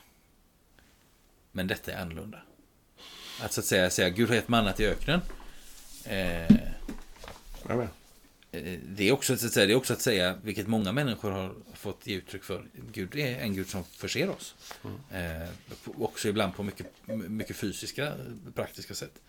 men 1.53 1.67
detta 1.67 1.93
är 1.93 2.03
annorlunda. 2.03 2.39
Att 3.43 3.53
så 3.53 3.61
att 3.61 3.67
säga, 3.67 3.91
säga 3.91 4.09
Gud 4.09 4.29
har 4.29 4.35
gett 4.35 4.49
mannat 4.49 4.81
i 4.81 4.87
öknen. 4.87 5.21
Eh, 6.05 6.57
Amen. 7.67 7.89
Eh, 8.53 8.79
Det 8.89 9.09
är, 9.09 9.13
också, 9.13 9.37
så 9.37 9.47
att 9.47 9.53
säga, 9.53 9.67
det 9.67 9.73
är 9.73 9.77
också 9.77 9.93
att 9.93 10.01
säga, 10.03 10.39
vilket 10.43 10.67
många 10.67 10.93
människor 10.93 11.31
har 11.31 11.55
fått 11.75 12.07
ge 12.07 12.17
uttryck 12.17 12.45
för, 12.45 12.65
Gud 12.93 13.17
är 13.17 13.39
en 13.41 13.55
Gud 13.55 13.69
som 13.69 13.85
förser 13.85 14.29
oss. 14.31 14.55
Eh, 15.13 15.49
på- 15.85 16.05
också 16.05 16.29
ibland 16.29 16.55
på 16.55 16.63
mycket, 16.63 16.87
mycket 17.29 17.57
fysiska, 17.57 18.13
praktiska 18.55 18.95
sätt. 18.95 19.21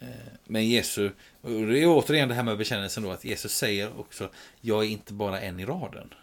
Eh, 0.00 0.08
men 0.44 0.68
Jesus, 0.68 1.12
och 1.40 1.50
det 1.66 1.78
är 1.82 1.86
återigen 1.86 2.28
det 2.28 2.34
här 2.34 2.42
med 2.42 2.58
bekännelsen 2.58 3.02
då, 3.02 3.10
att 3.10 3.24
Jesus 3.24 3.54
säger 3.56 4.00
också, 4.00 4.30
jag 4.60 4.84
är 4.84 4.88
inte 4.88 5.12
bara 5.12 5.40
en 5.40 5.60
i 5.60 5.64
raden. 5.66 6.14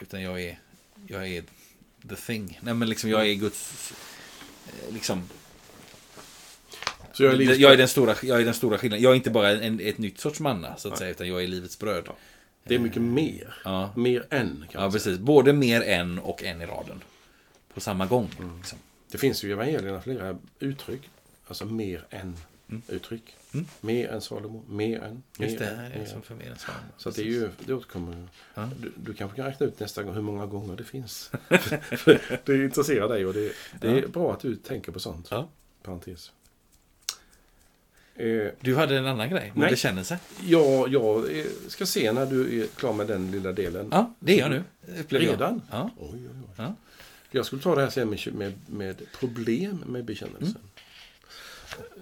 Utan 0.00 0.22
jag 0.22 0.42
är, 0.42 0.58
jag 1.06 1.28
är 1.28 1.44
the 2.08 2.16
thing. 2.16 2.58
Nej 2.62 2.74
men 2.74 2.88
liksom, 2.88 3.10
jag 3.10 3.28
är 3.28 3.34
Guds, 3.34 3.92
eh, 4.66 4.94
liksom, 4.94 5.28
Så 7.12 7.22
jag 7.22 7.32
är 7.32 7.36
livets 7.36 7.58
jag 7.60 7.72
är 7.72 7.76
den 7.76 7.88
stora, 7.88 8.14
jag 8.22 8.40
är 8.40 8.44
den 8.44 8.54
stora 8.54 8.78
skillnaden. 8.78 9.02
Jag 9.02 9.12
är 9.12 9.16
inte 9.16 9.30
bara 9.30 9.50
en, 9.50 9.80
ett 9.80 9.98
nytt 9.98 10.18
sorts 10.20 10.40
manna, 10.40 10.76
så 10.76 10.88
att 10.88 10.92
Nej. 10.92 10.98
säga, 10.98 11.10
utan 11.10 11.28
jag 11.28 11.42
är 11.42 11.46
livets 11.48 11.78
bröd. 11.78 12.02
Ja. 12.06 12.16
Det 12.64 12.74
är 12.74 12.78
mycket 12.78 13.02
mer. 13.02 13.54
Ja. 13.64 13.92
Mer 13.96 14.26
än, 14.30 14.64
Ja, 14.72 14.80
man 14.80 14.92
säga. 14.92 15.02
precis. 15.04 15.18
Både 15.18 15.52
mer 15.52 15.82
en 15.82 16.18
och 16.18 16.42
en 16.42 16.62
i 16.62 16.66
raden. 16.66 17.00
På 17.74 17.80
samma 17.80 18.06
gång. 18.06 18.30
Liksom. 18.58 18.78
Det 19.10 19.18
finns 19.18 19.44
ju 19.44 19.48
i 19.48 19.52
evangelierna 19.52 20.00
flera 20.00 20.38
uttryck. 20.58 21.10
Alltså 21.48 21.64
mer 21.66 22.04
än 22.10 22.36
uttryck. 22.88 23.36
Mm. 23.54 23.66
Mer 23.80 24.08
än 24.08 24.20
Salomo, 24.20 24.64
mer 24.68 25.02
än. 25.02 25.22
Mer 25.38 25.46
Just 25.46 25.58
det, 25.58 25.66
än, 25.66 25.78
här 25.78 25.90
är 25.90 26.06
som 26.06 26.16
än. 26.16 26.22
för 26.22 26.34
mer 26.34 26.50
än 26.50 26.58
Salomo. 26.58 26.84
Så 26.96 27.10
det, 27.10 27.22
är 27.22 27.26
ju, 27.26 27.48
det 27.58 27.74
återkommer. 27.74 28.28
Ja. 28.54 28.70
Du, 28.80 28.92
du 28.96 29.14
kanske 29.14 29.36
kan 29.36 29.46
räkna 29.46 29.66
ut 29.66 29.80
nästa 29.80 30.02
gång 30.02 30.14
hur 30.14 30.22
många 30.22 30.46
gånger 30.46 30.76
det 30.76 30.84
finns. 30.84 31.30
Det 32.44 32.64
intresserar 32.64 33.08
dig 33.08 33.26
och 33.26 33.34
det, 33.34 33.52
det 33.80 33.88
är 33.88 34.02
Ja. 34.02 34.08
bra 34.08 34.32
att 34.32 34.40
du 34.40 34.56
tänker 34.56 34.92
på 34.92 35.00
sånt. 35.00 35.28
Ja. 35.30 35.48
Parentes. 35.82 36.32
Eh, 38.16 38.48
Du 38.60 38.76
hade 38.76 38.98
en 38.98 39.06
annan 39.06 39.30
grej, 39.30 39.52
med 39.54 39.70
bekännelse. 39.70 40.18
ja, 40.44 40.86
jag 40.88 41.38
eh, 41.38 41.44
ska 41.68 41.86
se 41.86 42.12
när 42.12 42.26
du 42.26 42.62
är 42.62 42.66
klar 42.66 42.92
med 42.92 43.06
den 43.06 43.30
lilla 43.30 43.52
delen. 43.52 43.88
Ja, 43.90 44.14
det 44.18 44.34
är 44.34 44.38
jag 44.38 44.50
nu. 44.50 44.64
jag. 45.08 45.22
Redan? 45.22 45.62
Ja. 45.70 45.90
Oj, 45.98 46.08
oj, 46.12 46.18
oj. 46.42 46.54
Ja. 46.56 46.74
Jag 47.30 47.46
skulle 47.46 47.62
ta 47.62 47.74
det 47.74 47.82
här 47.82 47.90
sen 47.90 48.10
med, 48.10 48.34
med, 48.34 48.52
med 48.66 49.02
problem 49.18 49.84
med 49.86 50.04
bekännelsen. 50.04 50.48
Mm. 50.48 50.68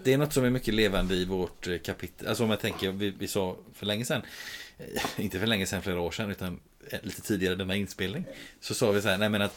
Det 0.04 0.12
är 0.12 0.18
något 0.18 0.32
som 0.32 0.44
är 0.44 0.50
mycket 0.50 0.74
levande 0.74 1.14
i 1.14 1.24
vårt 1.24 1.66
eh, 1.66 1.78
kapitel. 1.78 2.28
Alltså 2.28 2.44
om 2.44 2.50
jag 2.50 2.60
tänker, 2.60 2.90
vi, 2.92 3.10
vi 3.10 3.28
sa 3.28 3.56
för 3.74 3.86
länge 3.86 4.04
sedan, 4.04 4.22
eh, 4.78 5.02
inte 5.24 5.38
för 5.38 5.46
länge 5.46 5.66
sedan, 5.66 5.82
flera 5.82 6.00
år 6.00 6.10
sedan, 6.10 6.30
utan 6.30 6.60
eh, 6.90 6.98
lite 7.02 7.22
tidigare 7.22 7.54
denna 7.54 7.76
inspelning. 7.76 8.24
Så 8.60 8.74
sa 8.74 8.90
vi 8.90 9.02
så 9.02 9.08
här, 9.08 9.18
nej 9.18 9.28
men 9.28 9.42
att 9.42 9.56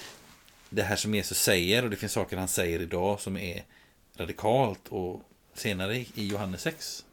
det 0.70 0.82
här 0.84 0.96
som 0.96 1.16
Jesus 1.16 1.38
säger, 1.42 1.84
och 1.84 1.90
det 1.90 1.96
finns 1.96 2.12
saker 2.12 2.38
han 2.38 2.48
säger 2.48 2.80
idag 2.82 3.20
som 3.20 3.38
är 3.38 3.64
radikalt 4.18 4.88
och 4.90 5.22
senare 5.54 5.98
i 5.98 6.28
Johannes 6.28 6.62
6, 6.62 7.06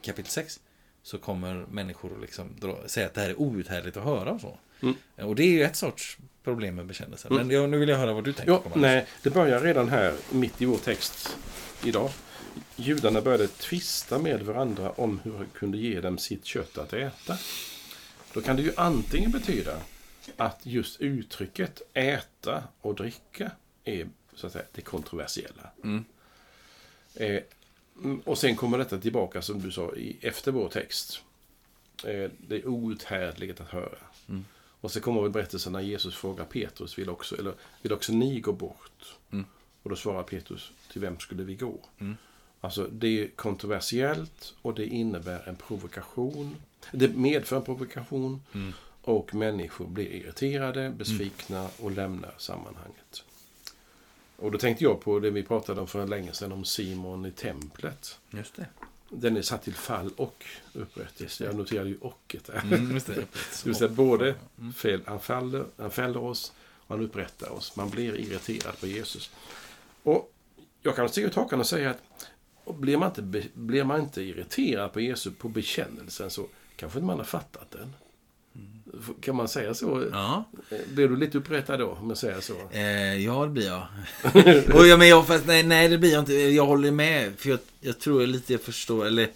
kapitel 0.00 0.30
6, 0.30 0.60
så 1.02 1.18
kommer 1.18 1.66
människor 1.70 2.18
liksom 2.20 2.48
dra, 2.60 2.88
säga 2.88 3.06
att 3.06 3.14
det 3.14 3.20
här 3.20 3.30
är 3.30 3.40
outhärdligt 3.40 3.96
att 3.96 4.04
höra 4.04 4.32
och 4.32 4.40
så. 4.40 4.58
Mm. 4.82 4.94
Och 5.16 5.34
det 5.34 5.42
är 5.42 5.50
ju 5.50 5.62
ett 5.62 5.76
sorts 5.76 6.18
problem 6.44 6.74
med 6.74 6.86
bekännelsen. 6.86 7.32
Mm. 7.32 7.46
Men 7.46 7.56
jag, 7.56 7.70
nu 7.70 7.78
vill 7.78 7.88
jag 7.88 7.98
höra 7.98 8.12
vad 8.12 8.24
du 8.24 8.32
tänker 8.32 8.52
Ja, 8.52 8.58
på. 8.58 8.78
Nej, 8.78 9.06
det 9.22 9.30
börjar 9.30 9.60
redan 9.60 9.88
här 9.88 10.14
mitt 10.30 10.62
i 10.62 10.64
vår 10.64 10.78
text 10.78 11.36
idag. 11.84 12.10
Judarna 12.76 13.20
började 13.20 13.48
tvista 13.48 14.18
med 14.18 14.42
varandra 14.42 14.90
om 14.90 15.20
hur 15.24 15.36
han 15.36 15.46
kunde 15.52 15.78
ge 15.78 16.00
dem 16.00 16.18
sitt 16.18 16.44
kött 16.44 16.78
att 16.78 16.92
äta. 16.92 17.38
Då 18.32 18.40
kan 18.40 18.56
det 18.56 18.62
ju 18.62 18.72
antingen 18.76 19.30
betyda 19.30 19.76
att 20.36 20.60
just 20.62 21.00
uttrycket 21.00 21.82
äta 21.94 22.62
och 22.80 22.94
dricka 22.94 23.50
är 23.84 24.08
så 24.34 24.46
att 24.46 24.52
säga 24.52 24.64
det 24.72 24.82
kontroversiella. 24.82 25.70
Mm. 25.84 26.04
Eh, 27.14 27.42
och 28.24 28.38
sen 28.38 28.56
kommer 28.56 28.78
detta 28.78 28.98
tillbaka 28.98 29.42
som 29.42 29.62
du 29.62 29.70
sa 29.70 29.94
i, 29.94 30.16
efter 30.20 30.52
vår 30.52 30.68
text. 30.68 31.22
Eh, 32.04 32.30
det 32.48 32.56
är 32.56 32.66
outhärdligt 32.66 33.60
att 33.60 33.68
höra. 33.68 33.98
Mm. 34.28 34.44
Och 34.80 34.92
så 34.92 35.00
kommer 35.00 35.22
väl 35.22 35.30
berättelsen 35.30 35.72
när 35.72 35.80
Jesus 35.80 36.14
frågar 36.14 36.44
Petrus, 36.44 36.98
vill 36.98 37.10
också, 37.10 37.38
eller, 37.38 37.54
vill 37.82 37.92
också 37.92 38.12
ni 38.12 38.40
gå 38.40 38.52
bort? 38.52 39.14
Mm. 39.30 39.44
Och 39.82 39.90
då 39.90 39.96
svarar 39.96 40.22
Petrus, 40.22 40.70
till 40.92 41.00
vem 41.00 41.18
skulle 41.18 41.42
vi 41.42 41.54
gå? 41.54 41.80
Mm. 41.98 42.16
Alltså 42.60 42.88
det 42.92 43.22
är 43.22 43.28
kontroversiellt 43.28 44.54
och 44.62 44.74
det 44.74 44.86
innebär 44.86 45.48
en 45.48 45.56
provokation. 45.56 46.56
Det 46.92 47.16
medför 47.16 47.56
en 47.56 47.62
provokation 47.62 48.42
Mm. 48.52 48.72
och 49.02 49.34
människor 49.34 49.86
blir 49.86 50.06
irriterade, 50.06 50.90
besvikna 50.90 51.68
och 51.78 51.90
lämnar 51.90 52.34
sammanhanget. 52.38 53.24
Och 54.42 54.50
då 54.50 54.58
tänkte 54.58 54.84
jag 54.84 55.00
på 55.00 55.18
det 55.18 55.30
vi 55.30 55.42
pratade 55.42 55.80
om 55.80 55.86
för 55.86 56.06
länge 56.06 56.32
sedan 56.32 56.52
om 56.52 56.64
Simon 56.64 57.26
i 57.26 57.30
templet. 57.30 58.18
Just 58.30 58.56
det. 58.56 58.66
Den 59.08 59.36
är 59.36 59.42
satt 59.42 59.62
till 59.62 59.74
fall 59.74 60.10
och 60.16 60.44
upprättelse. 60.72 61.44
Jag 61.44 61.54
noterade 61.54 61.88
ju 61.88 61.98
ochet 62.00 62.44
där. 62.44 62.62
Mm, 62.64 62.90
just 62.92 63.06
det. 63.06 63.14
Det 63.14 63.64
vill 63.64 63.74
säga 63.74 63.88
både 63.88 64.34
fel, 64.76 65.00
han, 65.06 65.20
faller, 65.20 65.64
han 65.76 65.90
fäller 65.90 66.22
oss 66.22 66.52
och 66.58 66.96
han 66.96 67.04
upprättar 67.04 67.50
oss. 67.50 67.76
Man 67.76 67.90
blir 67.90 68.16
irriterad 68.16 68.80
på 68.80 68.86
Jesus. 68.86 69.30
Och 70.02 70.32
jag 70.82 70.96
kan 70.96 71.08
sticka 71.08 71.26
ut 71.26 71.34
hakan 71.34 71.60
och 71.60 71.66
säga 71.66 71.90
att 71.90 72.02
och 72.64 72.74
blir, 72.74 72.96
man 72.96 73.08
inte, 73.08 73.48
blir 73.54 73.84
man 73.84 74.00
inte 74.00 74.22
irriterad 74.22 74.92
på 74.92 75.00
Jesus 75.00 75.34
på 75.38 75.48
bekännelsen 75.48 76.30
så 76.30 76.46
kanske 76.76 76.98
inte 76.98 77.06
man 77.06 77.18
har 77.18 77.24
fattat 77.24 77.70
den. 77.70 77.94
Kan 79.20 79.36
man 79.36 79.48
säga 79.48 79.74
så? 79.74 80.08
Ja, 80.12 80.44
Eh, 80.70 80.78
Blir 80.88 81.08
du 81.08 81.16
lite 81.16 81.38
upprättad 81.38 81.80
då, 81.80 81.90
om 81.90 82.08
jag 82.08 82.18
säger 82.18 82.40
så? 82.40 82.54
eh, 82.72 83.16
ja 83.24 83.44
det 83.44 83.50
blir 83.50 83.66
jag. 83.66 83.86
och 84.74 84.86
jag, 84.86 84.98
men 84.98 85.08
jag 85.08 85.26
fast, 85.26 85.46
nej, 85.46 85.62
nej, 85.62 85.88
det 85.88 85.98
blir 85.98 86.12
jag 86.12 86.20
inte. 86.22 86.34
Jag 86.34 86.66
håller 86.66 86.90
med. 86.90 87.32
För 87.38 87.50
jag, 87.50 87.58
jag 87.80 87.98
tror 88.00 88.26
lite 88.26 88.52
jag 88.52 88.62
förstår, 88.62 89.06
eller 89.06 89.28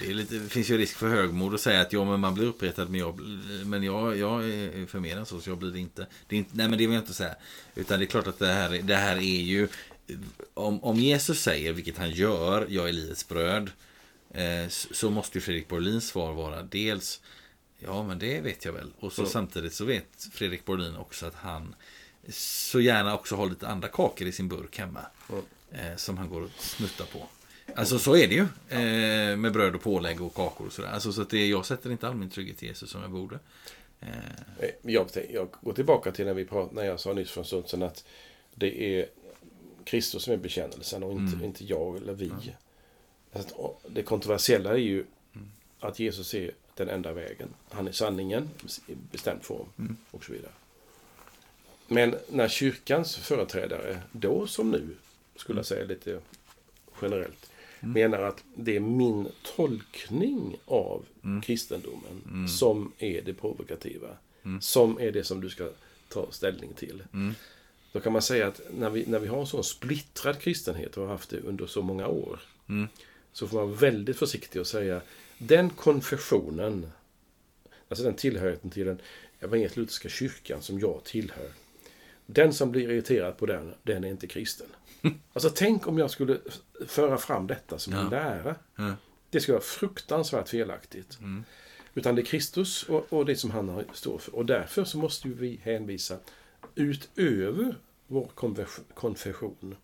det, 0.00 0.06
är 0.10 0.14
lite, 0.14 0.34
det 0.34 0.48
finns 0.48 0.70
ju 0.70 0.78
risk 0.78 0.96
för 0.96 1.08
högmod 1.08 1.54
att 1.54 1.60
säga 1.60 1.80
att 1.80 1.92
ja, 1.92 2.04
men 2.04 2.20
man 2.20 2.34
blir 2.34 2.46
upprättad, 2.46 2.90
men 2.90 3.00
jag, 3.00 3.20
men 3.64 3.82
jag, 3.82 4.16
jag 4.16 4.44
är 4.50 4.86
för 4.86 4.98
mer 5.00 5.16
än 5.16 5.26
så, 5.26 5.40
så 5.40 5.50
jag 5.50 5.58
blir 5.58 5.70
det 5.70 5.78
inte. 5.78 6.06
Det 6.26 6.36
är 6.36 6.38
inte 6.38 6.50
nej, 6.54 6.68
men 6.68 6.78
det 6.78 6.86
vill 6.86 6.94
jag 6.94 7.02
inte 7.02 7.14
säga. 7.14 7.34
Utan 7.74 7.98
det 7.98 8.04
är 8.04 8.06
klart 8.06 8.26
att 8.26 8.38
det 8.38 8.46
här, 8.46 8.80
det 8.82 8.96
här 8.96 9.16
är 9.16 9.20
ju, 9.42 9.68
om, 10.54 10.84
om 10.84 10.96
Jesus 10.96 11.40
säger, 11.42 11.72
vilket 11.72 11.98
han 11.98 12.10
gör, 12.10 12.66
jag 12.68 12.88
är 12.88 12.92
livets 12.92 13.28
bröd, 13.28 13.70
eh, 14.34 14.68
så 14.68 14.94
så 14.94 15.10
måste 15.10 15.38
ju 15.38 15.42
Fredrik 15.42 15.68
Borlins 15.68 16.08
svar 16.08 16.32
vara 16.32 16.62
dels 16.62 17.20
Ja, 17.78 18.02
men 18.02 18.18
det 18.18 18.40
vet 18.40 18.64
jag 18.64 18.72
väl. 18.72 18.92
Och 19.00 19.12
så 19.12 19.20
Mm. 19.22 19.30
samtidigt 19.32 19.74
så 19.74 19.84
vet 19.84 20.28
Fredrik 20.32 20.64
Borlin 20.64 20.96
också 20.96 21.26
att 21.26 21.34
han 21.34 21.74
så 22.32 22.80
gärna 22.80 23.14
också 23.14 23.36
har 23.36 23.46
lite 23.46 23.68
andra 23.68 23.88
kakor 23.88 24.26
i 24.28 24.32
sin 24.32 24.48
burk 24.48 24.78
hemma. 24.78 25.00
Mm. 25.30 25.42
Eh, 25.72 25.96
som 25.96 26.18
han 26.18 26.28
går 26.28 26.40
och 26.42 26.50
snuttar 26.58 27.04
på. 27.04 27.26
Alltså 27.76 27.98
så 27.98 28.16
är 28.16 28.28
det 28.28 28.34
ju. 28.34 28.46
Eh, 28.68 29.36
med 29.36 29.52
bröd 29.52 29.74
och 29.74 29.82
pålägg 29.82 30.20
och 30.20 30.34
kakor 30.34 30.66
och 30.66 30.72
sådär. 30.72 30.88
Alltså, 30.88 31.12
så 31.12 31.22
att 31.22 31.30
det, 31.30 31.46
jag 31.48 31.66
sätter 31.66 31.90
inte 31.90 32.08
all 32.08 32.14
min 32.14 32.30
trygghet 32.30 32.62
i 32.62 32.66
Jesus 32.66 32.90
som 32.90 33.02
jag 33.02 33.10
borde. 33.10 33.38
Eh, 34.00 34.08
Eh, 34.60 34.70
Jag, 34.82 35.08
jag 35.30 35.48
går 35.60 35.72
tillbaka 35.72 36.12
till 36.12 36.26
när, 36.26 36.34
vi 36.34 36.44
prat, 36.44 36.72
när 36.72 36.84
jag 36.84 37.00
sa 37.00 37.12
nyss 37.12 37.30
för 37.30 37.40
en 37.40 37.44
stund 37.46 37.68
sedan 37.68 37.82
att 37.82 38.04
det 38.54 38.82
är 39.00 39.06
Kristus 39.84 40.22
som 40.22 40.32
är 40.32 40.36
bekännelsen 40.36 41.02
och 41.02 41.12
inte, 41.12 41.32
Mm. 41.36 41.44
inte 41.44 41.64
jag 41.64 41.96
eller 41.96 42.12
vi. 42.14 42.32
Alltså, 43.32 43.54
och 43.54 43.82
det 43.88 44.02
kontroversiella 44.02 44.70
är 44.70 44.76
ju 44.76 45.04
Mm. 45.34 45.48
att 45.80 45.98
Jesus 45.98 46.34
är 46.34 46.50
den 46.78 46.88
enda 46.88 47.12
vägen. 47.12 47.48
Han 47.70 47.88
är 47.88 47.92
sanningen 47.92 48.50
i 48.86 48.94
bestämd 49.12 49.42
form 49.42 49.66
Mm. 49.78 49.96
och 50.10 50.24
så 50.24 50.32
vidare. 50.32 50.52
Men 51.88 52.16
när 52.28 52.48
kyrkans 52.48 53.16
företrädare, 53.16 54.02
då 54.12 54.46
som 54.46 54.70
nu, 54.70 54.88
skulle 55.36 55.58
jag 55.58 55.66
säga 55.66 55.84
lite 55.84 56.20
generellt, 57.02 57.50
menar 57.80 58.18
att 58.18 58.44
det 58.54 58.76
är 58.76 58.80
min 58.80 59.28
tolkning 59.56 60.56
av 60.64 61.04
kristendomen 61.44 62.48
som 62.48 62.92
är 62.98 63.22
det 63.22 63.34
provokativa. 63.34 64.08
Som 64.60 65.00
är 65.00 65.12
det 65.12 65.24
som 65.24 65.40
du 65.40 65.50
ska 65.50 65.68
ta 66.08 66.26
ställning 66.30 66.72
till. 66.74 67.02
Då 67.92 68.00
kan 68.00 68.12
man 68.12 68.22
säga 68.22 68.46
att 68.46 68.60
när 68.78 68.90
vi, 68.90 69.06
när 69.06 69.18
vi 69.18 69.26
har 69.26 69.40
en 69.40 69.46
sån 69.46 69.64
splittrad 69.64 70.38
kristenhet 70.38 70.96
och 70.96 71.02
har 71.02 71.10
haft 71.10 71.30
det 71.30 71.40
under 71.40 71.66
så 71.66 71.82
många 71.82 72.06
år. 72.08 72.40
Så 73.32 73.48
får 73.48 73.56
man 73.56 73.66
vara 73.70 73.76
väldigt 73.80 74.16
försiktig 74.18 74.60
och 74.60 74.66
säga 74.66 75.00
den 75.38 75.70
konfessionen, 75.70 76.92
alltså 77.88 78.04
den 78.04 78.14
tillhörigheten 78.14 78.70
till 78.70 78.86
den 78.86 79.00
evangelisk-lutherska 79.40 80.08
kyrkan 80.08 80.62
som 80.62 80.78
jag 80.80 81.04
tillhör. 81.04 81.50
Den 82.26 82.52
som 82.52 82.70
blir 82.70 82.90
irriterad 82.90 83.36
på 83.38 83.46
den, 83.46 83.74
den 83.82 84.04
är 84.04 84.08
inte 84.08 84.26
kristen. 84.26 84.66
Alltså 85.32 85.50
tänk 85.54 85.86
om 85.88 85.98
jag 85.98 86.10
skulle 86.10 86.38
föra 86.86 87.18
fram 87.18 87.46
detta 87.46 87.78
som 87.78 87.92
en 87.92 87.98
Ja. 88.04 88.10
lära. 88.10 88.54
Ja. 88.76 88.92
Det 89.30 89.40
skulle 89.40 89.52
vara 89.54 89.64
fruktansvärt 89.64 90.48
felaktigt. 90.48 91.18
Utan 91.94 92.14
det 92.14 92.22
är 92.22 92.24
Kristus 92.24 92.82
och, 92.82 93.12
och 93.12 93.26
det 93.26 93.36
som 93.36 93.50
han 93.50 93.84
står 93.92 94.18
för. 94.18 94.34
Och 94.34 94.46
därför 94.46 94.84
så 94.84 94.98
måste 94.98 95.28
ju 95.28 95.34
vi 95.34 95.60
hänvisa 95.62 96.18
utöver 96.74 97.74
vår 98.06 98.30
konfes- 98.34 98.80
konfession. 98.94 99.76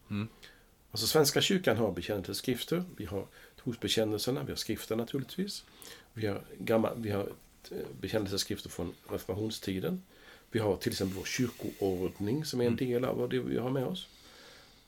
Alltså 0.91 1.07
Svenska 1.07 1.41
kyrkan 1.41 1.77
har 1.77 1.93
bekännelseskrifter. 1.93 2.85
Vi 2.97 3.05
har 3.05 3.27
trosbekännelserna, 3.65 4.43
vi 4.43 4.53
har 4.53 4.57
skriften 4.57 4.99
naturligtvis. 4.99 5.65
Vi 6.13 6.27
har, 6.27 6.43
gamla, 6.59 6.95
vi 6.95 7.11
har 7.11 7.29
eh, 7.71 7.79
bekännelseskrifter 8.01 8.71
från 8.71 8.95
reformationstiden. 9.09 10.03
Vi 10.51 10.59
har 10.59 10.77
till 10.77 10.93
exempel 10.93 11.19
vår 11.19 11.25
kyrkoordning 11.25 12.45
som 12.45 12.61
är 12.61 12.67
en 12.67 12.77
del 12.77 13.05
av 13.05 13.29
det 13.29 13.39
vi 13.39 13.59
har 13.59 13.71
med 13.71 13.85
oss. 13.85 14.09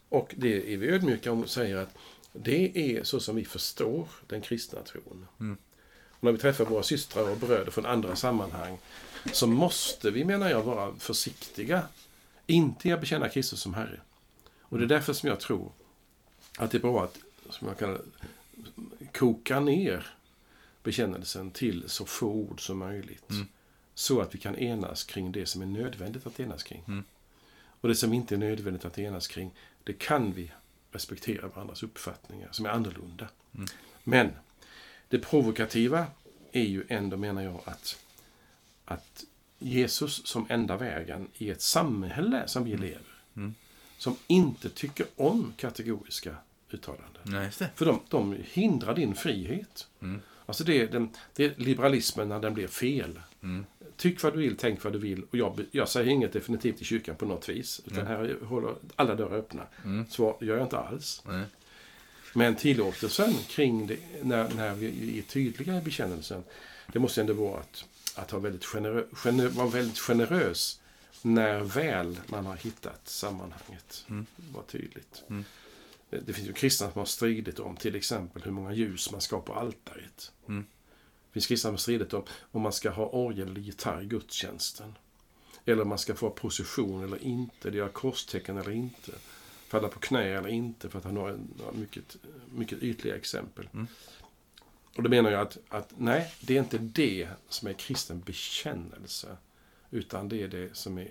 Och 0.09 0.35
det 0.37 0.75
är 0.75 0.77
vi 0.77 0.89
ödmjuka 0.89 1.33
om 1.33 1.43
och 1.43 1.51
säger 1.51 1.77
att 1.77 1.95
det 2.33 2.97
är 2.97 3.05
så 3.05 3.21
som 3.21 3.37
vi 3.37 3.45
förstår 3.45 4.09
den 4.27 4.41
kristna 4.41 4.83
tron. 4.83 5.27
Och 6.11 6.25
när 6.25 6.33
vi 6.33 6.39
träffar 6.39 6.65
våra 6.65 6.83
systrar 6.83 7.31
och 7.31 7.37
bröder 7.37 7.71
från 7.71 7.87
andra 7.87 8.17
sammanhang 8.17 8.79
så 9.33 9.47
måste 9.47 10.11
vi, 10.11 10.25
menar 10.25 10.51
jag, 10.51 10.63
vara 10.63 10.95
försiktiga. 10.99 11.83
Inte 12.47 12.95
att 12.95 13.01
bekänna 13.01 13.29
Kristus 13.29 13.61
som 13.61 13.75
Herre. 13.75 14.01
Och 14.61 14.79
det 14.79 14.85
är 14.85 14.89
därför 14.89 15.13
som 15.13 15.29
jag 15.29 15.41
tror 15.41 15.73
att 16.59 16.71
det 16.71 16.79
är 16.79 16.83
bra 16.83 17.05
att, 17.05 17.19
som 17.51 17.69
jag 17.69 17.79
kallar 17.79 18.01
koka 19.13 19.61
ner 19.61 20.07
bekännelsen 20.83 21.51
till 21.51 21.89
så 21.89 22.07
få 22.07 22.27
ord 22.27 22.67
som 22.67 22.79
möjligt. 22.79 23.29
Så 23.95 24.21
att 24.21 24.35
vi 24.35 24.39
kan 24.39 24.57
enas 24.57 25.05
kring 25.05 25.33
det 25.33 25.47
som 25.47 25.63
är 25.63 25.67
nödvändigt 25.67 26.27
att 26.27 26.41
enas 26.41 26.63
kring. 26.63 27.05
Och 27.81 27.89
det 27.89 27.95
som 27.95 28.13
inte 28.13 28.35
är 28.35 28.39
nödvändigt 28.39 28.85
att 28.85 28.99
enas 28.99 29.27
kring, 29.27 29.51
det 29.85 29.93
kan 29.93 30.33
vi 30.33 30.53
respektera 30.91 31.49
varandras 31.49 31.83
uppfattningar 31.83 32.49
som 32.53 32.67
är 32.67 32.71
annorlunda. 32.71 33.29
Men 34.05 34.31
det 35.09 35.19
provokativa 35.19 36.07
är 36.53 36.65
ju 36.65 36.85
ändå, 36.89 37.17
menar 37.17 37.43
jag, 37.43 37.61
att, 37.65 37.99
att 38.85 39.25
Jesus 39.59 40.27
som 40.27 40.47
enda 40.49 40.77
vägen 40.77 41.29
i 41.35 41.51
ett 41.51 41.63
samhälle 41.63 42.49
som 42.49 42.65
vi 42.65 42.77
lever, 42.77 43.15
som 43.99 44.17
inte 44.27 44.71
tycker 44.71 45.07
om 45.17 45.53
kategoriska 45.57 46.37
uttalanden. 46.71 47.23
Nej. 47.23 47.51
För 47.51 47.85
de, 47.87 48.01
de 48.09 48.37
hindrar 48.53 48.95
din 48.95 49.15
frihet. 49.15 49.89
Alltså 50.47 50.65
det 50.65 50.81
är, 50.81 50.87
den, 50.87 51.11
det 51.35 51.45
är 51.45 51.55
liberalismen 51.57 52.29
när 52.29 52.41
den 52.41 52.55
blir 52.55 52.67
fel. 52.67 53.21
Tyck 53.97 54.23
vad 54.23 54.33
du 54.33 54.39
vill, 54.39 54.57
tänk 54.57 54.85
vad 54.85 54.93
du 54.93 54.99
vill. 54.99 55.23
Och 55.23 55.37
jag, 55.37 55.65
jag 55.71 55.89
säger 55.89 56.11
inget 56.11 56.33
definitivt 56.33 56.83
i 56.83 56.85
kyrkan 56.85 57.17
på 57.17 57.27
något 57.27 57.49
vis. 57.49 57.81
Utan 57.87 58.07
här 58.07 58.45
håller 58.45 58.75
alla 58.97 59.15
dörrar 59.15 59.37
öppna. 59.39 59.63
Så 60.09 60.39
gör 60.41 60.57
jag 60.57 60.67
inte 60.67 60.79
alls. 60.79 61.23
Nej. 61.27 61.45
Men 62.35 62.57
tillåtelsen 62.57 63.35
kring 63.49 63.87
det, 63.87 63.99
när, 64.23 64.55
när 64.55 64.75
vi 64.75 65.19
är 65.19 65.23
tydliga 65.23 65.79
i 65.79 65.81
bekännelsen, 65.81 66.45
det 66.93 66.99
måste 66.99 67.21
ändå 67.21 67.33
vara 67.33 67.61
att, 67.61 67.85
att 68.15 68.31
ha 68.31 68.39
väldigt 68.39 68.65
generö, 68.65 69.03
gener, 69.13 69.49
vara 69.49 69.69
väldigt 69.69 69.99
generös 69.99 70.81
när 71.23 71.61
väl 71.61 72.19
man 72.27 72.47
har 72.47 72.57
hittat 72.57 73.09
sammanhanget. 73.09 74.05
Var 74.37 74.63
tydligt. 74.63 75.23
Det 75.29 75.45
det 76.11 76.33
finns 76.33 76.49
ju 76.49 76.53
kristna 76.53 76.91
som 76.91 76.99
har 76.99 77.07
stridit 77.07 77.59
om 77.59 77.77
till 77.77 77.95
exempel 77.95 78.43
hur 78.43 78.51
många 78.51 78.73
ljus 78.73 79.13
man 79.13 79.21
ska 79.21 79.37
ha 79.37 79.43
på 79.43 79.55
altaret. 79.55 80.33
Det 80.47 81.33
finns 81.33 81.47
kristna 81.47 81.69
som 81.69 81.75
har 81.75 81.79
stridit 81.79 82.15
om 82.15 82.23
om 82.51 82.63
man 82.63 82.73
ska 82.73 82.91
ha 82.91 83.07
orgel 83.07 83.49
eller 83.49 83.61
gitarr 83.61 84.03
i 84.03 84.07
gudstjänsten. 84.07 84.95
Eller 85.65 85.83
om 85.83 85.89
man 85.89 85.99
ska 85.99 86.15
få 86.15 86.31
procession 86.31 87.05
eller 87.05 87.23
inte, 87.23 87.71
det 87.71 87.77
göra 87.77 87.89
korstecken 87.89 88.59
eller 88.59 88.71
inte. 88.71 89.13
Falla 89.69 89.89
på 89.89 89.99
knä 89.99 90.25
eller 90.25 90.49
inte, 90.49 90.91
för 90.91 90.99
att 90.99 91.05
ha 91.05 91.13
några, 91.13 91.37
några 91.59 91.73
mycket, 91.73 92.17
mycket 92.55 92.83
ytliga 92.83 93.17
exempel. 93.17 93.69
Och 94.97 95.03
då 95.03 95.09
menar 95.09 95.31
jag 95.31 95.41
att, 95.41 95.59
att 95.69 95.93
nej, 95.97 96.33
det 96.41 96.57
är 96.57 96.61
inte 96.61 96.79
det 96.79 97.29
som 97.49 97.69
är 97.69 97.73
kristen 97.73 98.21
bekännelse. 98.21 99.37
Utan 99.91 100.29
det 100.29 100.43
är 100.43 100.49
det 100.49 100.77
som 100.77 100.99
är... 100.99 101.11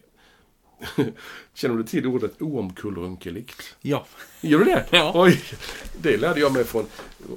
Känner 1.54 1.76
du 1.76 1.84
till 1.84 2.06
ordet 2.08 2.42
oomkullrunkeligt? 2.42 3.76
Ja. 3.82 4.06
Gör 4.42 4.60
du 4.60 4.66
det? 4.66 4.86
Ja. 4.92 5.12
Oj, 5.16 5.42
det 6.02 6.18
lärde 6.18 6.40
jag 6.40 6.54
mig 6.54 6.64
från, 6.64 6.86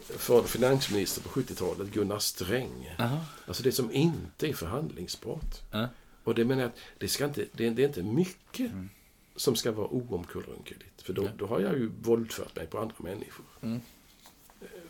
från 0.01 0.45
finansminister 0.45 1.22
på 1.22 1.28
70-talet, 1.28 1.89
Gunnar 1.89 2.18
Sträng. 2.18 2.95
Aha. 2.99 3.24
Alltså 3.47 3.62
det 3.62 3.72
som 3.72 3.93
inte 3.93 4.49
är 4.49 4.53
förhandlingsbart. 4.53 5.61
Ja. 5.70 5.89
Och 6.24 6.34
det 6.34 6.45
menar 6.45 6.62
jag 6.62 6.68
att 6.68 6.78
det, 6.99 7.09
ska 7.09 7.24
inte, 7.24 7.45
det, 7.53 7.66
är, 7.66 7.70
det 7.70 7.82
är 7.82 7.86
inte 7.86 8.03
mycket 8.03 8.70
som 9.36 9.57
ska 9.57 9.72
vara 9.72 9.86
oomkullrunkeligt. 9.89 11.03
För 11.03 11.12
då, 11.12 11.28
då 11.39 11.47
har 11.47 11.61
jag 11.61 11.72
ju 11.78 11.91
våldfört 12.03 12.57
mig 12.57 12.66
på 12.66 12.78
andra 12.78 12.95
människor. 12.99 13.45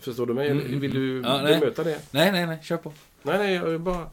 Förstår 0.00 0.26
du 0.26 0.34
mig? 0.34 0.48
Eller 0.48 0.62
Vill 0.62 0.90
du 0.94 1.20
Ja, 1.20 1.42
nej. 1.42 1.60
bemöta 1.60 1.84
det? 1.84 2.00
Nej, 2.10 2.32
nej, 2.32 2.46
nej. 2.46 2.58
Kör 2.62 2.76
på. 2.76 2.92
Nej, 3.22 3.38
nej, 3.38 3.54
jag 3.54 3.64
vill 3.66 3.78
bara 3.78 4.10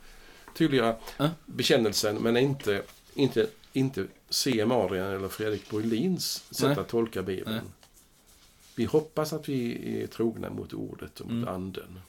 tydliggöra 0.57 0.95
Ja. 1.17 1.29
bekännelsen, 1.45 2.15
men 2.15 2.37
inte, 2.37 2.81
inte, 3.13 3.47
inte 3.73 4.07
C.M. 4.35 4.71
Adrian 4.71 5.07
eller 5.11 5.29
Fredrik 5.29 5.69
Borlins 5.69 6.43
sätt 6.51 6.67
Nej. 6.67 6.79
att 6.79 6.87
tolka 6.87 7.23
Bibeln. 7.23 7.55
Nej. 7.55 7.63
Vi 8.75 8.85
hoppas 8.85 9.33
att 9.33 9.49
vi 9.49 10.01
är 10.03 10.07
trogna 10.07 10.49
mot 10.49 10.73
ordet 10.73 11.19
och 11.19 11.25
mot 11.25 11.33
Mm. 11.47 11.47
anden. 11.47 11.99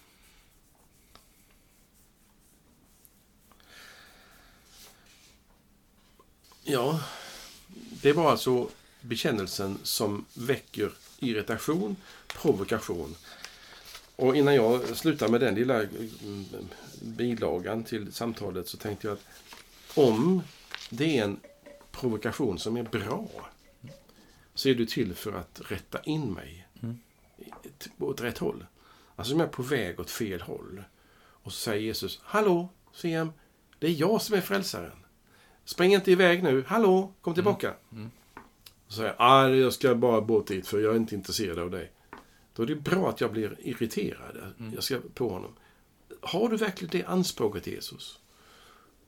Ja, 6.64 7.00
det 8.02 8.12
var 8.12 8.30
alltså 8.30 8.68
bekännelsen 9.00 9.78
som 9.82 10.24
väcker 10.34 10.92
irritation, 11.18 11.96
provokation. 12.26 13.16
Och 14.16 14.36
innan 14.36 14.54
jag 14.54 14.96
slutar 14.96 15.28
med 15.28 15.40
den 15.40 15.54
lilla 15.54 15.82
mm, 15.82 16.44
bilagan 17.02 17.84
till 17.84 18.12
samtalet 18.12 18.68
så 18.68 18.76
tänkte 18.76 19.06
jag 19.06 19.14
att 19.14 19.24
om 19.96 20.42
det 20.90 21.18
är 21.18 21.24
en 21.24 21.40
provokation 22.00 22.58
som 22.58 22.76
är 22.76 22.82
bra 22.82 23.28
så 24.54 24.68
är 24.68 24.74
du 24.74 24.86
till 24.86 25.14
för 25.14 25.32
att 25.32 25.60
rätta 25.68 26.00
in 26.02 26.32
mig 26.32 26.68
i- 27.38 27.50
åt 27.98 28.20
rätt 28.20 28.38
håll. 28.38 28.66
Alltså 29.16 29.34
om 29.34 29.40
jag 29.40 29.48
är 29.48 29.52
på 29.52 29.62
väg 29.62 30.00
åt 30.00 30.10
fel 30.10 30.40
håll 30.40 30.82
och 31.18 31.52
så 31.52 31.58
säger 31.58 31.80
Jesus 31.82 32.20
Hallå, 32.24 32.68
CM, 32.92 33.32
det 33.78 33.86
är 33.86 33.90
jag 34.00 34.22
som 34.22 34.36
är 34.36 34.40
frälsaren. 34.40 34.96
Spring 35.64 35.92
inte 35.94 36.10
iväg 36.12 36.42
nu. 36.42 36.64
Hallå, 36.68 37.12
kom 37.20 37.34
tillbaka. 37.34 37.74
Så 38.88 38.96
säger 38.96 39.14
jag, 39.18 39.56
jag 39.56 39.72
ska 39.72 39.94
bara 39.94 40.20
bort 40.20 40.46
dit 40.46 40.66
för 40.66 40.78
jag 40.80 40.92
är 40.92 40.96
inte 40.96 41.14
intresserad 41.14 41.58
av 41.58 41.70
dig. 41.70 41.92
Då 42.54 42.62
är 42.62 42.66
det 42.66 42.74
bra 42.76 43.08
att 43.08 43.20
jag 43.20 43.32
blir 43.32 43.56
irriterad. 43.60 44.36
Jag 44.74 44.82
ska 44.84 45.00
på 45.14 45.28
honom. 45.28 45.52
Har 46.20 46.48
du 46.48 46.56
verkligen 46.56 46.90
det 46.92 47.04
anspråket 47.04 47.66
Jesus? 47.66 48.20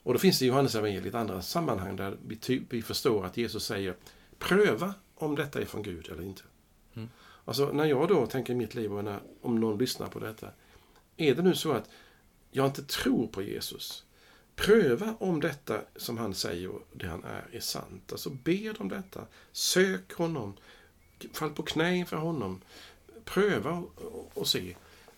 Och 0.02 0.12
då 0.12 0.18
finns 0.18 0.38
det 0.38 0.44
i 0.44 0.48
Johannes 0.48 0.74
evangeliet 0.74 1.14
andra 1.14 1.42
sammanhang 1.42 1.96
där 1.96 2.16
vi, 2.26 2.36
ty- 2.36 2.62
vi 2.70 2.82
förstår 2.82 3.24
att 3.26 3.36
Jesus 3.36 3.64
säger 3.64 3.94
pröva 4.38 4.94
om 5.14 5.34
detta 5.36 5.60
är 5.60 5.64
från 5.64 5.82
Gud 5.82 6.08
eller 6.12 6.22
inte. 6.22 6.42
Alltså 7.44 7.72
när 7.72 7.84
jag 7.84 8.08
då 8.08 8.26
tänker 8.26 8.52
i 8.52 8.56
mitt 8.56 8.74
liv 8.74 8.92
och 8.92 9.04
när, 9.04 9.20
om 9.42 9.60
någon 9.60 9.78
lyssnar 9.78 10.08
på 10.08 10.18
detta. 10.18 10.48
Är 11.16 11.34
det 11.34 11.42
nu 11.42 11.54
så 11.54 11.72
att 11.72 11.90
jag 12.50 12.66
inte 12.66 12.82
tror 12.82 13.26
på 13.26 13.42
Jesus? 13.42 14.04
Pröva 14.56 15.16
om 15.20 15.40
detta 15.40 15.80
som 15.96 16.18
han 16.18 16.34
säger 16.34 16.68
och 16.68 16.82
det 16.92 17.06
han 17.06 17.24
är 17.24 17.44
är 17.52 17.60
sant. 17.60 18.12
Alltså 18.12 18.30
bed 18.30 18.76
om 18.78 18.88
detta. 18.88 19.26
Sök 19.52 20.12
honom. 20.12 20.54
Fall 21.32 21.50
på 21.50 21.62
knä 21.62 21.96
inför 21.96 22.16
honom. 22.16 22.60
Pröva 23.24 23.70
och, 23.70 23.98
och, 24.02 24.30
och 24.34 24.48
se. 24.48 24.76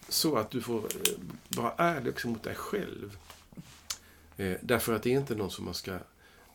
Så 0.09 0.37
att 0.37 0.51
du 0.51 0.61
får 0.61 0.78
eh, 0.78 1.18
vara 1.49 1.72
ärlig 1.76 2.12
också 2.12 2.28
mot 2.28 2.43
dig 2.43 2.55
själv. 2.55 3.18
Eh, 4.41 4.57
därför 4.62 4.93
att 4.93 5.03
det 5.03 5.14
är 5.14 5.18
inte 5.18 5.34
någon 5.34 5.51
som 5.51 5.64
man 5.64 5.74
ska 5.74 5.99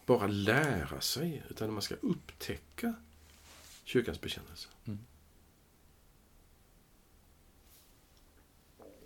bara 0.05 0.27
lära 0.27 1.01
sig, 1.01 1.43
utan 1.49 1.73
man 1.73 1.81
ska 1.81 1.95
upptäcka 2.01 2.93
kyrkans 3.83 4.21
bekännelse. 4.21 4.67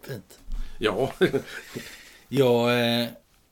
Fint. 0.02 0.40
Ja, 0.80 1.14
Jag, 2.28 2.80
eh, 2.80 3.08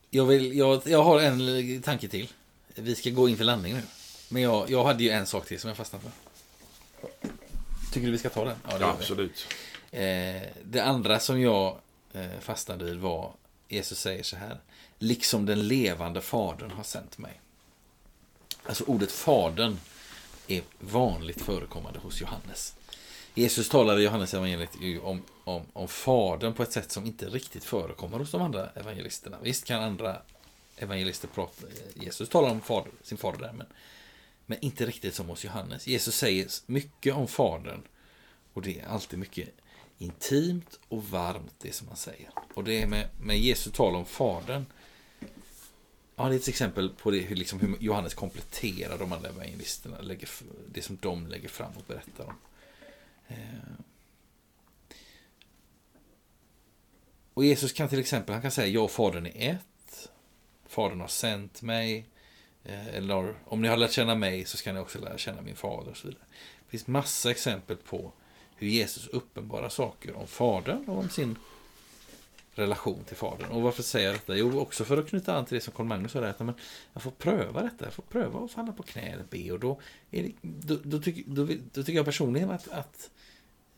jag, 0.10 0.26
vill, 0.26 0.58
jag, 0.58 0.82
jag 0.86 1.04
har 1.04 1.22
en 1.22 1.82
tanke 1.82 2.08
till. 2.08 2.32
Vi 2.76 2.96
ska 2.96 3.10
gå 3.10 3.30
in 3.30 3.38
för 3.38 3.44
landning 3.44 3.74
nu. 3.74 3.82
Men 4.30 4.42
jag, 4.42 4.70
jag 4.70 4.84
hade 4.84 5.04
ju 5.04 5.10
en 5.10 5.26
sak 5.26 5.46
till 5.48 5.60
som 5.60 5.68
jag 5.68 5.78
fastnade 5.78 6.04
för. 6.04 6.12
Tycker 7.94 8.06
du 8.06 8.12
vi 8.12 8.18
ska 8.18 8.30
ta 8.30 8.46
den? 8.46 8.58
Ja, 8.70 8.78
vi. 8.78 8.84
absolut. 8.84 9.48
Eh, 9.92 10.42
det 10.64 10.80
andra 10.80 11.20
som 11.20 11.42
jag 11.42 11.78
eh, 12.14 12.40
fastnade 12.40 12.86
vid 12.86 12.98
var 12.98 13.34
Jesus 13.68 14.00
säger 14.00 14.24
så 14.24 14.36
här. 14.36 14.60
Liksom 15.00 15.46
den 15.46 15.68
levande 15.68 16.22
fadern 16.22 16.72
har 16.72 16.84
sänt 16.84 17.18
mig. 17.18 17.42
Alltså 18.64 18.84
ordet 18.84 19.12
fadern 19.12 19.80
är 20.48 20.62
vanligt 20.80 21.42
förekommande 21.42 22.00
hos 22.00 22.22
Johannes. 22.22 22.76
Jesus 23.34 23.70
talar 23.70 24.00
i 24.00 24.04
Johannes 24.04 24.34
evangeliet 24.34 24.72
om, 25.04 25.22
om, 25.44 25.66
om 25.74 25.88
fadern 25.88 26.54
på 26.54 26.64
ett 26.64 26.72
sätt 26.72 26.92
som 26.92 27.06
inte 27.06 27.26
riktigt 27.26 27.64
förekommer 27.64 28.20
hos 28.20 28.32
de 28.32 28.42
andra 28.42 28.70
evangelisterna. 28.70 29.38
Visst 29.42 29.66
kan 29.66 29.84
andra 29.84 30.22
evangelister 30.78 31.28
prata, 31.28 31.68
Jesus 31.94 32.30
talar 32.30 32.50
om 32.50 32.62
fader, 32.62 32.92
sin 33.04 33.18
fader 33.18 33.40
där, 33.40 33.54
men, 33.54 33.68
men 34.46 34.58
inte 34.62 34.86
riktigt 34.86 35.16
som 35.16 35.30
hos 35.30 35.44
Johannes. 35.46 35.88
Jesus 35.88 36.16
säger 36.16 36.48
mycket 36.66 37.14
om 37.14 37.28
fadern 37.28 37.82
och 38.54 38.62
det 38.62 38.80
är 38.80 38.88
alltid 38.88 39.20
mycket 39.20 39.50
intimt 39.98 40.80
och 40.90 41.04
varmt 41.04 41.56
det 41.58 41.74
som 41.74 41.88
han 41.88 41.98
säger. 41.98 42.30
Och 42.54 42.64
det 42.64 42.82
är 42.82 42.88
med, 42.88 43.10
med 43.22 43.40
Jesu 43.40 43.72
tal 43.72 43.96
om 43.96 44.06
fadern. 44.06 44.66
Ja, 46.20 46.30
det 46.30 46.36
är 46.36 46.40
ett 46.40 46.48
exempel 46.48 46.90
på 46.90 47.12
det, 47.12 47.20
hur, 47.20 47.36
liksom, 47.36 47.60
hur 47.60 47.78
Johannes 47.80 48.14
kompletterar 48.14 48.98
de 48.98 49.14
andra 49.14 49.30
evangelisterna. 49.30 50.02
Lägger, 50.02 50.30
det 50.72 50.82
som 50.82 50.98
de 51.02 51.28
lägger 51.28 51.50
fram 51.50 51.72
och 51.78 51.84
berättar 51.88 52.26
om. 52.26 52.36
Eh. 53.28 53.36
Och 57.34 57.46
Jesus 57.46 57.72
kan 57.72 57.90
till 57.90 58.00
exempel, 58.00 58.34
han 58.34 58.42
kan 58.42 58.52
säga 58.52 58.68
jag 58.68 58.84
och 58.84 58.92
Fadern 58.92 59.26
är 59.26 59.52
ett. 59.52 60.10
Fadern 60.68 61.02
har 61.02 61.08
sänt 61.08 61.62
mig. 61.62 62.06
Eh, 62.64 62.88
eller 62.88 63.36
om 63.46 63.62
ni 63.62 63.68
har 63.68 63.78
lärt 63.78 63.92
känna 63.92 64.16
mig 64.16 64.46
så 64.46 64.58
ska 64.58 64.74
ni 64.74 64.80
också 64.80 65.00
lära 65.00 65.18
känna 65.18 65.42
min 65.42 65.56
fader. 65.56 65.92
Och 65.92 65.98
så 65.98 66.08
vidare. 66.08 66.26
Det 66.66 66.72
finns 66.72 66.88
massa 66.88 67.32
exempel 67.32 67.78
på 67.78 68.12
hur 68.56 68.68
Jesus 68.68 69.08
uppenbarar 69.08 69.70
saker 69.70 70.16
om 70.16 70.28
Fadern 70.28 70.86
och 70.90 70.98
om 70.98 71.10
sin 71.10 71.38
relation 72.60 73.04
till 73.04 73.16
Fadern. 73.16 73.52
Och 73.52 73.62
varför 73.62 73.84
säger 73.84 74.08
jag 74.08 74.16
detta? 74.16 74.36
Jo, 74.36 74.60
också 74.60 74.84
för 74.84 74.98
att 74.98 75.10
knyta 75.10 75.38
an 75.38 75.46
till 75.46 75.56
det 75.56 75.62
som 75.62 75.74
Carl 75.74 75.86
Magnus 75.86 76.12
sa. 76.12 76.26
Att, 76.26 76.40
men, 76.40 76.54
jag 76.94 77.04
får 77.04 77.12
pröva 77.12 77.62
detta. 77.62 77.86
Jag 77.86 77.94
får 77.94 78.04
pröva 78.04 78.40
att 78.40 78.52
falla 78.52 78.72
på 78.72 78.84
knä 78.84 79.02
eller 79.02 79.24
be. 79.30 79.52
Och 79.52 79.60
då, 79.60 79.82
är 80.12 80.24
det, 80.24 80.32
då, 80.42 80.78
då, 80.84 81.00
tycker, 81.00 81.24
då, 81.28 81.48
då 81.74 81.84
tycker 81.84 82.00
jag 82.00 82.06
personligen 82.06 82.52
att, 82.52 82.68
att 82.68 83.10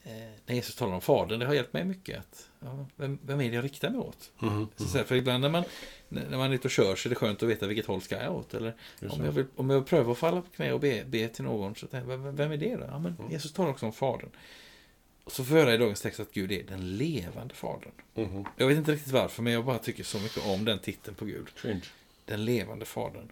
eh, 0.03 0.11
när 0.45 0.55
Jesus 0.55 0.75
talar 0.75 0.93
om 0.93 1.01
Fadern, 1.01 1.39
det 1.39 1.45
har 1.45 1.53
hjälpt 1.53 1.73
mig 1.73 1.85
mycket. 1.85 2.19
Att, 2.19 2.49
ja, 2.59 2.85
vem, 2.95 3.19
vem 3.21 3.41
är 3.41 3.49
det 3.49 3.55
jag 3.55 3.65
riktar 3.65 3.89
mig 3.89 3.99
åt? 3.99 4.31
Mm. 4.41 4.67
Här, 4.93 5.03
för 5.03 5.15
ibland 5.15 5.41
när 5.41 5.49
man, 5.49 5.63
när 6.09 6.37
man 6.37 6.51
är 6.51 6.55
ute 6.55 6.67
och 6.67 6.71
kör 6.71 6.95
så 6.95 7.07
är 7.07 7.09
det 7.09 7.15
skönt 7.15 7.43
att 7.43 7.49
veta 7.49 7.67
vilket 7.67 7.85
håll 7.85 8.01
ska 8.01 8.23
jag 8.23 8.35
åt. 8.35 8.53
Eller 8.53 8.73
om 9.09 9.25
jag, 9.25 9.31
vill, 9.31 9.45
om 9.55 9.69
jag 9.69 9.87
prövar 9.87 10.11
att 10.11 10.17
falla 10.17 10.41
på 10.41 10.49
knä 10.49 10.73
och 10.73 10.79
be, 10.79 11.03
be 11.05 11.27
till 11.27 11.43
någon, 11.43 11.75
så 11.75 11.87
tänker 11.87 12.11
jag, 12.11 12.17
vem, 12.17 12.35
vem 12.35 12.51
är 12.51 12.57
det 12.57 12.75
då? 12.75 12.85
Ja, 12.87 12.99
men 12.99 13.15
Jesus 13.29 13.53
talar 13.53 13.69
också 13.69 13.85
om 13.85 13.93
Fadern. 13.93 14.29
Så 15.27 15.43
får 15.43 15.57
jag 15.57 15.65
höra 15.65 15.75
i 15.75 15.77
dagens 15.77 16.01
text 16.01 16.19
att 16.19 16.31
Gud 16.31 16.51
är 16.51 16.63
den 16.63 16.97
levande 16.97 17.53
Fadern. 17.53 17.91
Mhm. 18.15 18.45
Jag 18.57 18.67
vet 18.67 18.77
inte 18.77 18.91
riktigt 18.91 19.13
varför, 19.13 19.43
men 19.43 19.53
jag 19.53 19.65
bara 19.65 19.77
tycker 19.77 20.03
så 20.03 20.19
mycket 20.19 20.45
om 20.45 20.65
den 20.65 20.79
titeln 20.79 21.15
på 21.15 21.25
Gud. 21.25 21.47
Strange. 21.55 21.85
Den 22.25 22.45
levande 22.45 22.85
Fadern. 22.85 23.31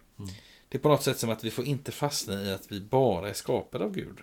Det 0.68 0.78
är 0.78 0.82
på 0.82 0.88
något 0.88 1.02
sätt 1.02 1.18
som 1.18 1.30
att 1.30 1.44
vi 1.44 1.50
får 1.50 1.64
inte 1.64 1.92
fastna 1.92 2.42
i 2.42 2.52
att 2.52 2.72
vi 2.72 2.80
bara 2.80 3.28
är 3.28 3.32
skapade 3.32 3.84
av 3.84 3.92
Gud. 3.92 4.18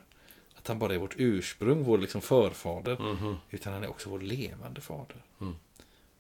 Att 0.56 0.68
han 0.68 0.80
bara 0.80 0.94
är 0.94 0.98
vårt 0.98 1.16
ursprung, 1.18 1.84
vår 1.84 1.98
liksom 1.98 2.22
förfader. 2.22 3.14
Mhm. 3.14 3.38
Utan 3.50 3.74
han 3.74 3.84
är 3.84 3.90
också 3.90 4.10
vår 4.10 4.20
levande 4.20 4.82
fader. 4.82 5.24
Mm. 5.42 5.56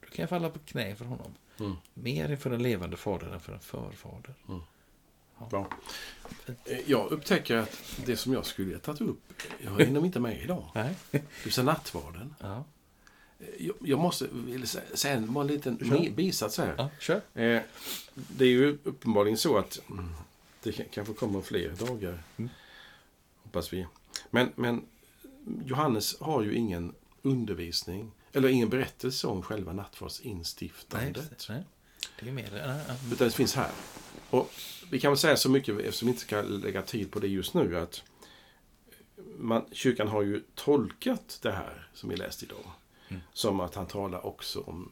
Då 0.02 0.08
kan 0.08 0.24
jag 0.24 0.30
falla 0.30 0.50
på 0.50 0.60
knä 0.60 0.96
för 0.96 1.06
honom. 1.06 1.34
Mm. 1.60 1.76
Mer 1.94 2.32
inför 2.32 2.50
den 2.50 2.64
levande 2.64 2.98
fadern 2.98 3.34
än 3.34 3.40
för 3.40 3.54
en 3.54 3.60
förfader. 3.60 4.34
Bra. 5.50 5.68
Eh, 6.66 6.78
Jag 6.86 7.12
upptäcker 7.12 7.58
att 7.58 7.82
det 8.06 8.18
som 8.18 8.34
jag 8.34 8.46
skulle 8.46 8.74
ha 8.74 8.80
tagit 8.80 9.02
upp, 9.02 9.34
jag 9.64 9.86
hinner 9.86 10.06
inte 10.06 10.20
med 10.20 10.42
idag. 10.44 10.70
Nej. 10.76 10.96
Säga 11.52 11.66
nattvarden. 11.66 12.36
Ja, 12.40 12.64
Eh, 13.40 13.66
Jag, 13.66 13.76
jag 13.80 14.00
måste 14.00 14.28
säga 14.94 15.14
en, 15.16 15.34
bara 15.34 15.42
en 15.42 15.48
liten 15.48 15.80
Kör. 15.80 16.10
bisats 16.10 16.58
här. 16.58 16.76
ja 16.78 16.90
kör. 17.00 17.16
Eh, 17.34 17.62
det 18.14 18.46
är 18.46 18.50
ju 18.50 18.78
uppenbarligen 18.84 19.38
så 19.38 19.58
att 19.58 19.80
mm, 19.90 20.10
det 20.64 20.72
kanske 20.72 21.14
kommer 21.14 21.42
fler 21.42 21.70
dagar. 21.70 22.24
Mm. 22.38 22.50
Hoppas 23.44 23.74
vi. 23.74 23.88
Men, 24.30 24.52
men 24.56 24.86
Johannes 25.66 26.20
har 26.20 26.42
ju 26.44 26.54
ingen 26.56 26.94
undervisning 27.22 28.12
eller 28.34 28.50
ingen 28.50 28.70
berättelse 28.70 29.28
om 29.28 29.42
själva 29.42 29.74
Nej, 29.74 29.84
nattvardsinstiftandet. 29.84 31.18
just 31.32 31.48
det. 31.48 31.54
Nej. 31.54 31.64
Det 32.20 32.28
är 32.30 32.32
mer... 32.34 32.50
Ja, 32.68 32.94
ja. 32.94 32.96
Utan 33.14 33.28
det 33.28 33.34
finns 33.34 33.56
här. 33.56 33.72
Och 34.30 34.52
vi 34.90 35.00
kan 35.00 35.12
väl 35.12 35.18
säga 35.18 35.38
så 35.38 35.50
mycket, 35.50 35.80
eftersom 35.80 36.06
vi 36.06 36.12
inte 36.12 36.22
ska 36.22 36.42
lägga 36.42 36.82
tid 36.82 37.12
på 37.12 37.20
det 37.20 37.28
just 37.28 37.54
nu, 37.54 37.78
att 37.78 38.04
man, 39.38 39.66
kyrkan 39.72 40.08
har 40.08 40.22
ju 40.22 40.44
tolkat 40.56 41.40
det 41.42 41.52
här 41.52 41.88
som 41.94 42.10
vi 42.10 42.16
läst 42.16 42.44
idag. 42.44 42.72
Mm. 43.08 43.22
Som 43.34 43.60
att 43.60 43.76
han 43.76 43.88
talar 43.88 44.26
också 44.26 44.62
om 44.62 44.92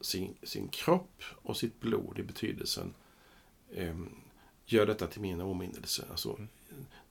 sin, 0.00 0.34
sin 0.42 0.68
kropp 0.68 1.22
och 1.42 1.56
sitt 1.56 1.80
blod 1.80 2.18
i 2.18 2.22
betydelsen 2.22 2.94
ehm, 3.74 4.10
gör 4.66 4.86
detta 4.86 5.06
till 5.06 5.20
min 5.20 5.40
åminnelse. 5.40 6.04
Alltså, 6.10 6.38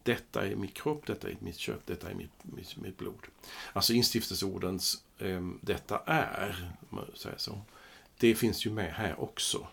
detta 0.03 0.47
är 0.47 0.55
mitt 0.55 0.73
kropp, 0.73 1.05
detta 1.05 1.29
är 1.29 1.37
mitt 1.39 1.57
kött, 1.57 1.81
detta 1.85 2.09
är 2.09 2.15
mitt, 2.15 2.31
mitt, 2.41 2.77
mitt 2.77 2.97
blod. 2.97 3.25
Alltså 3.73 3.93
instiftelseordens 3.93 5.03
ehm, 5.19 5.59
detta 5.61 6.01
är, 6.05 6.71
om 6.89 6.97
man 6.97 7.05
säger 7.15 7.37
så. 7.37 7.61
Det 8.17 8.35
finns 8.35 8.65
ju 8.65 8.71
med 8.71 8.93
här 8.93 9.19
också 9.19 9.67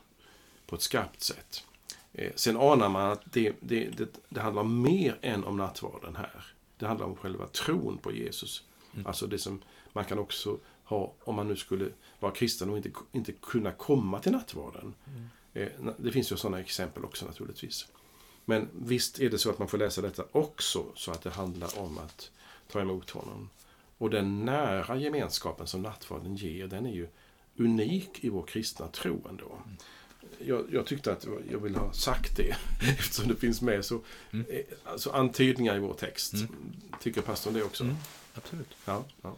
på 0.66 0.76
ett 0.76 0.82
skarpt 0.82 1.22
sätt. 1.22 1.64
Eh, 2.12 2.32
sen 2.34 2.56
anar 2.56 2.88
man 2.88 3.10
att 3.10 3.22
det, 3.24 3.52
det, 3.60 3.84
det, 3.84 4.08
det 4.28 4.40
handlar 4.40 4.64
mer 4.64 5.18
än 5.22 5.44
om 5.44 5.56
nattvarden 5.56 6.16
här. 6.16 6.44
Det 6.78 6.86
handlar 6.86 7.06
om 7.06 7.16
själva 7.16 7.46
tron 7.46 7.98
på 7.98 8.12
Jesus. 8.12 8.64
Mm. 8.94 9.06
Alltså 9.06 9.26
det 9.26 9.38
som 9.38 9.62
man 9.92 10.04
kan 10.04 10.18
också 10.18 10.58
ha, 10.84 11.14
om 11.24 11.34
man 11.34 11.48
nu 11.48 11.56
skulle 11.56 11.88
vara 12.20 12.32
kristen 12.32 12.70
och 12.70 12.76
inte, 12.76 12.90
inte 13.12 13.32
kunna 13.32 13.72
komma 13.72 14.18
till 14.18 14.32
nattvarden. 14.32 14.94
Eh, 15.54 15.68
det 15.96 16.12
finns 16.12 16.32
ju 16.32 16.36
sådana 16.36 16.60
exempel 16.60 17.04
också 17.04 17.26
naturligtvis. 17.26 17.86
Men 18.44 18.68
visst 18.72 19.20
är 19.20 19.30
det 19.30 19.38
så 19.38 19.50
att 19.50 19.58
man 19.58 19.68
får 19.68 19.78
läsa 19.78 20.00
detta 20.00 20.24
också 20.32 20.84
så 20.94 21.10
att 21.10 21.22
det 21.22 21.30
handlar 21.30 21.78
om 21.78 21.98
att 21.98 22.30
ta 22.72 22.80
emot 22.80 23.10
honom. 23.10 23.50
Och 23.98 24.10
den 24.10 24.44
nära 24.44 24.96
gemenskapen 24.96 25.66
som 25.66 25.82
nattvarden 25.82 26.36
ger, 26.36 26.66
den 26.66 26.86
är 26.86 26.92
ju 26.92 27.08
unik 27.56 28.24
i 28.24 28.28
vår 28.28 28.42
kristna 28.42 28.88
tro 28.88 29.28
ändå. 29.28 29.58
Jag, 30.46 30.66
jag 30.72 30.86
tyckte 30.86 31.12
att 31.12 31.26
jag 31.50 31.58
ville 31.58 31.78
ha 31.78 31.92
sagt 31.92 32.36
det 32.36 32.56
eftersom 32.98 33.28
det 33.28 33.36
finns 33.36 33.62
med 33.62 33.84
så 33.84 34.00
Mm. 34.32 34.46
eh, 34.50 34.60
alltså 34.84 35.10
antydningar 35.10 35.76
i 35.76 35.78
vår 35.78 35.94
text. 35.94 36.32
Mm. 36.32 36.48
Tycker 37.00 37.20
pastorn 37.22 37.54
det 37.54 37.62
också? 37.62 37.84
Mm. 37.84 37.96
Absolut. 38.34 38.68
Ja, 38.84 39.04
ja. 39.22 39.36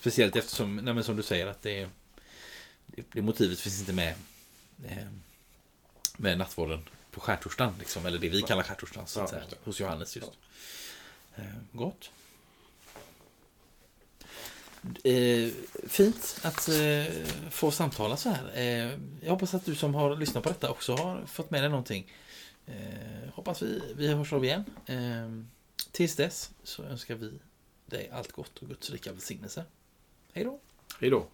Speciellt 0.00 0.36
eftersom, 0.36 0.76
nej 0.76 0.94
som 1.04 1.16
du 1.16 1.22
säger, 1.22 1.46
att 1.46 1.62
det, 1.62 1.88
det, 2.86 3.22
motivet 3.22 3.60
finns 3.60 3.80
inte 3.80 3.92
med 3.92 4.14
eh, 4.84 5.06
med 6.16 6.38
nattvarden 6.38 6.88
på 7.10 7.20
skärtorsdagen, 7.20 7.74
liksom, 7.78 8.06
eller 8.06 8.18
det 8.18 8.28
vi 8.28 8.42
kallar 8.42 8.62
skärtorsdagen, 8.62 9.08
Ja, 9.16 9.28
hos 9.64 9.80
Johannes 9.80 10.16
just. 10.16 10.30
Eh, 11.36 11.44
gott. 11.72 12.10
Eh, 15.04 15.48
fint 15.88 16.40
att 16.42 16.68
eh, 16.68 17.14
få 17.50 17.70
samtala 17.70 18.16
så 18.16 18.30
här. 18.30 18.50
Eh, 18.54 18.98
jag 19.20 19.30
hoppas 19.30 19.54
att 19.54 19.64
du 19.64 19.74
som 19.74 19.94
har 19.94 20.16
lyssnat 20.16 20.42
på 20.42 20.48
detta 20.48 20.70
också 20.70 20.94
har 20.94 21.26
fått 21.26 21.50
med 21.50 21.62
dig 21.62 21.70
någonting. 21.70 22.12
Eh, 22.66 23.34
hoppas 23.34 23.62
vi, 23.62 23.82
vi 23.96 24.08
hörs 24.08 24.32
av 24.32 24.44
igen. 24.44 24.64
Eh, 24.86 25.44
tills 25.90 26.16
dess 26.16 26.50
så 26.62 26.82
önskar 26.82 27.14
vi 27.14 27.32
dig 27.86 28.10
allt 28.12 28.32
gott 28.32 28.58
och 28.58 28.68
Guds 28.68 28.90
rika 28.90 29.12
välsignelse. 29.12 29.64
Hej 30.32 30.44
då! 30.44 30.60
Hej 31.00 31.10
då. 31.10 31.26